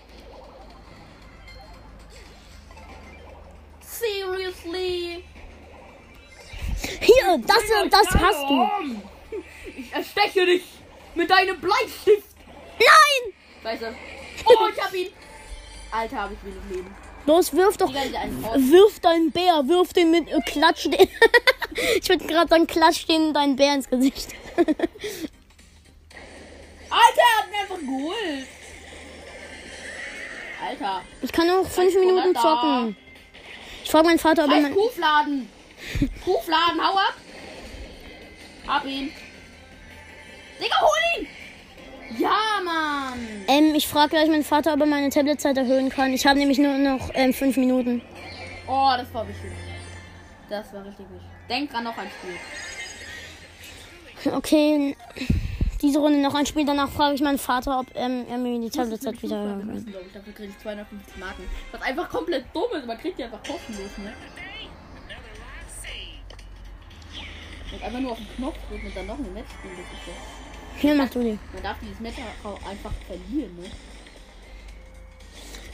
Seriously? 3.80 5.24
Hier, 7.00 7.38
das, 7.46 7.90
das 7.90 8.14
hast 8.20 8.42
du. 8.48 8.68
Ich 9.76 9.92
ersteche 9.92 10.46
dich 10.46 10.64
mit 11.14 11.30
deinem 11.30 11.60
Bleistift. 11.60 12.28
Nein. 12.78 13.32
Scheiße. 13.62 13.94
Oh, 14.44 14.66
ich 14.74 14.82
hab 14.82 14.92
ihn. 14.94 15.08
Alter, 15.96 16.22
hab 16.22 16.30
ich 16.30 16.38
wenig 16.44 16.60
Leben. 16.70 16.94
Los, 17.24 17.54
wirf 17.54 17.76
doch. 17.78 17.92
Wirf 17.92 19.00
deinen 19.00 19.30
Bär, 19.30 19.66
wirf 19.66 19.92
den 19.94 20.10
mit, 20.10 20.28
äh, 20.28 20.40
klatsch 20.44 20.84
den. 20.84 20.92
ich 22.00 22.08
würde 22.08 22.26
gerade 22.26 22.48
sagen, 22.48 22.66
klatsch 22.66 23.06
den 23.06 23.32
deinen 23.32 23.56
Bär 23.56 23.74
ins 23.74 23.88
Gesicht. 23.88 24.28
Alter, 24.56 24.76
er 26.90 27.38
hat 27.38 27.48
ihn 27.48 27.54
einfach 27.60 27.78
geholt. 27.78 28.46
Alter. 30.68 31.02
Ich 31.22 31.32
kann 31.32 31.46
noch 31.46 31.66
fünf 31.66 31.94
Minuten 31.94 32.34
zocken. 32.34 32.96
Ich 33.82 33.90
frage 33.90 34.06
meinen 34.06 34.18
Vater, 34.18 34.44
ob 34.44 34.50
er 34.50 34.70
Kuhfladen. 34.70 35.48
Kuhfladen, 36.24 36.80
hau 36.86 36.94
ab. 36.94 37.14
Hab 38.66 38.84
ihn. 38.84 39.12
Digga, 40.60 40.80
hol 40.80 41.20
ihn. 41.20 41.28
Ja, 42.18 42.60
Mann. 42.64 43.18
ähm, 43.48 43.74
ich 43.74 43.88
frage 43.88 44.10
gleich 44.10 44.28
meinen 44.28 44.44
Vater, 44.44 44.72
ob 44.74 44.80
er 44.80 44.86
meine 44.86 45.10
Tabletzeit 45.10 45.56
erhöhen 45.56 45.88
kann. 45.88 46.12
Ich 46.12 46.26
habe 46.26 46.38
nämlich 46.38 46.58
nur 46.58 46.78
noch 46.78 47.10
ähm, 47.14 47.32
fünf 47.32 47.56
Minuten. 47.56 48.02
Oh, 48.66 48.90
das 48.96 49.12
war 49.12 49.26
wichtig. 49.28 49.50
Das 50.48 50.72
war 50.72 50.84
richtig 50.84 51.06
wichtig. 51.10 51.28
Denk 51.48 51.70
dran, 51.70 51.84
noch 51.84 51.96
ein 51.98 52.08
Spiel. 52.08 52.36
Okay, 54.32 54.96
diese 55.82 55.98
Runde 55.98 56.20
noch 56.20 56.34
ein 56.34 56.46
Spiel. 56.46 56.64
Danach 56.64 56.88
frage 56.90 57.14
ich 57.14 57.20
meinen 57.20 57.38
Vater, 57.38 57.80
ob 57.80 57.86
ähm, 57.94 58.24
er 58.28 58.38
mir 58.38 58.58
die 58.60 58.70
Tabletzeit 58.70 59.22
wieder 59.22 59.36
erhöhen 59.36 59.66
kann. 59.66 59.94
dafür 60.14 60.32
kriege 60.32 60.50
ich 60.50 60.58
250 60.58 61.16
Marken. 61.18 61.44
Was 61.72 61.82
einfach 61.82 62.08
komplett 62.08 62.44
dumm 62.52 62.70
ist. 62.76 62.86
Man 62.86 62.98
kriegt 62.98 63.18
die 63.18 63.24
einfach 63.24 63.42
kostenlos, 63.42 63.90
ne? 63.98 64.12
Und 67.72 67.82
einfach 67.82 68.00
nur 68.00 68.12
auf 68.12 68.18
den 68.18 68.28
Knopf 68.36 68.56
drücken 68.68 68.86
und 68.86 68.96
dann 68.96 69.06
noch 69.06 69.18
ein 69.18 69.34
Match 69.34 69.50
spielen. 69.50 69.74
Das 69.76 69.98
ist 69.98 70.06
doch. 70.06 70.45
Hier, 70.78 70.94
mach 70.94 71.08
du 71.10 71.20
die. 71.20 71.38
Man 71.52 71.62
darf 71.62 71.76
dieses 71.82 72.00
Match 72.00 72.16
auch 72.44 72.68
einfach 72.68 72.92
verlieren, 73.06 73.56
ne? 73.56 73.66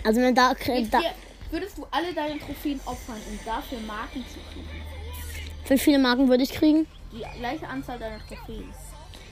Also 0.04 0.20
wenn 0.20 0.34
da, 0.34 0.52
Jetzt 0.52 0.92
da 0.92 1.00
hier, 1.00 1.10
würdest 1.50 1.78
du 1.78 1.86
alle 1.90 2.12
deine 2.12 2.38
Trophäen 2.38 2.80
opfern, 2.84 3.16
um 3.30 3.38
dafür 3.44 3.78
Marken 3.86 4.24
zu 4.28 4.38
kriegen? 4.52 4.68
wie 5.68 5.78
viele 5.78 5.98
Marken 5.98 6.28
würde 6.28 6.42
ich 6.42 6.52
kriegen? 6.52 6.86
Die 7.12 7.22
gleiche 7.38 7.66
Anzahl 7.68 7.98
deiner 7.98 8.18
Trophäen. 8.26 8.68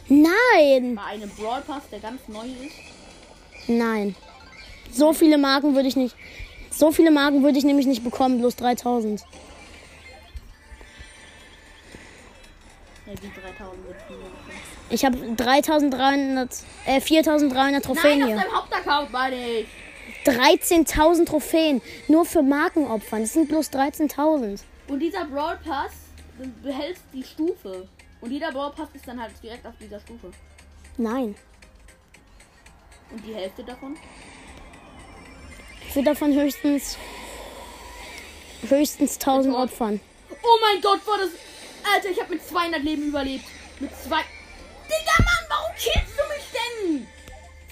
Nein, 0.09 0.95
Bei 0.97 1.03
einem 1.05 1.31
Brawl 1.31 1.61
Pass, 1.63 1.83
der 1.91 2.01
ganz 2.01 2.21
neu 2.29 2.47
ist. 2.47 3.69
nein. 3.69 4.15
So 4.93 5.13
viele 5.13 5.39
Marken 5.39 5.75
würde 5.77 5.89
ich 5.89 5.95
nicht. 5.97 6.17
So 6.73 6.91
viele 6.91 7.11
Marken 7.13 7.43
würde 7.45 7.59
ich 7.59 7.65
nämlich 7.65 7.87
nicht 7.87 8.03
bekommen, 8.03 8.39
bloß 8.39 8.57
3000. 8.57 9.25
Ja, 13.11 13.17
die 13.17 13.41
3000 13.41 13.87
wird 13.89 14.03
viel 14.07 14.17
mehr 14.17 14.27
bekommen. 14.29 14.61
Ich 14.91 15.05
habe 15.05 15.17
3300, 15.37 16.51
äh, 16.87 17.01
4300 17.01 17.85
Trophäen 17.85 18.21
Nein, 18.21 18.29
hier. 18.29 18.37
deinem 18.37 18.57
Hauptaccount, 18.57 19.11
meine 19.13 19.49
ich. 19.49 19.67
13.000 20.25 21.27
Trophäen. 21.27 21.83
Nur 22.09 22.25
für 22.25 22.43
Markenopfern. 22.43 23.23
Das 23.23 23.33
sind 23.33 23.49
bloß 23.49 23.71
13.000. 23.73 24.63
Und 24.89 25.01
dieser 25.01 25.25
Brawl 25.25 25.59
Pass, 25.65 25.93
du 26.39 26.49
behältst 26.63 27.03
die 27.13 27.23
Stufe. 27.25 27.89
Und 28.21 28.31
jeder 28.31 28.53
Brawl 28.53 28.71
Pass 28.73 28.89
ist 28.95 29.09
dann 29.09 29.21
halt 29.21 29.33
direkt 29.43 29.67
auf 29.67 29.75
dieser 29.81 29.99
Stufe. 30.01 30.31
Nein. 30.97 31.35
Und 33.11 33.27
die 33.27 33.35
Hälfte 33.35 33.65
davon? 33.65 33.97
Ich 35.89 35.97
würde 35.97 36.11
davon 36.11 36.33
höchstens. 36.33 36.97
höchstens 38.69 39.15
1000 39.15 39.55
Tot. 39.55 39.65
Opfern. 39.65 40.01
Oh 40.31 40.59
mein 40.61 40.81
Gott, 40.81 41.05
war 41.07 41.19
das. 41.19 41.31
Alter, 41.85 42.11
ich 42.11 42.21
habe 42.21 42.35
mit 42.35 42.47
200 42.47 42.83
Leben 42.83 43.09
überlebt. 43.09 43.45
Mit 43.79 43.91
zwei. 43.97 44.23
Digga, 44.87 45.17
Mann, 45.19 45.45
warum 45.49 45.73
killst 45.77 46.19
du 46.19 46.23
mich 46.35 46.47
denn? 46.53 47.07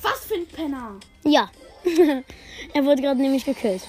Was 0.03 0.27
für 0.27 0.35
ein 0.35 0.47
Penner. 0.47 1.01
Ja. 1.25 1.51
er 2.75 2.85
wurde 2.85 3.03
gerade 3.03 3.21
nämlich 3.21 3.45
gekillt. 3.45 3.83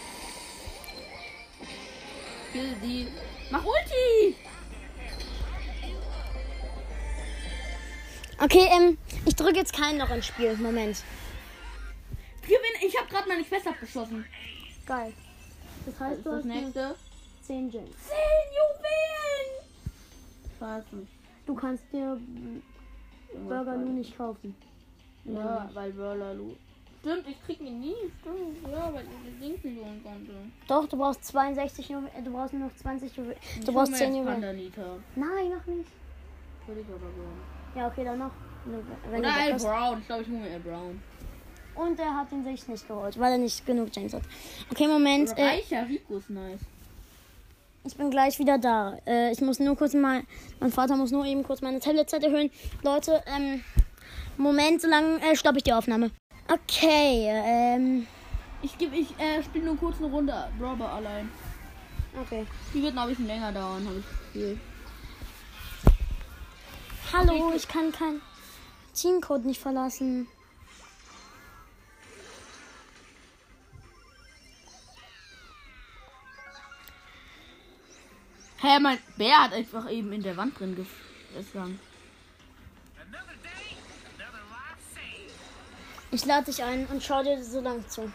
Kill 2.52 2.76
die. 2.82 3.08
Mach 3.52 3.64
Ulti! 3.64 4.36
Okay, 8.42 8.70
ähm, 8.72 8.98
ich 9.26 9.36
drücke 9.36 9.58
jetzt 9.60 9.74
keinen 9.74 9.98
noch 9.98 10.10
ins 10.10 10.28
Spiel. 10.28 10.56
Moment. 10.58 11.04
Ich 12.90 12.98
habe 12.98 13.08
gerade 13.10 13.28
meine 13.28 13.44
Quest 13.44 13.68
abgeschossen. 13.68 14.26
Geil. 14.86 15.14
Das 15.86 16.00
heißt, 16.00 16.18
ist 16.18 16.26
du 16.26 16.30
das 16.30 16.40
hast 16.40 16.46
nächste? 16.46 16.96
10 17.42 17.72
Gems. 17.72 17.90
10 18.08 18.16
Juwelen! 18.56 19.69
Scheiße. 20.60 21.08
Du 21.46 21.56
kannst 21.56 21.84
dir 21.92 22.20
Burger 23.48 23.78
nur 23.78 23.94
nicht 23.94 24.18
kaufen. 24.18 24.56
Ja, 25.26 25.70
weil 25.74 25.92
Burger 25.92 26.34
Lu. 26.34 26.56
Stimmt, 27.02 27.28
ich 27.30 27.42
krieg 27.46 27.62
ihn 27.62 27.80
nie. 27.80 27.96
Stimmt, 28.20 28.70
ja, 28.70 28.94
weil 28.94 29.06
ich 29.06 29.32
das 29.32 29.40
Ding 29.40 29.58
verloren 29.60 30.02
konnte. 30.04 30.34
Doch, 30.68 30.88
du 30.88 30.98
brauchst 30.98 31.24
62 31.26 31.90
Juwelen. 31.90 32.26
Du 32.26 32.32
brauchst 32.32 32.54
nur 32.54 32.68
noch 32.68 32.76
20 32.76 33.16
Juwelen. 33.16 33.38
Ich 33.58 33.66
Du 33.66 33.72
brauchst 33.72 33.94
hol 33.94 34.08
mir 34.08 34.14
10 34.14 34.16
jetzt 34.16 34.38
Juwelen. 34.78 35.04
Nein, 35.16 35.50
noch 35.50 35.66
nicht. 35.66 35.90
Würde 36.68 36.82
ich 36.82 36.88
aber 36.88 37.00
gerne. 37.00 37.76
Ja, 37.76 37.88
okay, 37.88 38.04
dann 38.04 38.20
noch. 38.20 38.32
Wenn 39.10 39.20
Oder 39.20 39.34
Al. 39.34 39.54
Brown. 39.56 40.00
Ich 40.00 40.08
glaube, 40.08 40.24
ich 40.24 40.30
hole 40.30 40.40
mir 40.40 40.52
Al 40.54 40.60
Brown. 40.60 41.02
Und 41.76 42.00
er 42.00 42.14
hat 42.14 42.32
ihn 42.34 42.44
sich 42.44 42.68
nicht 42.68 42.88
geholt, 42.88 43.18
weil 43.18 43.32
er 43.32 43.38
nicht 43.38 43.66
genug 43.66 43.92
Gems 43.92 44.14
hat. 44.14 44.24
Okay, 44.70 44.88
Moment. 44.88 45.30
Äh, 45.38 45.46
Reicher 45.46 45.88
Rico 45.88 46.18
ist 46.18 46.30
nice. 46.30 46.60
Ich 47.84 47.96
bin 47.96 48.12
gleich 48.12 48.40
wieder 48.40 48.58
da. 48.58 48.98
Äh, 49.06 49.32
ich 49.32 49.42
muss 49.42 49.60
nur 49.60 49.76
kurz 49.76 49.94
mal. 49.94 50.24
Mein 50.60 50.72
Vater 50.72 50.96
muss 50.96 51.12
nur 51.12 51.26
eben 51.26 51.44
kurz 51.44 51.62
meine 51.62 51.80
Tabletzeit 51.80 52.24
erhöhen. 52.24 52.52
Leute, 52.84 53.24
ähm. 53.26 53.64
Moment, 54.38 54.82
solange 54.82 55.20
äh, 55.22 55.36
stoppe 55.36 55.58
ich 55.58 55.64
die 55.64 55.74
Aufnahme. 55.74 56.12
Okay, 56.48 57.28
ähm. 57.30 58.08
Ich 58.62 58.78
gebe, 58.78 58.96
ich 58.96 59.10
äh, 59.20 59.44
spiele 59.44 59.66
nur 59.66 59.78
kurz 59.78 59.98
eine 60.00 60.08
Runde 60.08 60.34
Robber 60.60 60.92
allein. 60.92 61.30
Okay. 62.22 62.46
Die 62.74 62.82
wird 62.82 62.96
noch 62.96 63.04
ein 63.04 63.10
bisschen 63.10 63.28
länger 63.28 63.52
dauern, 63.52 63.86
habe 63.86 64.00
ich 64.00 64.34
Gefühl. 64.34 64.60
Hallo, 67.14 67.54
ich 67.56 67.68
kann 67.68 67.92
kein 67.92 68.22
Teamcode 68.94 69.46
nicht 69.46 69.62
verlassen. 69.62 70.28
Hä, 78.70 78.80
mein 78.80 79.00
Bär 79.18 79.46
hat 79.46 79.54
einfach 79.54 79.90
eben 79.90 80.14
in 80.14 80.22
der 80.22 80.38
Wand 80.38 80.60
drin 80.60 80.76
gefangen. 80.76 81.80
Ich 86.12 86.24
lade 86.26 86.46
dich 86.46 86.64
ein 86.64 86.86
und 86.86 87.02
schau 87.02 87.24
dir 87.24 87.44
so 87.44 87.62
lang 87.62 87.84
zu. 87.88 88.12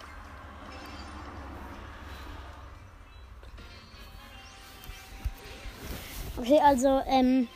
Okay, 6.36 6.60
also, 6.60 7.02
ähm, 7.06 7.48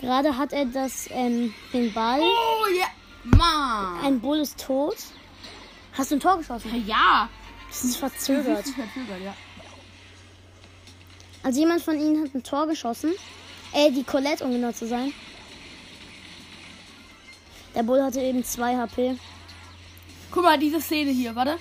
gerade 0.00 0.36
hat 0.36 0.52
er 0.52 0.64
das, 0.66 1.08
ähm, 1.10 1.54
den 1.72 1.92
Ball. 1.92 2.20
Oh 2.20 2.66
ja, 2.76 2.86
Mann. 3.36 4.04
Ein 4.04 4.20
Bull 4.20 4.38
ist 4.38 4.60
tot. 4.60 4.96
Hast 5.92 6.10
du 6.10 6.16
ein 6.16 6.20
Tor 6.20 6.38
geschossen? 6.38 6.84
Ja. 6.84 7.28
Das 7.68 7.84
ist 7.84 8.02
Das 8.02 8.12
verzögert. 8.12 8.66
ist 8.66 8.74
verzögert, 8.74 9.20
ja. 9.22 9.34
Also 11.42 11.60
jemand 11.60 11.82
von 11.82 11.98
ihnen 11.98 12.22
hat 12.22 12.34
ein 12.34 12.42
Tor 12.42 12.66
geschossen. 12.66 13.12
Äh, 13.72 13.90
die 13.90 14.04
Colette, 14.04 14.44
um 14.44 14.52
genau 14.52 14.72
zu 14.72 14.86
sein. 14.86 15.12
Der 17.74 17.82
Bull 17.82 18.02
hatte 18.02 18.20
eben 18.20 18.44
2 18.44 18.76
HP. 18.76 19.16
Guck 20.30 20.44
mal, 20.44 20.58
diese 20.58 20.80
Szene 20.80 21.10
hier, 21.10 21.34
warte. 21.34 21.58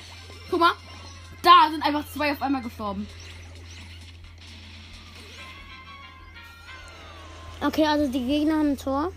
Guck 0.49 0.59
mal. 0.59 0.73
Da 1.41 1.69
sind 1.71 1.83
einfach 1.83 2.05
zwei 2.13 2.31
auf 2.33 2.41
einmal 2.41 2.61
gestorben. 2.61 3.07
Okay, 7.61 7.85
also 7.85 8.11
die 8.11 8.25
Gegner 8.25 8.53
haben 8.59 8.71
ein 8.71 8.77
Tor. 8.77 9.11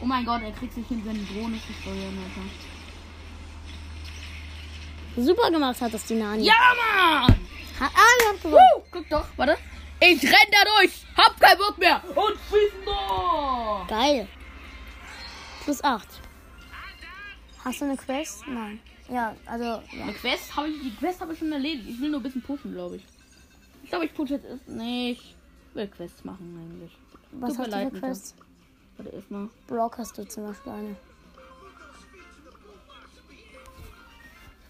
Oh 0.00 0.04
mein 0.04 0.24
Gott, 0.24 0.42
er 0.42 0.52
kriegt 0.52 0.74
sich 0.74 0.86
hin, 0.88 1.02
seine 1.04 1.20
Drohne 1.20 1.58
zu 1.66 1.72
steuern, 1.80 2.18
Alter. 5.16 5.22
Super 5.22 5.50
gemacht 5.50 5.80
hat 5.80 5.94
das 5.94 6.04
die 6.06 6.14
Nani. 6.14 6.44
Ja, 6.44 6.54
Mann! 6.96 7.51
Ha 7.82 7.90
ah, 7.92 8.14
wir 8.20 8.28
haben 8.28 8.40
gewonnen. 8.40 8.58
Uh, 8.76 8.82
guck 8.92 9.08
doch, 9.08 9.26
warte. 9.36 9.58
Ich 9.98 10.22
renn 10.22 10.50
da 10.52 10.70
durch. 10.78 11.04
Hab 11.16 11.40
keinen 11.40 11.58
Bock 11.58 11.78
mehr. 11.78 12.00
Und 12.14 12.38
schießen 12.48 12.84
doch. 12.84 13.86
Geil. 13.88 14.28
Plus 15.64 15.82
8. 15.82 16.06
Hast 17.64 17.80
du 17.80 17.84
eine 17.86 17.96
Quest? 17.96 18.46
Nein. 18.46 18.78
Ja, 19.08 19.34
also, 19.46 19.64
ja. 19.64 19.82
Eine 20.00 20.12
Quest 20.12 20.54
habe 20.54 20.68
ich, 20.68 20.80
die 20.80 20.94
Quest 20.94 21.20
habe 21.20 21.32
ich 21.32 21.40
schon 21.40 21.50
erledigt. 21.50 21.88
Ich 21.88 22.00
will 22.00 22.10
nur 22.10 22.20
ein 22.20 22.22
bisschen 22.22 22.42
pushen, 22.42 22.72
glaube 22.72 22.96
ich. 22.96 23.04
Ich 23.82 23.90
glaube, 23.90 24.04
ich 24.04 24.14
pushe 24.14 24.34
jetzt 24.34 24.46
erst 24.46 24.68
nicht. 24.68 25.34
Ich 25.70 25.74
will 25.74 25.88
Quests 25.88 26.24
machen 26.24 26.56
eigentlich. 26.60 26.92
Was 27.32 27.54
Tut 27.54 27.66
hast 27.66 27.74
du 27.74 27.90
für. 27.90 28.00
Quests? 28.00 28.34
Warte 28.96 29.10
erstmal. 29.10 29.48
Brock 29.66 29.98
hast 29.98 30.16
du 30.16 30.28
zum 30.28 30.46
Beispiel 30.46 30.72
eine. 30.72 30.96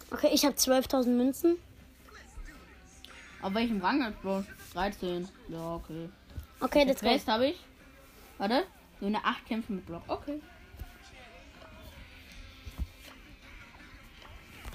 Okay, 0.09 0.29
ich 0.33 0.45
habe 0.45 0.55
12.000 0.55 1.09
Münzen. 1.09 1.57
Auf 3.43 3.53
welchem 3.53 3.81
Rang 3.81 4.01
hat 4.01 4.19
Bro? 4.21 4.45
13. 4.73 5.27
Ja, 5.49 5.75
okay. 5.75 6.07
Okay, 6.61 6.85
go. 6.85 6.93
Quest 6.93 7.27
habe 7.27 7.47
ich. 7.47 7.59
Warte. 8.37 8.63
Nur 9.01 9.09
eine 9.09 9.23
8 9.23 9.45
Kämpfe 9.45 9.73
mit 9.73 9.85
Block. 9.85 10.01
Okay. 10.07 10.39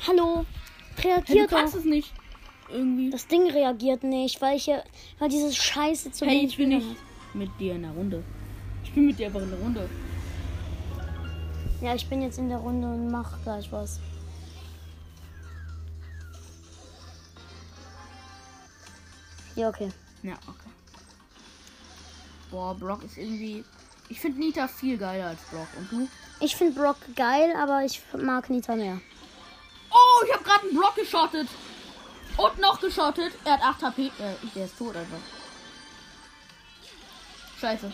Hallo. 0.07 0.45
Hey, 0.97 1.13
Reagiert 1.13 1.51
du 1.51 1.57
kannst 1.57 1.75
doch. 1.75 1.81
es 1.81 1.87
nicht. 1.87 2.13
Irgendwie. 2.69 3.09
Das 3.09 3.27
Ding 3.27 3.51
reagiert 3.51 4.03
nicht, 4.03 4.43
weil 4.43 4.59
ich 4.59 4.65
hier, 4.65 4.85
weil 5.19 5.31
diese 5.31 5.51
Scheiße 5.51 6.13
zu 6.13 6.27
Hey, 6.27 6.45
ich 6.45 6.57
bin 6.59 6.69
nicht 6.69 6.97
mit 7.33 7.49
dir 7.59 7.75
in 7.75 7.83
der 7.83 7.93
Runde. 7.93 8.23
Ich 8.85 8.93
bin 8.93 9.07
mit 9.07 9.19
dir 9.19 9.29
einfach 9.29 9.41
in 9.41 9.51
der 9.51 9.59
Runde. 9.61 9.89
Ja, 11.81 11.95
ich 11.95 12.07
bin 12.07 12.21
jetzt 12.21 12.39
in 12.39 12.51
der 12.51 12.59
Runde 12.59 12.87
und 12.87 13.11
mach 13.11 13.43
gleich 13.43 13.73
was. 13.73 13.99
Ja, 19.59 19.69
okay. 19.69 19.91
Ja, 20.23 20.35
okay. 20.47 20.71
Boah, 22.53 22.75
Brock 22.75 23.03
ist 23.03 23.19
irgendwie. 23.19 23.65
Ich 24.09 24.21
finde 24.21 24.39
Nita 24.39 24.69
viel 24.69 24.97
geiler 24.97 25.27
als 25.27 25.41
Brock. 25.51 25.67
Und 25.77 25.91
du? 25.91 26.09
Ich 26.41 26.55
finde 26.55 26.81
Brock 26.81 26.97
geil, 27.17 27.53
aber 27.59 27.85
ich 27.85 28.01
mag 28.17 28.49
Nita 28.49 28.77
mehr. 28.77 29.01
Oh, 29.91 30.25
ich 30.25 30.33
habe 30.33 30.45
gerade 30.45 30.63
einen 30.63 30.79
Block 30.79 30.95
geschottet. 30.95 31.49
Und 32.37 32.59
noch 32.61 32.81
geschottet. 32.81 33.33
Er 33.45 33.55
hat 33.55 33.63
8 33.63 33.83
HP. 33.83 34.07
Äh, 34.07 34.11
der 34.55 34.67
ist 34.67 34.79
tot 34.79 34.95
einfach. 34.95 35.19
Scheiße. 37.61 37.93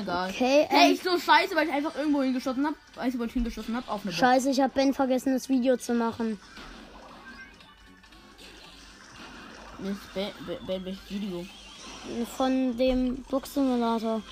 Egal. 0.00 0.30
Okay, 0.30 0.66
Hey, 0.70 0.88
ähm, 0.88 0.94
ich 0.94 1.02
so 1.02 1.18
scheiße, 1.18 1.54
weil 1.54 1.68
ich 1.68 1.74
einfach 1.74 1.94
irgendwo 1.94 2.22
hingeschossen 2.22 2.64
habe. 2.64 2.76
Als 2.96 3.12
ich 3.12 3.20
wo 3.20 3.24
ich 3.24 3.34
hingeschossen 3.34 3.76
habe, 3.76 3.86
auf 3.90 4.00
eine 4.00 4.12
Box. 4.12 4.16
Scheiße, 4.16 4.48
ich 4.48 4.62
habe 4.62 4.72
Ben 4.72 4.94
vergessen, 4.94 5.34
das 5.34 5.50
Video 5.50 5.76
zu 5.76 5.92
machen. 5.92 6.40
Ben, 9.82 10.84
welches 10.84 11.10
Video? 11.10 11.44
Von 12.36 12.76
dem 12.76 13.24
Box-Simulator. 13.24 14.22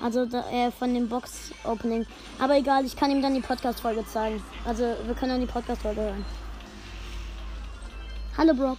Also 0.00 0.26
da, 0.26 0.50
äh, 0.50 0.72
von 0.72 0.92
dem 0.92 1.08
Box-Opening. 1.08 2.04
Aber 2.40 2.56
egal, 2.56 2.84
ich 2.84 2.96
kann 2.96 3.12
ihm 3.12 3.22
dann 3.22 3.34
die 3.34 3.40
Podcast-Folge 3.40 4.04
zeigen. 4.06 4.42
Also 4.64 4.82
wir 4.82 5.14
können 5.14 5.30
dann 5.30 5.40
die 5.40 5.46
Podcast-Folge 5.46 6.00
hören. 6.00 6.24
Hallo 8.36 8.54
Brock. 8.54 8.78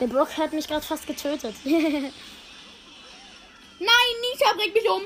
Der 0.00 0.06
Brock 0.08 0.36
hat 0.36 0.52
mich 0.52 0.68
gerade 0.68 0.84
fast 0.84 1.06
getötet. 1.06 1.54
Nein, 1.64 2.12
Nita 3.78 4.54
bringt 4.56 4.74
mich 4.74 4.90
um. 4.90 5.02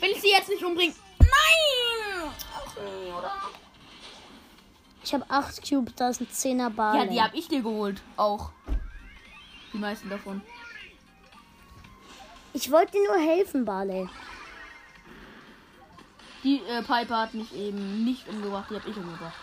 Wenn 0.00 0.10
ich 0.10 0.20
sie 0.20 0.30
jetzt 0.30 0.48
nicht 0.48 0.64
umbringe. 0.64 0.94
Nein! 1.24 2.32
Ach 2.54 2.76
nee, 2.76 3.12
oder? 3.12 3.32
ich 5.04 5.12
habe 5.12 5.24
8 5.28 5.68
Cube, 5.68 5.92
da 5.96 6.08
ist 6.08 6.20
ein 6.20 6.28
10er 6.28 6.70
Bar. 6.70 6.96
Ja, 6.96 7.06
die 7.06 7.20
habe 7.20 7.36
ich 7.36 7.48
dir 7.48 7.62
geholt. 7.62 8.00
Auch. 8.16 8.50
Die 9.72 9.78
meisten 9.78 10.08
davon. 10.08 10.42
Ich 12.52 12.70
wollte 12.70 12.92
dir 12.92 13.04
nur 13.08 13.18
helfen, 13.18 13.64
Barley. 13.64 14.08
Die 16.42 16.60
äh, 16.68 16.82
Piper 16.82 17.18
hat 17.18 17.34
mich 17.34 17.54
eben 17.54 18.04
nicht 18.04 18.28
umgebracht, 18.28 18.70
die 18.70 18.76
habe 18.76 18.88
ich 18.88 18.96
umgebracht. 18.96 19.34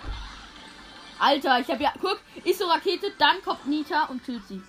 Alter, 1.19 1.59
ich 1.59 1.67
habe 1.69 1.83
ja. 1.83 1.93
Guck, 1.99 2.19
ich 2.43 2.57
so 2.57 2.65
Rakete, 2.65 3.11
dann 3.17 3.41
kommt 3.43 3.67
Nita 3.67 4.05
und 4.05 4.23
killt 4.23 4.47
sie. 4.47 4.61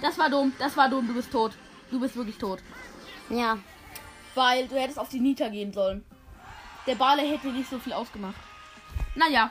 Das 0.00 0.18
war 0.18 0.30
dumm, 0.30 0.52
das 0.58 0.76
war 0.76 0.88
dumm, 0.88 1.06
du 1.06 1.14
bist 1.14 1.32
tot. 1.32 1.52
Du 1.90 2.00
bist 2.00 2.16
wirklich 2.16 2.38
tot. 2.38 2.60
Ja, 3.28 3.58
Weil 4.34 4.68
du 4.68 4.80
hättest 4.80 4.98
auf 4.98 5.08
die 5.08 5.20
Nita 5.20 5.48
gehen 5.48 5.72
sollen. 5.72 6.04
Der 6.86 6.94
Bale 6.94 7.22
hätte 7.22 7.48
nicht 7.48 7.68
so 7.68 7.78
viel 7.78 7.92
ausgemacht. 7.92 8.36
Naja. 9.14 9.50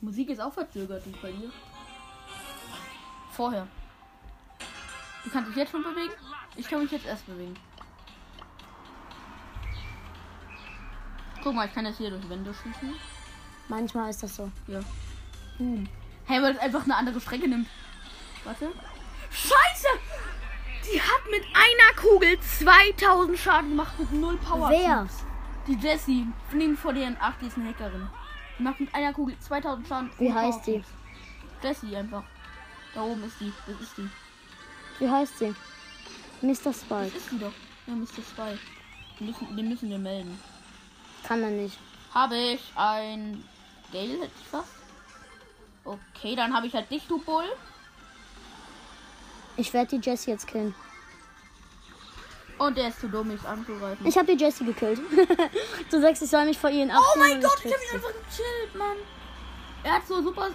Musik 0.00 0.30
ist 0.30 0.40
auch 0.40 0.52
verzögert 0.52 1.06
nicht 1.06 1.20
bei 1.20 1.30
dir. 1.30 1.50
Vorher. 3.32 3.66
Du 5.24 5.30
kannst 5.30 5.50
dich 5.50 5.56
jetzt 5.56 5.70
schon 5.70 5.82
bewegen? 5.82 6.12
Ich 6.56 6.68
kann 6.68 6.80
mich 6.80 6.90
jetzt 6.90 7.06
erst 7.06 7.26
bewegen. 7.26 7.54
Guck 11.42 11.54
mal, 11.54 11.66
ich 11.66 11.74
kann 11.74 11.86
jetzt 11.86 11.98
hier 11.98 12.10
durch 12.10 12.28
Wände 12.28 12.52
schießen. 12.52 12.94
manchmal 13.68 14.10
ist 14.10 14.22
das 14.22 14.36
so. 14.36 14.50
Ja. 14.66 14.80
Boom. 15.58 15.88
Hey, 16.26 16.42
weil 16.42 16.52
es 16.52 16.58
einfach 16.58 16.84
eine 16.84 16.96
andere 16.96 17.20
Strecke 17.20 17.48
nimmt. 17.48 17.68
Warte. 18.44 18.72
Scheiße! 19.30 19.88
Die 20.92 21.00
hat 21.00 21.30
mit 21.30 21.44
einer 21.54 22.00
Kugel 22.00 22.38
2000 22.40 23.38
Schaden 23.38 23.70
gemacht 23.70 23.98
mit 23.98 24.12
null 24.12 24.36
Power. 24.38 24.70
Wer? 24.70 25.06
Die 25.66 25.74
Jessie. 25.76 26.26
Neben 26.52 26.76
vor 26.76 26.92
deren 26.92 27.16
8, 27.20 27.40
die 27.42 27.46
ist 27.46 27.56
eine 27.56 27.68
Hackerin. 27.70 28.08
Die 28.58 28.62
macht 28.62 28.80
mit 28.80 28.94
einer 28.94 29.12
Kugel 29.12 29.38
2000 29.38 29.86
Schaden. 29.86 30.10
Wie 30.18 30.32
heißt 30.32 30.66
die? 30.66 30.82
Jessie 31.62 31.96
einfach. 31.96 32.24
Da 32.94 33.02
oben 33.02 33.22
ist 33.24 33.40
die. 33.40 33.52
Das 33.66 33.80
ist 33.80 33.96
die. 33.98 34.10
Wie 34.98 35.08
heißt 35.08 35.38
sie? 35.38 35.54
Mr. 36.42 36.56
Das 36.64 36.80
Spike. 36.80 37.16
ist 37.16 37.30
die 37.30 37.38
doch. 37.38 37.52
Ja, 37.86 37.94
Mr. 37.94 38.06
Spy. 38.06 38.58
Den 39.18 39.26
müssen, 39.26 39.56
den 39.56 39.68
müssen 39.68 39.90
wir 39.90 39.98
melden. 39.98 40.38
Kann 41.22 41.42
er 41.42 41.50
nicht. 41.50 41.78
Habe 42.14 42.36
ich 42.36 42.72
ein 42.74 43.44
Gale, 43.92 44.14
hätte 44.22 44.32
ich 44.40 44.46
fast. 44.48 44.68
Okay, 45.84 46.34
dann 46.34 46.54
habe 46.54 46.66
ich 46.66 46.74
halt 46.74 46.90
dich, 46.90 47.06
du 47.06 47.18
Bull. 47.22 47.44
Ich 49.56 49.72
werde 49.72 49.98
die 49.98 50.08
Jessie 50.08 50.30
jetzt 50.30 50.46
killen. 50.46 50.74
Und 52.58 52.76
der 52.76 52.88
ist 52.88 53.00
zu 53.00 53.08
dumm, 53.08 53.28
mich 53.28 53.42
anzugreifen. 53.42 54.06
Ich 54.06 54.16
habe 54.18 54.36
die 54.36 54.42
Jessie 54.42 54.66
gekillt. 54.66 55.00
du 55.90 56.00
sagst, 56.00 56.22
ich 56.22 56.28
soll 56.28 56.44
mich 56.44 56.58
vor 56.58 56.68
ihren 56.68 56.90
oh 56.90 57.18
mein 57.18 57.40
Gott, 57.40 57.58
ich 57.64 57.72
habe 57.72 57.82
ihn 57.82 57.94
einfach 57.94 58.12
gechillt, 58.28 58.74
Mann. 58.76 58.96
Er 59.82 59.92
hat 59.92 60.06
so 60.06 60.22
super. 60.22 60.50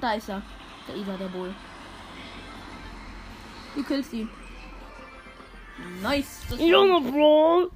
Da 0.00 0.14
ist 0.14 0.28
er. 0.28 0.42
Der 0.88 0.96
Isa, 0.96 1.16
der 1.16 1.28
Bull. 1.28 1.54
Du 3.74 3.82
killst 3.82 4.12
ihn. 4.12 4.30
Nice. 6.02 6.40
Junge, 6.58 7.00
Bro. 7.10 7.70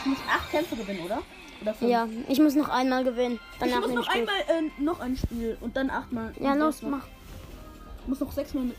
Ich 0.00 0.06
muss 0.06 0.18
acht 0.28 0.50
Kämpfe 0.50 0.76
gewinnen, 0.76 1.04
oder? 1.04 1.22
Oder 1.62 1.74
fünf? 1.74 1.90
Ja, 1.90 2.08
ich 2.28 2.40
muss 2.40 2.54
noch 2.54 2.68
einmal 2.68 3.04
gewinnen. 3.04 3.38
Ich 3.52 3.58
Danach 3.60 3.76
muss 3.76 3.86
bin 3.86 3.94
noch 3.94 4.02
ich 4.02 4.10
einmal 4.10 4.40
äh, 4.48 4.82
noch 4.82 5.00
ein 5.00 5.16
Spiel 5.16 5.56
und 5.60 5.76
dann 5.76 5.90
achtmal. 5.90 6.34
Ja, 6.40 6.54
los, 6.54 6.82
mach. 6.82 7.06
Ich 8.02 8.08
muss 8.08 8.20
noch 8.20 8.32
sechsmal 8.32 8.64
mit. 8.64 8.76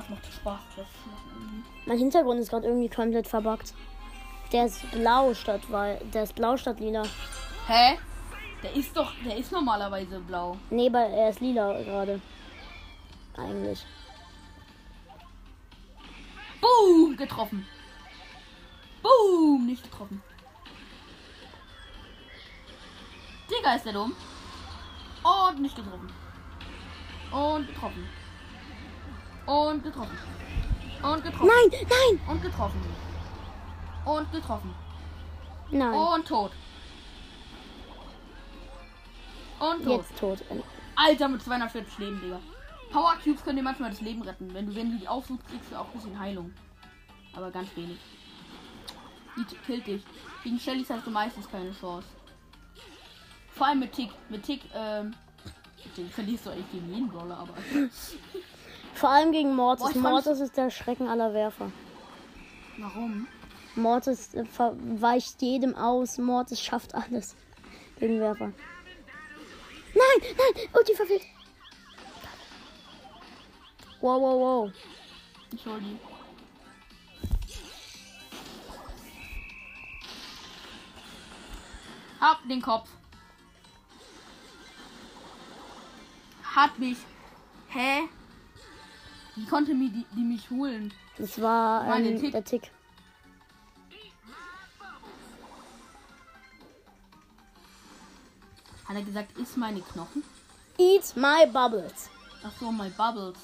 Es 0.00 0.08
macht 0.08 0.26
Spaß. 0.26 0.60
Das 0.76 0.86
zu 1.02 1.08
machen. 1.08 1.64
Mein 1.86 1.98
Hintergrund 1.98 2.40
ist 2.40 2.50
gerade 2.50 2.66
irgendwie 2.66 2.88
komplett 2.88 3.26
verbuggt. 3.26 3.74
Der 4.52 4.66
ist 4.66 4.90
blau 4.92 5.34
statt 5.34 5.62
weil 5.68 5.98
der 6.12 6.24
ist 6.24 6.34
blau 6.34 6.56
statt 6.56 6.80
lila. 6.80 7.02
Hä? 7.66 7.98
Der 8.62 8.74
ist 8.74 8.96
doch, 8.96 9.12
der 9.24 9.36
ist 9.36 9.52
normalerweise 9.52 10.20
blau. 10.20 10.56
Nee, 10.70 10.92
weil 10.92 11.12
er 11.12 11.30
ist 11.30 11.40
lila 11.40 11.82
gerade. 11.82 12.20
Eigentlich. 13.36 13.84
Boom, 16.60 17.16
getroffen. 17.16 17.66
Boom, 19.02 19.66
nicht 19.66 19.82
getroffen. 19.82 20.22
Digga, 23.50 23.74
ist 23.74 23.84
der 23.84 23.92
dumm. 23.92 24.14
Und 25.22 25.60
nicht 25.60 25.76
getroffen. 25.76 26.10
Und 27.30 27.66
getroffen. 27.66 28.08
Und 29.46 29.82
getroffen. 29.82 30.18
Und 31.02 31.22
getroffen. 31.22 31.46
Nein, 31.48 31.80
nein, 31.88 32.20
Und 32.28 32.42
getroffen. 32.42 32.80
Und 34.04 34.32
getroffen. 34.32 34.74
nein. 35.70 35.92
Und 35.92 36.26
tot. 36.26 36.52
Und 39.58 39.84
tot. 39.84 40.00
Jetzt 40.00 40.18
tot. 40.18 40.38
Alter, 40.96 41.28
mit 41.28 41.42
240 41.42 41.98
Leben, 41.98 42.20
Digga. 42.20 42.40
Power 42.90 43.14
Cubes 43.22 43.42
können 43.42 43.56
dir 43.56 43.62
manchmal 43.62 43.90
das 43.90 44.00
Leben 44.00 44.22
retten. 44.22 44.52
Wenn 44.54 44.66
du, 44.66 44.74
wenn 44.74 44.92
du 44.92 44.98
die 44.98 45.08
aufsuchst, 45.08 45.46
kriegst 45.48 45.72
du 45.72 45.76
auch 45.76 45.86
ein 45.86 45.92
bisschen 45.92 46.18
Heilung. 46.18 46.52
Aber 47.34 47.50
ganz 47.50 47.74
wenig. 47.76 47.98
Die 49.36 49.44
killt 49.66 49.86
dich. 49.86 50.02
Gegen 50.44 50.60
Shellys 50.60 50.90
hast 50.90 51.06
du 51.06 51.10
meistens 51.10 51.50
keine 51.50 51.72
Chance. 51.72 52.06
Vor 53.52 53.66
allem 53.66 53.80
mit 53.80 53.92
Tick. 53.92 54.10
Mit 54.28 54.42
Tick, 54.44 54.62
ähm. 54.74 55.14
Den 55.96 56.08
verlierst 56.08 56.46
du 56.46 56.50
eigentlich 56.50 56.70
gegen 56.72 56.92
jeden 56.94 57.08
Brawler, 57.08 57.38
aber. 57.38 57.54
Vor 58.94 59.08
allem 59.10 59.32
gegen 59.32 59.54
Mortis. 59.54 59.92
Boah, 59.92 59.98
Mortis 59.98 60.40
ist 60.40 60.56
der 60.56 60.70
Schrecken 60.70 61.08
aller 61.08 61.34
Werfer. 61.34 61.70
Warum? 62.78 63.26
Mortis 63.76 64.34
äh, 64.34 64.44
weicht 65.00 65.42
jedem 65.42 65.74
aus. 65.74 66.18
Mortis 66.18 66.60
schafft 66.60 66.94
alles 66.94 67.36
gegen 67.98 68.20
Werfer. 68.20 68.52
Nein, 69.94 70.28
nein, 70.36 70.68
Ulti 70.72 70.94
verfehlt. 70.94 71.22
Wow, 74.00 74.20
wow, 74.20 74.40
wow. 74.40 74.72
Ich 75.52 75.66
hol 75.66 75.80
die. 75.80 75.98
Hab 82.20 82.48
den 82.48 82.62
Kopf. 82.62 82.88
Hat 86.54 86.78
mich. 86.78 86.98
Hä? 87.68 88.08
Wie 89.36 89.46
konnte 89.46 89.74
mir 89.74 89.90
die, 89.90 90.06
die 90.16 90.22
mich 90.22 90.50
holen? 90.50 90.92
Das 91.18 91.40
war 91.40 91.84
der 91.86 92.06
ähm, 92.06 92.20
Tick? 92.20 92.32
der 92.32 92.44
Tick. 92.44 92.70
Hat 98.86 98.96
er 98.96 99.02
gesagt, 99.02 99.36
ist 99.38 99.56
meine 99.56 99.80
Knochen? 99.80 100.22
Eat 100.78 101.16
my 101.16 101.46
bubbles. 101.50 102.10
Ach 102.46 102.52
so, 102.60 102.70
my 102.70 102.90
Bubbles. 102.90 103.38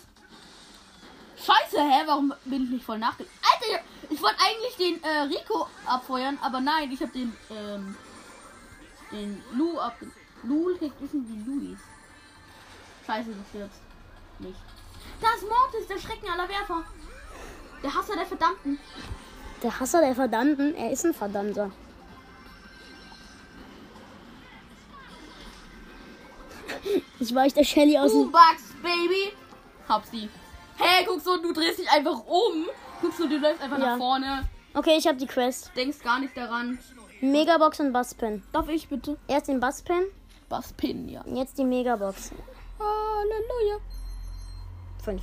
Scheiße, 1.36 1.80
hä? 1.80 2.03
Warum 2.07 2.34
bin 2.45 2.64
ich 2.64 2.70
nicht 2.70 2.84
voll 2.84 2.99
nachge... 2.99 3.24
Alter, 3.24 3.82
ich 4.11 4.20
wollte 4.20 4.36
eigentlich 4.41 4.76
den 4.76 5.03
äh, 5.03 5.22
Rico 5.22 5.66
abfeuern, 5.86 6.38
aber 6.43 6.61
nein, 6.61 6.91
ich 6.93 7.01
habe 7.01 7.12
den, 7.12 7.32
ähm, 7.51 7.97
den 9.11 9.43
Lu 9.53 9.78
ab... 9.78 9.97
Lu 10.43 10.76
kriegt 10.76 11.01
wissen 11.01 11.26
wie 11.28 11.51
Luis. 11.51 11.78
Scheiße, 13.07 13.30
das 13.30 13.61
wird 13.61 13.70
nicht. 14.38 14.61
Das 15.21 15.43
Mortis, 15.43 15.87
der 15.89 15.99
Schrecken 15.99 16.29
aller 16.31 16.49
Werfer. 16.49 16.85
Der 17.83 17.95
Hasser 17.95 18.14
der 18.16 18.27
Verdammten. 18.27 18.79
Der 19.62 19.81
Hasser 19.81 20.01
der 20.01 20.14
Verdammten, 20.14 20.75
er 20.75 20.91
ist 20.91 21.05
ein 21.05 21.14
Verdammter. 21.14 21.71
Ich 27.18 27.35
weich 27.35 27.53
der 27.55 27.64
Shelly 27.64 27.99
aus 27.99 28.12
dem. 28.12 28.31
Bugs, 28.31 28.73
Baby. 28.83 29.33
Hab 29.89 30.05
sie. 30.07 30.29
Hä, 30.79 31.05
guck 31.07 31.21
so, 31.21 31.37
du 31.37 31.53
drehst 31.53 31.79
dich 31.79 31.91
einfach 31.91 32.18
um. 32.27 32.66
Guckst 33.03 33.18
du, 33.18 33.29
du 33.29 33.37
läufst 33.39 33.62
einfach 33.62 33.79
Ja. 33.79 33.91
nach 33.93 33.99
vorne. 33.99 34.49
Okay, 34.75 34.97
ich 34.97 35.07
habe 35.07 35.18
die 35.18 35.27
Quest. 35.27 35.71
Denkst 35.77 35.99
gar 36.03 36.21
nicht 36.21 36.37
daran. 36.37 36.79
Megabox 37.21 37.81
und 37.81 37.93
Busspin. 37.93 38.43
Darf 38.53 38.68
ich 38.68 38.89
bitte? 38.89 39.18
Erst 39.29 39.49
den 39.49 39.61
Busspin, 39.61 40.05
Was 40.49 40.73
Pin, 40.73 41.09
ja. 41.09 41.23
jetzt 41.27 41.59
die 41.59 41.64
Megabox. 41.64 42.31
Halleluja. 42.79 43.77
Fünf. 45.03 45.22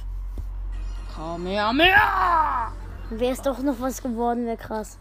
Kamehameha! 1.15 2.71
Wäre 3.09 3.31
es 3.33 3.41
doch 3.41 3.59
noch 3.59 3.79
was 3.79 4.01
geworden, 4.01 4.45
wäre 4.45 4.57
krass. 4.57 4.97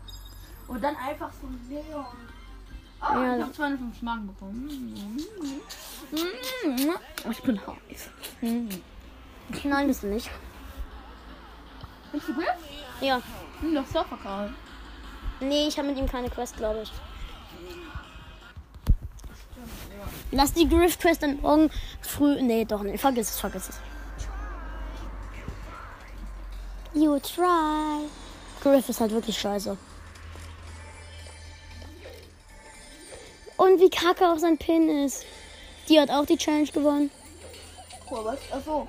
Und 0.69 0.83
dann 0.83 0.97
einfach 0.97 1.31
so 1.41 1.49
Leon. 1.69 2.05
Ah, 3.01 3.15
Ja. 3.23 3.37
ich 3.37 3.43
habe 3.43 3.53
250 3.53 4.03
Marken 4.03 4.27
bekommen. 4.27 5.19
Oh, 7.27 7.31
ich 7.31 7.43
bin 7.43 7.61
heiß. 7.61 8.11
Nein, 9.65 9.87
bist 9.87 10.03
du 10.03 10.07
nicht. 10.09 10.31
Bist 12.13 12.29
du 12.29 12.35
gut? 12.35 12.45
Ja. 13.01 13.21
Hm, 13.61 13.75
doch 13.75 13.87
Surfer 13.87 14.17
Karl. 14.23 14.53
Nee, 15.41 15.69
ich 15.69 15.77
habe 15.79 15.89
mit 15.89 15.99
ihm 15.99 16.07
keine 16.09 16.31
Quest, 16.31 16.57
glaube 16.57 16.83
ich. 16.83 16.93
Lass 20.33 20.53
die 20.53 20.69
Griff 20.69 20.99
Quest 20.99 21.23
dann 21.23 21.41
morgen 21.41 21.71
früh. 22.01 22.41
Nee, 22.43 22.65
doch 22.65 22.83
nicht. 22.83 23.01
Vergiss 23.01 23.31
es, 23.31 23.41
vergiss 23.41 23.69
es. 23.69 23.81
You 26.97 27.19
try. 27.19 28.09
Griff 28.63 28.89
ist 28.89 29.01
halt 29.01 29.11
wirklich 29.11 29.39
scheiße. 29.39 29.77
Und 33.59 33.81
wie 33.81 33.91
kacke 33.91 34.27
auch 34.27 34.39
sein 34.39 34.57
Pin 34.57 35.05
ist. 35.05 35.27
Die 35.91 36.01
hat 36.01 36.09
auch 36.09 36.25
die 36.25 36.39
Challenge 36.39 36.71
gewonnen. 36.73 37.11
Oh, 38.11 38.25
was? 38.25 38.39
Achso. 38.51 38.89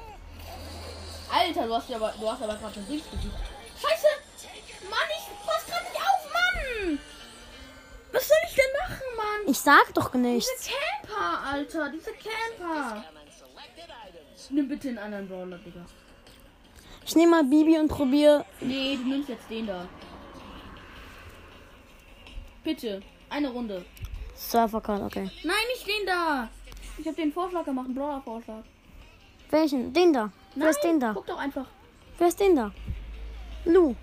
Alter, 1.30 1.68
du 1.68 1.74
hast 1.76 1.90
ja 1.90 1.98
aber, 1.98 2.14
du 2.18 2.32
hast 2.32 2.42
aber 2.42 2.56
gerade 2.56 2.76
den 2.76 2.88
Dings 2.88 3.04
besiegt. 3.08 3.36
Scheiße! 3.76 4.08
Mann, 4.90 5.00
ich 5.10 5.46
pass 5.46 5.66
gerade 5.66 5.84
nicht 5.84 6.02
auf, 6.02 6.34
Mann! 6.34 7.00
Was 8.14 8.28
soll 8.28 8.38
ich 8.48 8.56
denn 8.56 8.90
machen, 8.90 9.04
Mann? 9.18 9.52
Ich 9.52 9.60
sag 9.60 9.94
doch 9.94 10.12
Diese 10.12 10.24
nichts. 10.24 10.70
Camper, 10.70 11.46
Alter, 11.52 11.90
diese 11.90 12.12
Camper. 12.14 13.04
Nimm 14.50 14.70
bitte 14.70 14.88
einen 14.88 14.98
anderen 14.98 15.28
Brawler, 15.28 15.58
Digga. 15.58 15.86
Ich 17.08 17.16
nehme 17.16 17.32
mal 17.32 17.44
Bibi 17.46 17.80
und 17.80 17.88
probiere. 17.88 18.46
Nee, 18.60 18.98
du 18.98 19.08
nimmst 19.08 19.30
jetzt 19.30 19.50
den 19.50 19.66
da. 19.66 19.88
Bitte, 22.66 23.02
eine 23.30 23.50
Runde. 23.50 23.86
Surfer 24.36 24.82
Card, 24.82 25.02
okay. 25.04 25.32
Nein, 25.44 25.56
nicht 25.70 25.88
den 25.88 26.06
da. 26.06 26.50
Ich 26.98 27.08
habe 27.08 27.16
den 27.16 27.32
Vorschlag 27.32 27.64
gemacht, 27.64 27.86
einen 27.86 27.96
Brawler-Vorschlag. 27.96 28.64
Welchen? 29.50 29.94
Den 29.94 30.12
da. 30.12 30.30
Wer 30.56 30.70
ist 30.70 30.82
den 30.82 31.00
da? 31.00 31.14
Guck 31.14 31.26
doch 31.28 31.38
einfach. 31.38 31.68
Wer 32.18 32.28
ist 32.28 32.40
den 32.42 32.58
da? 32.58 32.74
Lu. 33.64 33.96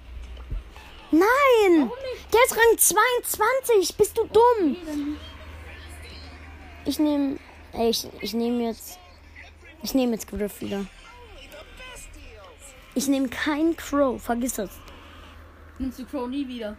Nein! 1.11 1.21
Warum 1.21 1.89
nicht? 1.89 2.33
Der 2.33 2.43
ist 2.43 2.57
Rang 2.57 2.79
22. 2.79 3.97
Bist 3.99 4.17
du 4.17 4.25
dumm? 4.25 4.43
Nee, 4.63 4.77
dann 4.87 5.17
Ich 6.87 6.99
nehme. 6.99 7.39
Ey, 7.73 7.91
ich, 7.91 8.09
ich 8.23 8.33
nehme 8.33 8.65
jetzt. 8.65 8.99
Ich 9.83 9.95
nehme 9.95 10.13
jetzt 10.13 10.27
Griff 10.27 10.63
wieder. 10.63 10.87
Ich 12.95 13.09
nehme 13.09 13.29
keinen 13.29 13.77
Crow, 13.77 14.21
vergiss 14.23 14.55
das. 14.55 14.71
Nimmst 15.79 15.99
du 15.99 16.05
Crow 16.05 16.29
nie 16.29 16.47
wieder? 16.47 16.77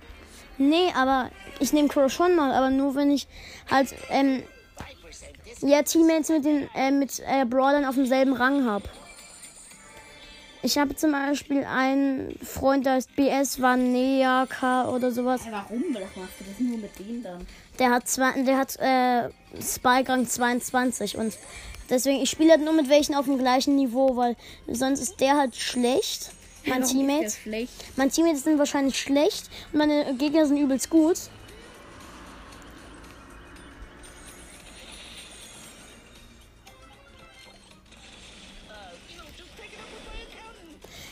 Nee, 0.57 0.91
aber 0.95 1.29
ich 1.59 1.73
nehme 1.73 1.89
Crow 1.89 2.11
schon 2.11 2.35
mal, 2.35 2.53
aber 2.53 2.69
nur 2.69 2.95
wenn 2.95 3.11
ich 3.11 3.27
halt 3.69 3.93
ähm, 4.09 4.43
ja 5.61 5.83
Teammates 5.83 6.29
mit 6.29 6.45
den 6.45 6.69
äh, 6.73 6.91
mit 6.91 7.21
äh, 7.25 7.45
Brawlern 7.45 7.85
auf 7.85 7.95
demselben 7.95 8.33
Rang 8.33 8.65
habe. 8.65 8.85
Ich 10.61 10.79
habe 10.79 10.95
zum 10.95 11.11
Beispiel 11.11 11.63
einen 11.63 12.39
Freund, 12.41 12.87
der 12.87 12.93
heißt 12.93 13.15
BS 13.15 13.61
Vaneyaka 13.61 14.89
oder 14.89 15.11
sowas. 15.11 15.45
Hey, 15.45 15.51
warum 15.51 15.93
das 15.93 16.15
machst 16.15 16.39
du 16.39 16.43
das 16.45 16.59
nur 16.59 16.77
mit 16.79 16.97
denen 16.97 17.21
dann? 17.21 17.45
Der 17.77 17.91
hat 17.91 18.07
zwei, 18.07 18.31
der 18.41 18.57
hat 18.57 18.75
äh, 18.77 19.29
Spike 19.61 20.11
Rang 20.11 20.27
22 20.27 21.17
und 21.17 21.37
deswegen 21.89 22.21
ich 22.21 22.29
spiele 22.29 22.51
halt 22.51 22.61
nur 22.61 22.73
mit 22.73 22.89
welchen 22.89 23.15
auf 23.15 23.25
dem 23.25 23.37
gleichen 23.37 23.75
Niveau, 23.75 24.15
weil 24.15 24.35
sonst 24.67 24.99
ist 24.99 25.19
der 25.19 25.37
halt 25.37 25.55
schlecht. 25.55 26.31
Mein 26.65 26.81
Warum 26.81 26.95
Teammate. 26.95 27.25
Ist 27.25 27.35
der 27.37 27.41
schlecht. 27.41 27.73
Meine 27.95 28.11
Teammates 28.11 28.43
sind 28.43 28.57
wahrscheinlich 28.57 28.99
schlecht 28.99 29.49
und 29.71 29.79
meine 29.79 30.15
Gegner 30.15 30.45
sind 30.47 30.57
übelst 30.57 30.89
gut. 30.89 31.17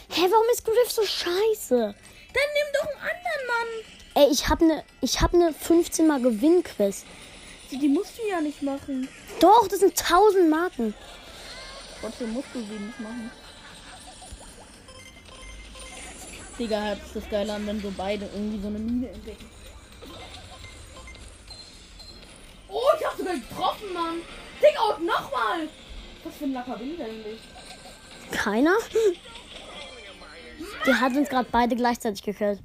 Hä, 0.10 0.22
warum 0.30 0.46
ist 0.52 0.64
Griff 0.64 0.92
so 0.92 1.04
scheiße? 1.04 1.76
Dann 1.76 2.50
nimm 2.54 2.68
doch 2.74 2.88
einen 2.88 3.00
anderen 3.00 3.48
Mann. 3.48 4.24
Ey, 4.24 4.32
ich 4.32 4.48
habe 4.48 4.66
ne 4.66 4.84
ich 5.02 5.22
habe 5.22 5.38
ne 5.38 5.54
15 5.54 6.06
mal 6.06 6.22
Gewinnquest. 6.22 7.06
Die 7.80 7.90
musst 7.90 8.18
du 8.18 8.30
ja 8.30 8.40
nicht 8.40 8.62
machen. 8.62 9.08
Doch, 9.40 9.68
das 9.68 9.80
sind 9.80 10.00
1000 10.00 10.50
Marken. 10.50 10.94
Trotzdem 12.00 12.34
musst 12.34 12.50
du 12.54 12.60
sie 12.60 12.80
nicht 12.80 13.00
machen. 13.00 13.32
Digga, 16.60 16.82
hat 16.82 17.00
das 17.14 17.30
geil 17.30 17.50
an, 17.50 17.66
wenn 17.66 17.82
so 17.82 17.92
beide 17.98 18.26
irgendwie 18.34 18.62
so 18.62 18.68
eine 18.68 18.78
Mine 18.80 19.10
entdecken. 19.10 19.50
Oh, 22.70 22.82
ich 23.00 23.06
hab 23.06 23.18
sogar 23.18 23.34
getroffen, 23.36 23.94
Mann. 23.94 24.22
Digga, 24.62 24.82
und 24.96 25.06
nochmal. 25.06 25.68
Was 26.24 26.36
für 26.36 26.44
ein 26.46 26.54
Lacker 26.54 26.78
bin 26.78 26.94
ich 26.94 27.02
eigentlich? 27.02 27.40
Keiner? 28.32 28.76
Der 30.86 31.00
hat 31.00 31.16
uns 31.16 31.30
gerade 31.30 31.48
beide 31.52 31.76
gleichzeitig 31.76 32.22
gekillt. 32.22 32.60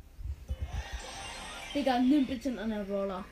Digga, 1.75 1.99
nimm 1.99 2.27
bitte 2.27 2.51
einen 2.51 2.59
anderen 2.59 2.87
Brawler. 2.87 3.25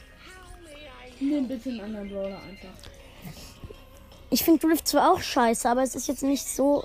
Nimm 1.21 1.49
bitte 1.49 1.71
einen 1.71 1.81
anderen 1.81 2.11
Brawler 2.11 2.43
einfach. 2.43 2.69
Ich 4.31 4.43
finde 4.43 4.67
Griff 4.67 4.85
zwar 4.85 5.13
auch 5.13 5.21
scheiße, 5.21 5.69
aber 5.69 5.83
es 5.83 5.95
ist 5.95 6.09
jetzt 6.09 6.23
nicht 6.23 6.47
so. 6.47 6.85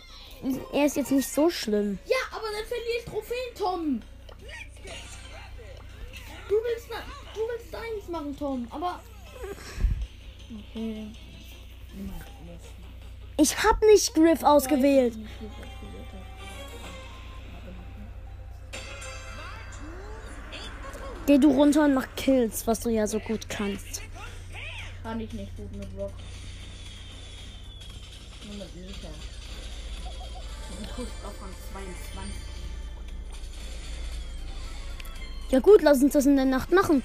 Er 0.74 0.86
ist 0.86 0.96
jetzt 0.96 1.12
nicht 1.12 1.30
so 1.30 1.50
schlimm. 1.50 2.00
Ja, 2.06 2.18
aber 2.32 2.48
dann 2.48 2.66
verliere 2.66 2.98
ich 3.00 3.06
Trophäen, 3.06 3.56
Tom. 3.58 4.02
Du 6.48 6.56
willst, 6.56 6.88
du 7.34 7.40
willst 7.40 7.74
deins 7.74 8.08
machen, 8.10 8.36
Tom, 8.38 8.68
aber. 8.70 9.00
Okay. 10.72 11.08
Ich 13.38 13.64
hab 13.64 13.82
nicht 13.82 14.14
Griff 14.14 14.44
ausgewählt. 14.44 15.16
Geh 21.26 21.38
du 21.38 21.52
runter 21.52 21.86
und 21.86 21.94
mach 21.94 22.08
Kills, 22.16 22.66
was 22.68 22.82
du 22.82 22.90
ja 22.90 23.08
so 23.08 23.20
gut 23.20 23.48
kannst. 23.50 23.91
Kann 25.04 25.20
ich 25.20 25.34
nicht 25.34 25.56
gut 25.58 25.72
mit 25.76 25.88
Rock. 25.98 26.12
Nur 28.48 28.56
mit 28.56 28.76
Liter. 28.76 29.10
Die 30.80 30.86
Push 30.86 31.08
auf 31.26 31.36
von 31.38 31.50
22. 31.74 32.34
Ja 35.50 35.60
gut, 35.60 35.82
lass 35.82 36.02
uns 36.02 36.14
das 36.14 36.26
in 36.26 36.36
der 36.38 36.46
Nacht 36.46 36.72
machen. 36.72 37.04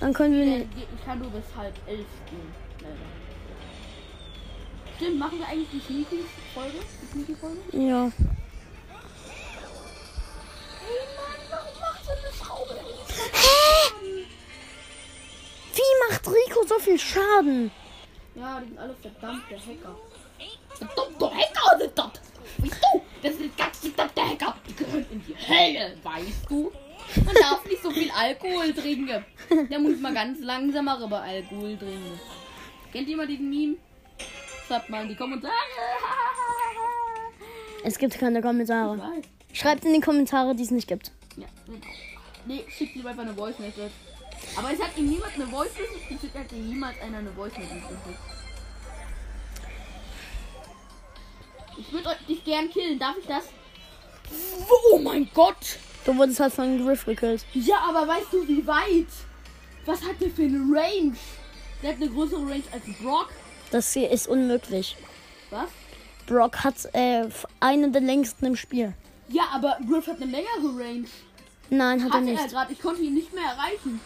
Dann 0.00 0.12
können 0.12 0.34
wir. 0.34 0.56
Äh, 0.58 0.60
Ich 0.62 1.04
kann 1.04 1.18
nur 1.18 1.30
bis 1.30 1.44
halb 1.56 1.74
elf 1.86 2.06
gehen. 2.28 2.52
Leider. 2.80 2.94
Stimmt, 4.96 5.18
machen 5.18 5.38
wir 5.38 5.46
eigentlich 5.46 5.68
die 5.72 5.80
Sneaky-Folge? 5.80 6.78
Die 7.02 7.06
Sneaky-Folge? 7.12 7.58
Ja. 7.72 8.12
Macht 16.08 16.26
Rico 16.26 16.66
so 16.66 16.78
viel 16.78 16.98
Schaden? 16.98 17.70
Ja, 18.34 18.60
die 18.60 18.68
sind 18.68 18.78
alle 18.78 18.94
verdammte 18.94 19.54
Hacker. 19.54 19.96
Verdammte 20.68 21.30
Hacker 21.30 21.78
sind 21.78 21.98
das! 21.98 22.10
Weißt 22.58 22.80
du? 22.82 23.02
Das 23.22 23.36
sind 23.36 23.56
ganz 23.56 23.78
verdammte 23.78 24.22
Hacker. 24.22 24.56
Die 24.68 24.74
gehören 24.74 25.06
in 25.10 25.24
die 25.26 25.34
Hölle, 25.34 25.96
weißt 26.02 26.50
du? 26.50 26.72
Man 27.24 27.34
darf 27.34 27.64
nicht 27.66 27.82
so 27.82 27.90
viel 27.90 28.10
Alkohol 28.10 28.72
trinken. 28.72 29.24
Da 29.70 29.78
muss 29.78 30.00
man 30.00 30.14
ganz 30.14 30.40
langsam 30.40 30.88
aber 30.88 31.22
Alkohol 31.22 31.76
trinken. 31.76 32.20
Kennt 32.92 33.08
jemand 33.08 33.30
diesen 33.30 33.48
Meme? 33.48 33.76
Schreibt 34.66 34.90
mal 34.90 35.02
in 35.02 35.08
die 35.08 35.14
Kommentare. 35.14 35.52
Es 37.84 37.98
gibt 37.98 38.18
keine 38.18 38.42
Kommentare. 38.42 39.00
Schreibt 39.52 39.84
in 39.84 39.94
die 39.94 40.00
Kommentare, 40.00 40.54
die 40.56 40.64
es 40.64 40.70
nicht 40.72 40.88
gibt. 40.88 41.12
Ja, 41.36 41.46
genau. 41.66 41.86
Nee, 42.46 42.64
schickt 42.68 42.96
lieber 42.96 43.10
einfach 43.10 43.22
eine 43.22 43.34
Voice 43.34 43.58
Message. 43.58 43.92
Aber 44.56 44.72
es 44.72 44.80
hat 44.80 44.96
ihm 44.96 45.06
niemand 45.08 45.34
eine 45.34 45.46
Voice 45.46 45.70
Message 45.78 46.08
geschickt, 46.08 46.34
hat 46.38 46.50
dir 46.50 46.58
jemals 46.58 47.00
einer 47.00 47.18
eine 47.18 47.30
Voice 47.32 47.52
Message 47.58 47.82
geschickt. 47.82 48.20
Ich 51.78 51.92
würde 51.92 52.08
euch 52.08 52.26
dich 52.26 52.44
gern 52.44 52.70
killen, 52.70 52.98
darf 52.98 53.16
ich 53.20 53.26
das? 53.26 53.44
Oh 54.92 54.98
mein 54.98 55.28
Gott! 55.34 55.78
Du 56.04 56.16
wurdest 56.16 56.40
halt 56.40 56.52
von 56.54 56.84
Griff 56.84 57.04
gekillt. 57.04 57.44
Ja, 57.52 57.76
aber 57.88 58.06
weißt 58.08 58.32
du 58.32 58.46
wie 58.48 58.66
weit? 58.66 59.06
Was 59.84 60.02
hat 60.02 60.20
der 60.20 60.30
für 60.30 60.42
eine 60.42 60.58
Range? 60.58 61.14
Der 61.82 61.90
hat 61.90 61.96
eine 61.96 62.08
größere 62.08 62.40
Range 62.42 62.62
als 62.72 62.84
Brock. 63.02 63.28
Das 63.70 63.92
hier 63.92 64.10
ist 64.10 64.26
unmöglich. 64.26 64.96
Was? 65.50 65.68
Brock 66.26 66.64
hat 66.64 66.74
äh, 66.94 67.28
eine 67.60 67.90
der 67.90 68.00
längsten 68.00 68.46
im 68.46 68.56
Spiel. 68.56 68.94
Ja, 69.28 69.44
aber 69.52 69.78
Griff 69.88 70.06
hat 70.06 70.20
eine 70.20 70.30
längere 70.30 70.78
Range. 70.80 71.06
Nein, 71.70 72.02
hat 72.02 72.10
er 72.12 72.14
Hatte 72.20 72.30
er 72.30 72.32
nicht. 72.42 72.48
gerade, 72.50 72.72
ich 72.72 72.80
konnte 72.80 73.02
ihn 73.02 73.14
nicht 73.14 73.32
mehr 73.34 73.44
erreichen. 73.44 74.00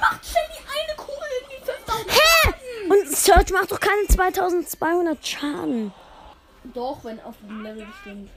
Macht 0.00 0.24
Shelly 0.24 0.60
eine 0.66 0.96
Kugel 0.96 1.28
irgendwie 1.40 1.70
5000 1.70 2.12
Hä? 2.12 2.54
Und 2.88 3.16
Search 3.16 3.50
macht 3.52 3.72
doch 3.72 3.80
keine 3.80 4.06
2200 4.08 5.26
Schaden. 5.26 5.92
Doch, 6.74 7.04
wenn 7.04 7.20
auf 7.20 7.34
dem 7.40 7.62
Level 7.62 7.86
bestimmt. 7.86 8.30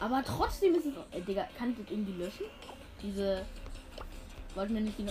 Aber 0.00 0.22
trotzdem 0.24 0.74
ist 0.74 0.86
es. 0.86 0.94
Äh, 1.16 1.20
Digga, 1.22 1.48
kann 1.58 1.70
ich 1.70 1.78
das 1.78 1.90
irgendwie 1.90 2.22
löschen? 2.22 2.46
Diese. 3.02 3.44
Wollten 4.54 4.74
wir 4.74 4.80
nicht 4.82 4.98
die. 4.98 5.06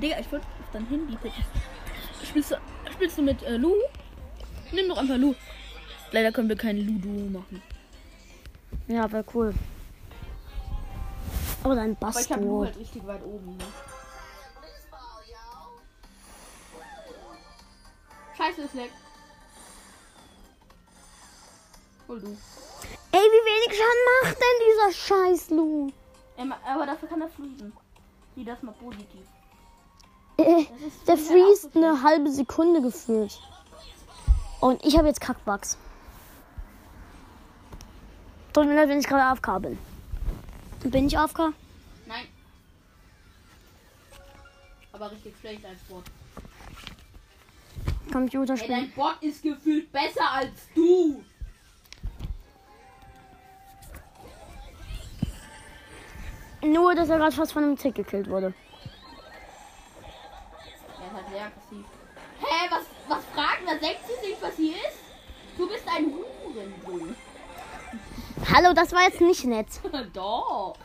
Digga, 0.00 0.18
ich 0.20 0.30
wollte 0.32 0.46
auf 0.46 0.70
dein 0.72 0.86
Handy 0.88 1.16
tippen. 1.16 1.44
Spielst 2.24 2.50
du, 2.50 2.56
spielst 2.92 3.18
du 3.18 3.22
mit 3.22 3.42
äh, 3.42 3.56
Lu? 3.56 3.74
Nimm 4.72 4.88
doch 4.88 4.98
einfach 4.98 5.16
Lu. 5.16 5.34
Leider 6.12 6.32
können 6.32 6.48
wir 6.48 6.56
kein 6.56 6.78
Ludo 6.78 7.08
machen. 7.38 7.62
Ja, 8.88 9.10
wäre 9.10 9.24
cool. 9.34 9.54
Aber 11.66 11.74
dein 11.74 11.96
Aber 12.00 12.20
ich 12.20 12.30
habe 12.30 12.44
Lu 12.44 12.64
halt 12.64 12.78
richtig 12.78 13.04
weit 13.08 13.24
oben. 13.24 13.56
Ne? 13.56 13.64
Scheiße, 18.38 18.62
es 18.62 18.72
leckt. 18.72 18.94
Hol 22.06 22.20
du. 22.20 22.28
Ey, 22.28 23.18
wie 23.18 23.18
wenig 23.18 23.76
Schaden 23.76 24.04
macht 24.22 24.36
denn 24.36 24.68
dieser 24.68 24.92
scheiß 24.92 25.50
Lu? 25.50 25.90
Ähm, 26.38 26.54
aber 26.64 26.86
dafür 26.86 27.08
kann 27.08 27.22
er 27.22 27.28
fliegen. 27.30 27.72
Sieh 28.36 28.44
das 28.44 28.62
mal 28.62 28.74
positiv. 28.74 29.26
Äh, 30.36 30.66
Das 31.04 31.04
der 31.06 31.16
freest 31.16 31.74
eine 31.74 32.00
halbe 32.00 32.30
Sekunde 32.30 32.80
gefühlt. 32.80 33.40
Und 34.60 34.84
ich 34.84 34.96
habe 34.96 35.08
jetzt 35.08 35.20
Kackbugs. 35.20 35.76
Tut 38.52 38.66
mir 38.66 38.76
leid, 38.76 38.88
wenn 38.88 39.00
ich 39.00 39.08
gerade 39.08 39.24
AFK 39.24 39.58
bin. 39.62 39.95
Bin 40.84 41.06
ich 41.06 41.18
AFK? 41.18 41.52
Nein. 42.06 42.26
Aber 44.92 45.10
richtig 45.10 45.34
schlecht 45.40 45.64
als 45.64 45.80
Bot. 45.82 46.04
Ey, 48.06 48.12
Computerspiel. 48.12 48.68
dein 48.68 48.90
Bot 48.92 49.16
ist 49.20 49.42
gefühlt 49.42 49.90
besser 49.92 50.30
als 50.30 50.68
du. 50.74 51.22
Nur, 56.62 56.94
dass 56.94 57.08
er 57.08 57.18
gerade 57.18 57.34
fast 57.34 57.52
von 57.52 57.64
einem 57.64 57.76
Tick 57.76 57.94
gekillt 57.94 58.28
wurde. 58.28 58.54
Er 60.98 61.06
ist 61.06 61.12
halt 61.12 61.28
sehr 61.28 61.44
aggressiv. 61.46 61.86
Hä, 62.40 62.68
was, 62.70 62.84
was 63.08 63.24
fragt 63.34 63.62
er? 63.66 63.78
Denkt 63.78 64.00
sie 64.06 64.26
sich, 64.26 64.36
was 64.40 64.56
hier 64.56 64.74
ist? 64.74 64.98
Du 65.56 65.68
bist 65.68 65.84
ein 65.88 66.06
Hurensohn. 66.06 67.14
Hallo, 68.52 68.72
das 68.74 68.92
war 68.92 69.02
jetzt 69.02 69.20
nicht 69.20 69.44
nett. 69.44 69.66
Doch. 70.12 70.76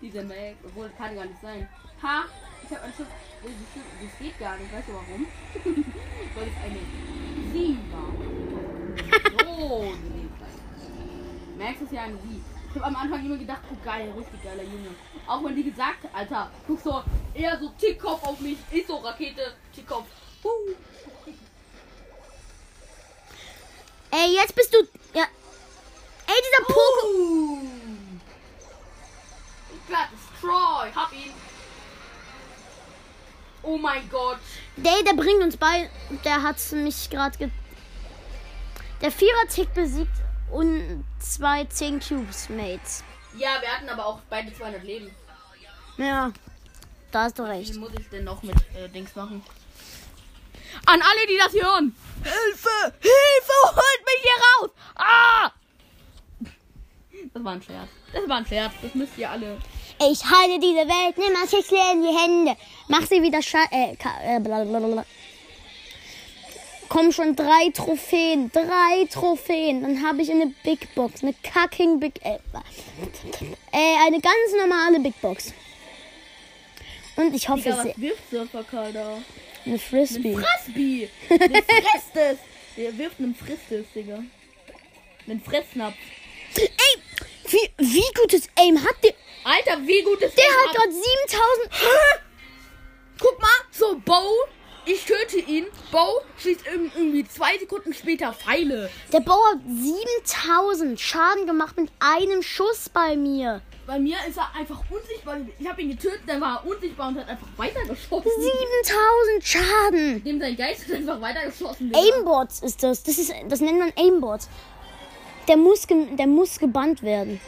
Dieser 0.00 0.22
Mac, 0.24 0.56
obwohl 0.64 0.90
kann 0.96 1.14
gar 1.14 1.26
nicht 1.26 1.40
sein. 1.42 1.68
Ha, 2.02 2.24
Ich 2.64 2.70
habe 2.74 2.84
ein 2.86 2.92
Schiff. 2.96 3.06
Das, 3.42 4.18
geht 4.18 4.38
gar 4.38 4.56
nicht. 4.56 4.72
Weißt 4.72 4.88
du 4.88 4.92
warum? 4.94 5.26
Weil 6.34 6.48
es 6.48 6.56
eine 6.64 6.78
Sie 7.52 7.78
war. 7.92 9.44
So, 9.44 9.92
die 9.94 11.58
Merkst 11.58 11.82
du 11.82 11.84
es 11.86 11.92
ja 11.92 12.02
eine 12.02 12.16
Sie. 12.16 12.42
Ich 12.68 12.74
habe 12.74 12.86
am 12.86 12.96
Anfang 12.96 13.24
immer 13.24 13.36
gedacht, 13.36 13.62
oh 13.70 13.76
geil, 13.84 14.12
richtig 14.16 14.42
geiler 14.42 14.62
Junge. 14.62 14.90
Auch 15.26 15.44
wenn 15.44 15.56
die 15.56 15.64
gesagt 15.64 16.04
hat, 16.04 16.14
Alter, 16.14 16.50
guck 16.66 16.80
so, 16.80 17.02
eher 17.34 17.58
so 17.58 17.68
Tickkopf 17.78 18.22
auf 18.24 18.40
mich. 18.40 18.58
Ich 18.70 18.86
so 18.86 18.96
Rakete, 18.96 19.54
Tickkopf. 19.74 20.06
Uh. 20.44 20.74
Ey, 24.10 24.34
jetzt 24.34 24.54
bist 24.54 24.72
du. 24.72 24.78
Ja. 25.18 25.26
Ey, 26.28 26.34
dieser 26.44 26.64
Poko. 26.66 27.06
Uh. 27.06 27.68
Ich 29.72 29.90
werde 29.90 30.08
destroy. 30.12 30.92
Hab 30.94 31.12
ihn. 31.12 31.32
Oh 33.62 33.78
mein 33.78 34.08
Gott. 34.10 34.38
Der, 34.76 35.02
der 35.02 35.14
bringt 35.14 35.42
uns 35.42 35.56
bei. 35.56 35.90
Der 36.24 36.42
hat 36.42 36.56
mich 36.72 37.08
gerade 37.10 37.38
ge. 37.38 37.48
Der 39.00 39.10
Vierer-Tick 39.10 39.72
besiegt 39.74 40.12
und 40.50 41.04
zwei 41.18 41.64
10 41.64 42.00
Cubes 42.00 42.48
Mates. 42.50 43.02
Ja, 43.36 43.60
wir 43.60 43.68
hatten 43.68 43.88
aber 43.88 44.04
auch 44.04 44.20
beide 44.28 44.52
200 44.52 44.82
Leben. 44.82 45.14
Ja, 45.96 46.32
da 47.10 47.22
hast 47.22 47.38
du 47.38 47.44
Wie 47.44 47.48
recht. 47.48 47.74
muss 47.76 47.92
ich 47.98 48.08
denn 48.10 48.24
noch 48.24 48.42
mit 48.42 48.56
äh, 48.76 48.88
Dings 48.88 49.14
machen? 49.16 49.42
An 50.86 51.00
alle, 51.00 51.26
die 51.26 51.38
das 51.38 51.52
hören. 51.52 51.96
Hilfe! 52.22 52.94
Hilfe! 53.00 53.52
Holt 53.64 54.04
mich 54.04 54.22
hier 54.22 54.66
raus! 54.66 54.70
Ah! 54.96 55.50
Das 57.32 57.44
war 57.44 57.52
ein 57.52 57.62
Scherz. 57.62 57.88
Das 58.12 58.28
war 58.28 58.36
ein 58.36 58.46
Scherz. 58.46 58.72
Das 58.82 58.94
müsst 58.94 59.18
ihr 59.18 59.30
alle. 59.30 59.58
Ich 60.00 60.24
halte 60.24 60.58
diese 60.60 60.86
Welt 60.86 61.18
nimmer 61.18 61.46
Schicksal 61.48 61.94
in 61.94 62.02
die 62.02 62.16
Hände. 62.16 62.56
Mach 62.88 63.06
sie 63.06 63.22
wieder 63.22 63.42
sche 63.42 63.58
äh, 63.70 63.92
äh, 63.92 64.40
blablabla. 64.40 65.04
Komm 66.88 67.12
schon, 67.12 67.36
drei 67.36 67.70
Trophäen. 67.74 68.50
Drei 68.50 69.06
Trophäen. 69.10 69.82
Dann 69.82 70.02
habe 70.06 70.22
ich 70.22 70.30
eine 70.30 70.54
Big 70.64 70.94
Box. 70.94 71.22
Eine 71.22 71.34
kacking 71.42 72.00
Big. 72.00 72.24
Äh, 72.24 72.38
äh, 73.72 74.06
eine 74.06 74.20
ganz 74.20 74.52
normale 74.58 75.00
Big 75.00 75.20
Box. 75.20 75.52
Und 77.16 77.34
ich 77.34 77.48
hoffe, 77.48 77.62
Digga, 77.62 77.82
es 77.82 77.88
was 77.88 78.00
wirft 78.00 78.30
Surfer 78.30 78.92
da? 78.92 79.18
eine 79.66 79.78
Frisbee. 79.78 80.34
Frisbee! 80.36 81.08
Den 81.28 81.38
frisst 81.38 82.14
es! 82.14 82.38
Der 82.76 82.96
wirft 82.96 83.18
einen 83.18 83.34
frisst 83.34 83.70
es, 83.70 83.86
Digga. 83.92 84.22
Einen 85.26 85.40
Fressnapf. 85.40 85.96
Ey, 86.56 87.02
wie, 87.50 87.70
wie 87.78 88.04
gutes 88.20 88.48
Aim 88.56 88.82
hat 88.82 88.96
der? 89.02 89.12
Alter, 89.44 89.80
wie 89.86 90.02
gut 90.02 90.20
ist 90.20 90.36
Der 90.36 90.44
das? 90.44 90.66
hat 90.66 90.74
gerade 90.76 90.92
7000. 90.92 92.22
Guck 93.20 93.40
mal, 93.40 93.48
so 93.72 93.96
Bo, 94.04 94.20
ich 94.84 95.04
töte 95.04 95.38
ihn. 95.38 95.66
Bo 95.90 96.20
schießt 96.38 96.60
irg- 96.66 96.90
irgendwie 96.96 97.26
zwei 97.26 97.58
Sekunden 97.58 97.92
später 97.92 98.32
Pfeile. 98.32 98.90
Der 99.12 99.20
Bauer 99.20 99.52
hat 99.52 99.60
7000 99.66 101.00
Schaden 101.00 101.46
gemacht 101.46 101.76
mit 101.76 101.90
einem 102.00 102.42
Schuss 102.42 102.88
bei 102.88 103.16
mir. 103.16 103.60
Bei 103.86 103.98
mir 103.98 104.16
ist 104.28 104.36
er 104.36 104.54
einfach 104.54 104.82
unsichtbar. 104.90 105.38
Ich 105.58 105.66
habe 105.66 105.80
ihn 105.80 105.90
getötet, 105.90 106.20
dann 106.26 106.40
war 106.42 106.62
er 106.62 106.70
unsichtbar 106.70 107.08
und 107.08 107.18
hat 107.18 107.28
einfach 107.28 107.46
weitergeschossen. 107.56 108.30
7000 108.40 109.44
Schaden. 109.44 110.24
Dem 110.24 110.40
sein 110.40 110.56
Geist 110.56 110.86
hat 110.86 110.94
einfach 110.94 111.20
weitergeschossen. 111.20 111.92
Aimbots 111.94 112.60
ist 112.60 112.82
das. 112.82 113.02
Das, 113.02 113.16
ist, 113.18 113.32
das 113.48 113.60
nennt 113.60 113.78
man 113.78 113.92
Aimbots. 113.96 114.48
Der 115.48 115.56
muss, 115.56 115.86
der 115.86 116.26
muss 116.26 116.58
gebannt 116.58 117.02
werden. 117.02 117.40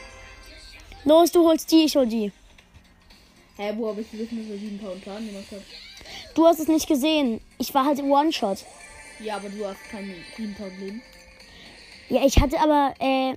Los, 1.04 1.30
du 1.32 1.46
holst 1.46 1.70
die, 1.70 1.84
ich 1.84 1.96
hol 1.96 2.06
die. 2.06 2.32
Hä, 3.56 3.72
wo 3.76 3.88
habe 3.88 4.00
ich 4.00 4.12
wissen, 4.12 4.38
dass 4.38 4.50
er 4.50 4.58
7000 4.58 5.04
Schaden 5.04 5.26
gemacht 5.26 5.52
hat? 5.52 5.60
Du 6.34 6.46
hast 6.46 6.60
es 6.60 6.68
nicht 6.68 6.88
gesehen. 6.88 7.40
Ich 7.58 7.74
war 7.74 7.84
halt 7.84 8.02
One-Shot. 8.02 8.64
Ja, 9.22 9.36
aber 9.36 9.50
du 9.50 9.66
hast 9.66 9.82
keine 9.90 10.14
7000 10.36 10.80
Leben. 10.80 11.02
Ja, 12.08 12.24
ich 12.24 12.40
hatte 12.40 12.58
aber, 12.58 12.94
äh, 13.00 13.34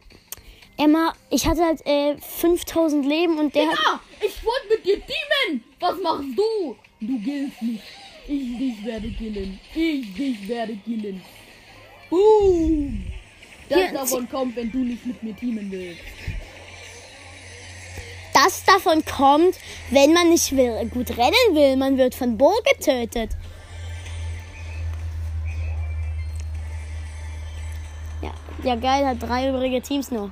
Emma, 0.77 1.13
ich 1.29 1.45
hatte 1.45 1.63
halt, 1.63 1.85
äh, 1.85 2.17
5000 2.17 3.05
Leben 3.05 3.37
und 3.37 3.53
der 3.53 3.67
hat. 3.67 3.77
Ah, 3.85 3.99
ich 4.21 4.43
wollte 4.45 4.67
mit 4.69 4.85
dir 4.85 4.95
teamen. 4.95 5.63
Was 5.79 5.99
machst 6.01 6.29
du? 6.37 6.75
Du 7.01 7.19
giltst 7.19 7.61
nicht. 7.61 7.83
Ich 8.27 8.57
dich 8.57 8.85
werde 8.85 9.11
killen. 9.11 9.59
Ich 9.75 10.13
dich 10.13 10.47
werde 10.47 10.77
killen. 10.77 11.21
Boom. 12.09 13.12
Das 13.69 13.93
davon 13.93 14.29
kommt, 14.29 14.55
wenn 14.55 14.71
du 14.71 14.79
nicht 14.79 15.05
mit 15.05 15.23
mir 15.23 15.35
teamen 15.35 15.71
willst. 15.71 16.01
Das 18.33 18.63
davon 18.65 19.03
kommt, 19.05 19.55
wenn 19.91 20.13
man 20.13 20.29
nicht 20.29 20.55
will, 20.55 20.89
gut 20.89 21.11
rennen 21.11 21.53
will. 21.53 21.77
Man 21.77 21.97
wird 21.97 22.15
von 22.15 22.37
Bo 22.37 22.51
getötet. 22.77 23.31
Ja, 28.21 28.33
ja 28.63 28.75
geil, 28.75 29.05
hat 29.05 29.21
drei 29.21 29.49
übrige 29.49 29.81
Teams 29.81 30.11
nur. 30.11 30.31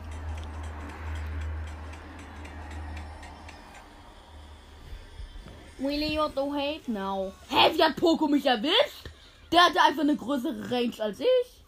Willy, 5.77 6.13
you 6.13 6.27
to 6.29 6.53
hate 6.53 6.87
now. 6.87 7.31
Hä, 7.49 7.71
wie 7.73 7.83
hat 7.83 7.95
Poco 7.95 8.27
mich 8.27 8.45
erwischt? 8.45 9.09
Der 9.51 9.65
hatte 9.65 9.81
einfach 9.81 10.03
eine 10.03 10.15
größere 10.15 10.69
Range 10.69 10.93
als 10.99 11.19
ich. 11.19 11.60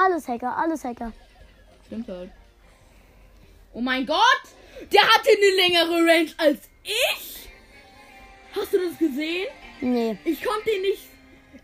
Alles 0.00 0.28
Hacker, 0.28 0.56
alles 0.56 0.84
Hacker. 0.84 1.12
Stimmt 1.86 2.08
halt. 2.08 2.30
Oh 3.72 3.80
mein 3.80 4.06
Gott! 4.06 4.42
Der 4.92 5.02
hatte 5.02 5.30
eine 5.36 5.56
längere 5.56 6.06
Range 6.06 6.30
als 6.38 6.68
ich! 6.84 7.48
Hast 8.54 8.72
du 8.72 8.78
das 8.78 8.96
gesehen? 8.96 9.48
Nee. 9.80 10.16
Ich 10.24 10.42
konnte 10.44 10.70
ihn 10.70 10.82
nicht. 10.82 11.08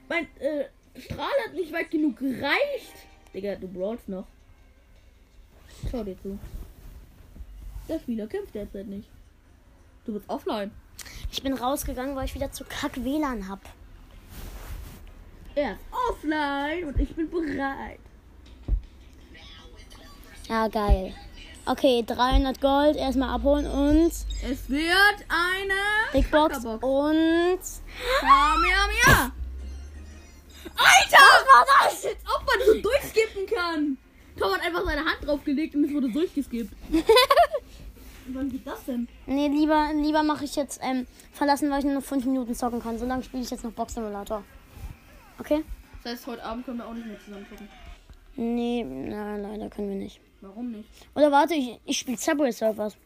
Mein 0.09 0.27
äh, 0.41 0.65
Strahl 0.99 1.33
hat 1.47 1.55
nicht 1.55 1.73
weit 1.73 1.93
genug 1.93 2.19
gereicht. 2.19 2.95
Digga, 3.33 3.55
du 3.55 3.69
brawlst 3.69 4.09
noch. 4.09 4.27
Schau 5.91 6.03
dir 6.03 6.21
zu. 6.21 6.37
Der 7.89 8.01
Spieler 8.01 8.27
kämpft 8.27 8.55
derzeit 8.55 8.87
nicht. 8.87 9.09
Du 10.07 10.13
bist 10.13 10.29
offline. 10.29 10.73
Ich 11.31 11.41
bin 11.43 11.55
rausgegangen, 11.55 12.17
weil 12.17 12.25
ich 12.25 12.35
wieder 12.35 12.51
zu 12.51 12.65
kack 12.65 13.05
WLAN 13.05 13.49
hab. 13.49 13.61
Er 15.55 15.75
ist 15.75 15.81
offline 15.93 16.85
und 16.85 16.99
ich 16.99 17.15
bin 17.15 17.31
bereit. 17.31 18.01
Ja, 20.49 20.69
geil. 20.69 21.15
Okay, 21.67 22.05
300 22.07 22.61
Gold 22.61 22.97
erstmal 22.97 23.31
abholen 23.31 23.67
und 23.67 24.09
Es 24.09 24.69
wird 24.69 25.17
eine 25.29 25.81
Big 26.13 26.31
Box 26.31 26.59
und 26.59 26.81
Kamehameha. 28.21 29.33
Alter! 30.77 31.25
Was 31.33 31.47
war 31.47 31.65
das? 31.89 32.05
Als 32.05 32.17
ob 32.37 32.47
man 32.47 32.67
so 32.67 32.81
durchskippen 32.83 33.47
kann. 33.47 33.97
Tom 34.39 34.53
hat 34.53 34.63
einfach 34.63 34.85
seine 34.85 35.01
Hand 35.01 35.19
draufgelegt 35.25 35.75
und 35.75 35.85
es 35.85 35.93
wurde 35.93 36.11
durchgeskippt. 36.11 36.75
Wann 38.27 38.51
geht 38.51 38.67
das 38.67 38.85
denn? 38.85 39.09
Nee, 39.27 39.49
lieber, 39.49 39.91
lieber 39.95 40.23
mache 40.23 40.45
ich 40.45 40.57
jetzt 40.57 40.81
ähm, 40.83 41.07
verlassen, 41.33 41.71
weil 41.71 41.79
ich 41.79 41.85
nur 41.85 41.95
noch 41.95 42.03
5 42.03 42.27
Minuten 42.27 42.55
zocken 42.55 42.83
kann. 42.83 42.99
Solange 42.99 43.23
spiele 43.23 43.43
ich 43.43 43.51
jetzt 43.51 43.65
noch 43.65 43.73
Box 43.73 43.95
Simulator. 43.95 44.43
Okay? 45.39 45.65
Das 46.03 46.13
heißt, 46.13 46.27
heute 46.27 46.45
Abend 46.45 46.67
können 46.67 46.79
wir 46.79 46.87
auch 46.87 46.95
nicht 46.95 47.07
mehr 47.07 47.19
zusammen 47.21 47.47
gucken. 47.49 47.69
Nee, 48.37 48.85
na, 48.85 49.37
leider 49.37 49.69
können 49.71 49.89
wir 49.91 49.97
nicht. 49.97 50.21
Warum 50.41 50.73
nicht? 50.73 50.89
Oder 51.15 51.31
warte, 51.31 51.55
ich, 51.55 51.79
ich 51.85 51.99
spiele 51.99 52.19
Subway 52.19 52.51
Surfers. 52.51 52.97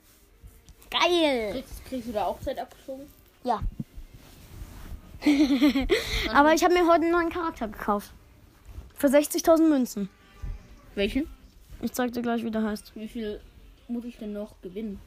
Geil! 0.91 1.53
Kriegst, 1.53 1.85
kriegst 1.85 2.09
du 2.09 2.13
da 2.13 2.27
auch 2.27 2.41
Zeit 2.41 2.59
abgeschoben? 2.59 3.07
Ja. 3.45 3.61
Aber 6.33 6.55
ich 6.55 6.65
habe 6.65 6.75
mir 6.75 6.87
heute 6.87 7.03
einen 7.03 7.11
neuen 7.11 7.31
Charakter 7.31 7.69
gekauft. 7.69 8.13
Für 8.95 9.09
60.000 9.09 9.69
Münzen. 9.69 10.09
Welchen? 10.95 11.29
Ich 11.81 11.93
zeig 11.93 12.13
dir 12.13 12.23
gleich, 12.23 12.43
wie 12.43 12.51
der 12.51 12.65
heißt. 12.65 12.93
Wie 12.97 13.09
viel 13.09 13.41
muss 13.87 14.05
ich 14.05 14.17
denn 14.17 14.33
noch 14.33 14.61
gewinnen? 14.63 15.01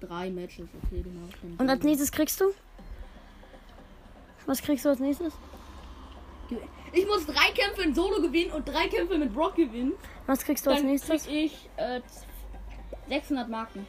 Drei 0.00 0.30
Matches, 0.30 0.68
okay, 0.84 1.02
genau. 1.02 1.56
Und 1.58 1.70
als 1.70 1.82
nächstes 1.82 2.12
kriegst 2.12 2.40
du? 2.40 2.52
Was 4.44 4.62
kriegst 4.62 4.84
du 4.84 4.90
als 4.90 5.00
nächstes? 5.00 5.32
Ich 6.92 7.06
muss 7.06 7.26
drei 7.26 7.50
Kämpfe 7.52 7.82
in 7.82 7.94
Solo 7.94 8.20
gewinnen 8.22 8.52
und 8.52 8.66
drei 8.66 8.88
Kämpfe 8.88 9.18
mit 9.18 9.32
Brock 9.34 9.56
gewinnen. 9.56 9.92
Was 10.26 10.44
kriegst 10.44 10.64
du 10.66 10.70
als 10.70 10.80
Dann 10.80 10.88
nächstes? 10.90 11.24
krieg 11.24 11.46
ich 11.46 11.68
äh, 11.76 12.00
600 13.08 13.48
Marken. 13.48 13.86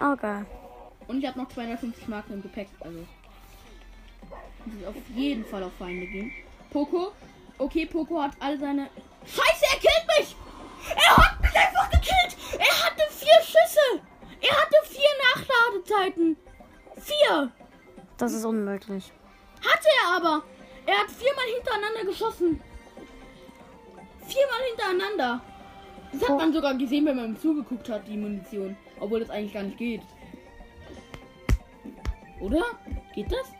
Okay. 0.00 0.44
Und 1.06 1.18
ich 1.18 1.26
habe 1.26 1.38
noch 1.38 1.48
250 1.48 2.08
Marken 2.08 2.34
im 2.34 2.42
Gepäck. 2.42 2.68
Also. 2.80 2.98
Muss 4.64 4.76
ich 4.80 4.86
auf 4.86 4.94
jeden 5.14 5.44
Fall 5.44 5.62
auf 5.62 5.72
Feinde 5.78 6.06
gehen. 6.06 6.32
Poco. 6.70 7.12
Okay, 7.58 7.86
Poco 7.86 8.20
hat 8.20 8.32
all 8.40 8.58
seine. 8.58 8.88
Scheiße, 9.24 9.64
er 9.72 9.78
killt 9.78 10.18
mich! 10.18 10.36
Er 10.96 11.16
hat 11.16 11.40
mich 11.40 11.54
einfach 11.56 11.90
gekillt! 11.90 12.36
Er 12.58 12.84
hatte 12.84 13.02
vier 13.10 13.40
Schüsse! 13.42 14.02
Er 14.40 14.50
hatte 14.60 14.76
vier 14.84 15.08
Nachladezeiten! 15.34 16.36
Vier! 16.96 17.52
Das 18.18 18.32
ist 18.32 18.44
unmöglich. 18.44 19.12
Hatte 19.60 19.88
er 20.02 20.16
aber! 20.16 20.42
Er 20.86 20.98
hat 20.98 21.10
viermal 21.10 21.44
hintereinander 21.56 22.04
geschossen. 22.04 22.60
Viermal 24.26 24.60
hintereinander. 24.70 25.40
Das 26.12 26.28
hat 26.28 26.38
man 26.38 26.52
sogar 26.52 26.74
gesehen, 26.74 27.06
wenn 27.06 27.16
man 27.16 27.26
ihm 27.26 27.40
zugeguckt 27.40 27.88
hat, 27.88 28.06
die 28.06 28.16
Munition. 28.16 28.76
Obwohl 29.00 29.20
das 29.20 29.30
eigentlich 29.30 29.54
gar 29.54 29.62
nicht 29.64 29.78
geht. 29.78 30.02
Oder? 32.40 32.62
Geht 33.14 33.32
das? 33.32 33.52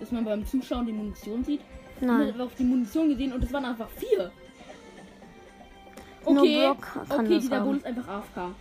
Dass 0.00 0.10
man 0.10 0.24
beim 0.24 0.46
Zuschauen 0.46 0.86
die 0.86 0.92
Munition 0.92 1.44
sieht? 1.44 1.60
Nein. 2.00 2.32
habe 2.32 2.44
auf 2.44 2.54
die 2.56 2.64
Munition 2.64 3.08
gesehen 3.10 3.32
und 3.32 3.44
es 3.44 3.52
waren 3.52 3.64
einfach 3.64 3.88
vier. 3.90 4.32
Okay, 6.24 6.68
okay, 7.10 7.38
dieser. 7.38 7.60
Bull 7.60 7.76
ist 7.76 7.86
einfach 7.86 8.08
AFK. 8.08 8.54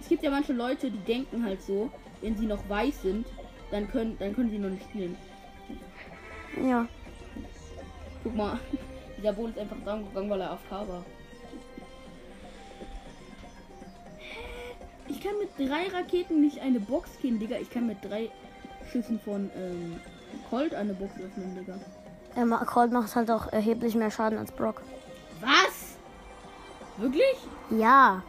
Es 0.00 0.08
gibt 0.08 0.22
ja 0.22 0.30
manche 0.30 0.52
Leute, 0.52 0.90
die 0.90 0.98
denken 0.98 1.44
halt 1.44 1.62
so, 1.62 1.90
wenn 2.20 2.36
sie 2.36 2.46
noch 2.46 2.68
weiß 2.68 3.02
sind, 3.02 3.26
dann 3.70 3.90
können, 3.90 4.16
dann 4.18 4.34
können 4.34 4.50
sie 4.50 4.58
noch 4.58 4.70
nicht 4.70 4.84
spielen. 4.84 5.16
Ja. 6.66 6.86
Guck 8.24 8.34
mal, 8.36 8.58
dieser 9.18 9.32
Bull 9.32 9.50
ist 9.50 9.58
einfach 9.58 9.76
dran 9.84 10.04
gegangen, 10.06 10.30
weil 10.30 10.40
er 10.40 10.50
AFK 10.52 10.70
war. 10.70 11.04
Ich 15.08 15.20
kann 15.22 15.32
mit 15.38 15.50
drei 15.58 15.88
Raketen 15.88 16.40
nicht 16.40 16.60
eine 16.60 16.80
Box 16.80 17.10
gehen, 17.20 17.38
Digga. 17.38 17.56
Ich 17.56 17.70
kann 17.70 17.86
mit 17.86 18.04
drei 18.04 18.30
Schüssen 18.92 19.18
von 19.20 19.50
ähm, 19.56 19.98
Colt 20.50 20.74
eine 20.74 20.92
Box 20.94 21.12
öffnen, 21.18 21.56
Digga. 21.56 21.78
Er 22.36 22.44
ma- 22.44 22.64
Colt 22.64 22.92
macht 22.92 23.14
halt 23.16 23.30
auch 23.30 23.50
erheblich 23.52 23.94
mehr 23.94 24.10
Schaden 24.10 24.38
als 24.38 24.52
Brock. 24.52 24.82
Was? 25.40 25.96
Wirklich? 26.98 27.36
Ja. 27.70 28.22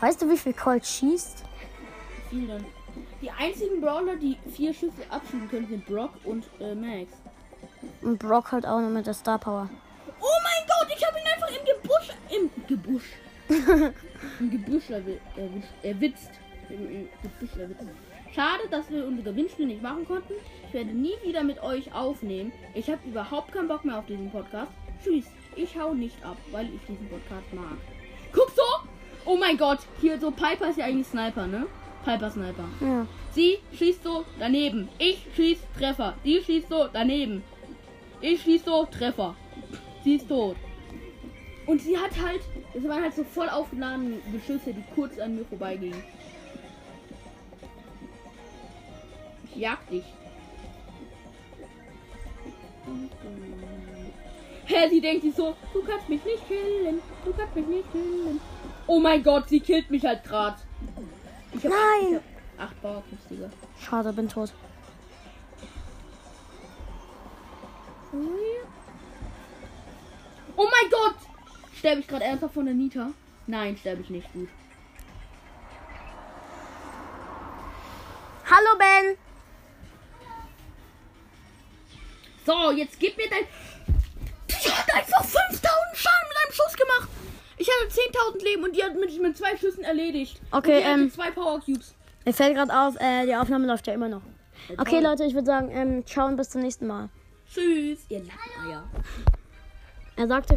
Weißt 0.00 0.22
du, 0.22 0.30
wie 0.30 0.36
viel 0.36 0.54
Colt 0.54 0.86
schießt? 0.86 1.44
Wie 2.30 2.36
viel 2.38 2.48
dann? 2.48 2.64
Die 3.20 3.30
einzigen 3.30 3.80
Brawler, 3.80 4.16
die 4.16 4.36
vier 4.50 4.72
Schüsse 4.72 5.02
abschießen 5.10 5.48
können, 5.48 5.66
sind 5.68 5.86
Brock 5.86 6.12
und 6.24 6.44
äh, 6.60 6.74
Max. 6.74 7.12
Und 8.02 8.18
Brock 8.18 8.52
halt 8.52 8.66
auch 8.66 8.80
nur 8.80 8.90
mit 8.90 9.06
der 9.06 9.14
Star 9.14 9.38
Power. 9.38 9.68
Oh 10.20 10.38
mein 10.42 10.66
Gott, 10.66 10.96
ich 10.96 11.06
habe 11.06 11.16
ihn 11.18 11.26
einfach 11.26 11.48
im 11.48 11.64
Gebusch. 11.66 12.08
Im 12.36 12.66
Gebusch. 12.66 13.04
Im 14.40 14.50
Gebüsch 14.50 14.90
erwi- 14.90 15.18
erwischt, 15.36 15.68
erwitzt. 15.82 16.30
Im, 16.68 17.08
Gebüsch 17.22 17.56
erwitzt. 17.58 17.84
Schade, 18.34 18.62
dass 18.70 18.88
wir 18.90 19.04
unser 19.06 19.22
Gewinnspiel 19.22 19.66
nicht 19.66 19.82
machen 19.82 20.06
konnten. 20.06 20.34
Ich 20.68 20.74
werde 20.74 20.90
nie 20.90 21.14
wieder 21.24 21.42
mit 21.42 21.60
euch 21.62 21.92
aufnehmen. 21.92 22.52
Ich 22.74 22.88
habe 22.88 23.00
überhaupt 23.08 23.52
keinen 23.52 23.66
Bock 23.66 23.84
mehr 23.84 23.98
auf 23.98 24.06
diesen 24.06 24.30
Podcast. 24.30 24.70
Tschüss. 25.02 25.24
Ich 25.56 25.76
hau 25.78 25.94
nicht 25.94 26.24
ab, 26.24 26.36
weil 26.52 26.66
ich 26.66 26.80
diesen 26.88 27.08
Podcast 27.08 27.52
mag. 27.52 27.76
Guck 28.32 28.50
so! 28.50 28.62
Oh 29.24 29.36
mein 29.36 29.56
Gott, 29.58 29.80
hier 30.00 30.18
so 30.20 30.30
Piper 30.30 30.68
ist 30.70 30.78
ja 30.78 30.84
eigentlich 30.86 31.08
Sniper, 31.08 31.46
ne? 31.46 31.66
Piper 32.04 32.30
Sniper. 32.30 32.64
Ja. 32.80 33.06
Sie 33.32 33.58
schießt 33.76 34.04
so 34.04 34.24
daneben. 34.38 34.88
Ich 34.98 35.26
schieß 35.34 35.58
Treffer. 35.76 36.14
Sie 36.22 36.40
schießt 36.40 36.68
so 36.68 36.88
daneben. 36.92 37.42
Ich 38.20 38.42
schieß 38.42 38.64
so 38.64 38.86
Treffer. 38.86 39.34
Sie 40.04 40.16
ist 40.16 40.28
tot. 40.28 40.56
Und 41.66 41.80
sie 41.80 41.96
hat 41.96 42.10
halt, 42.20 42.40
es 42.74 42.84
waren 42.84 43.02
halt 43.02 43.14
so 43.14 43.24
voll 43.24 43.48
aufgeladene 43.48 44.18
Geschütze, 44.32 44.72
die 44.72 44.84
kurz 44.94 45.18
an 45.18 45.36
mir 45.36 45.44
vorbeigingen. 45.44 46.02
Ich 49.44 49.56
jag 49.56 49.78
dich. 49.90 50.04
Hä, 54.66 54.88
sie 54.88 55.00
denkt 55.00 55.22
sich 55.22 55.34
so, 55.34 55.56
du 55.72 55.82
kannst 55.82 56.08
mich 56.08 56.24
nicht 56.24 56.46
killen, 56.46 57.00
du 57.24 57.32
kannst 57.32 57.56
mich 57.56 57.66
nicht 57.66 57.92
killen. 57.92 58.40
Oh 58.86 59.00
mein 59.00 59.22
Gott, 59.22 59.48
sie 59.48 59.60
killt 59.60 59.90
mich 59.90 60.04
halt 60.04 60.22
grad. 60.24 60.56
Ich 61.52 61.64
hab, 61.64 61.72
Nein. 61.72 62.20
Ich 62.56 62.62
hab 62.62 62.84
acht 62.84 63.04
Digga. 63.30 63.50
Schade, 63.80 64.12
bin 64.12 64.28
tot. 64.28 64.52
Oh 68.12 68.16
mein 70.56 70.90
Gott! 70.90 71.14
Sterbe 71.76 72.00
ich 72.00 72.08
gerade 72.08 72.24
ernsthaft 72.24 72.54
von 72.54 72.64
der 72.64 72.74
Nita? 72.74 73.10
Nein, 73.46 73.76
sterbe 73.76 74.02
ich 74.02 74.10
nicht. 74.10 74.32
Gut. 74.32 74.48
Hallo 78.44 78.78
Ben! 78.78 79.16
So, 82.44 82.72
jetzt 82.72 82.98
gib 82.98 83.16
mir 83.16 83.28
dein. 83.30 83.44
Die 84.48 84.70
hat 84.70 84.92
einfach 84.92 85.24
5000 85.24 85.62
Schaden 85.94 86.28
mit 86.28 86.36
einem 86.36 86.52
Schuss 86.52 86.76
gemacht. 86.76 87.08
Ich 87.58 87.68
hatte 87.68 87.92
10.000 88.38 88.44
Leben 88.44 88.64
und 88.64 88.74
die 88.74 88.82
hat 88.82 88.96
mich 88.96 89.20
mit 89.20 89.36
zwei 89.36 89.56
Schüssen 89.56 89.84
erledigt. 89.84 90.40
Okay, 90.50 90.82
ähm, 90.84 91.10
zwei 91.12 91.30
Power 91.30 91.60
Cubes. 91.60 91.94
Mir 92.24 92.34
fällt 92.34 92.56
gerade 92.56 92.74
auf, 92.76 92.96
äh, 92.98 93.26
die 93.26 93.36
Aufnahme 93.36 93.66
läuft 93.66 93.86
ja 93.86 93.92
immer 93.92 94.08
noch. 94.08 94.22
Okay, 94.78 95.00
Leute, 95.00 95.24
ich 95.24 95.34
würde 95.34 95.46
sagen, 95.46 95.70
ähm, 95.70 96.06
ciao 96.06 96.26
und 96.26 96.36
bis 96.36 96.50
zum 96.50 96.62
nächsten 96.62 96.86
Mal. 96.86 97.08
Tschüss, 97.52 98.06
ihr 98.08 98.22
Lackeier. 98.22 98.84
Er 100.14 100.26
sagte 100.28 100.48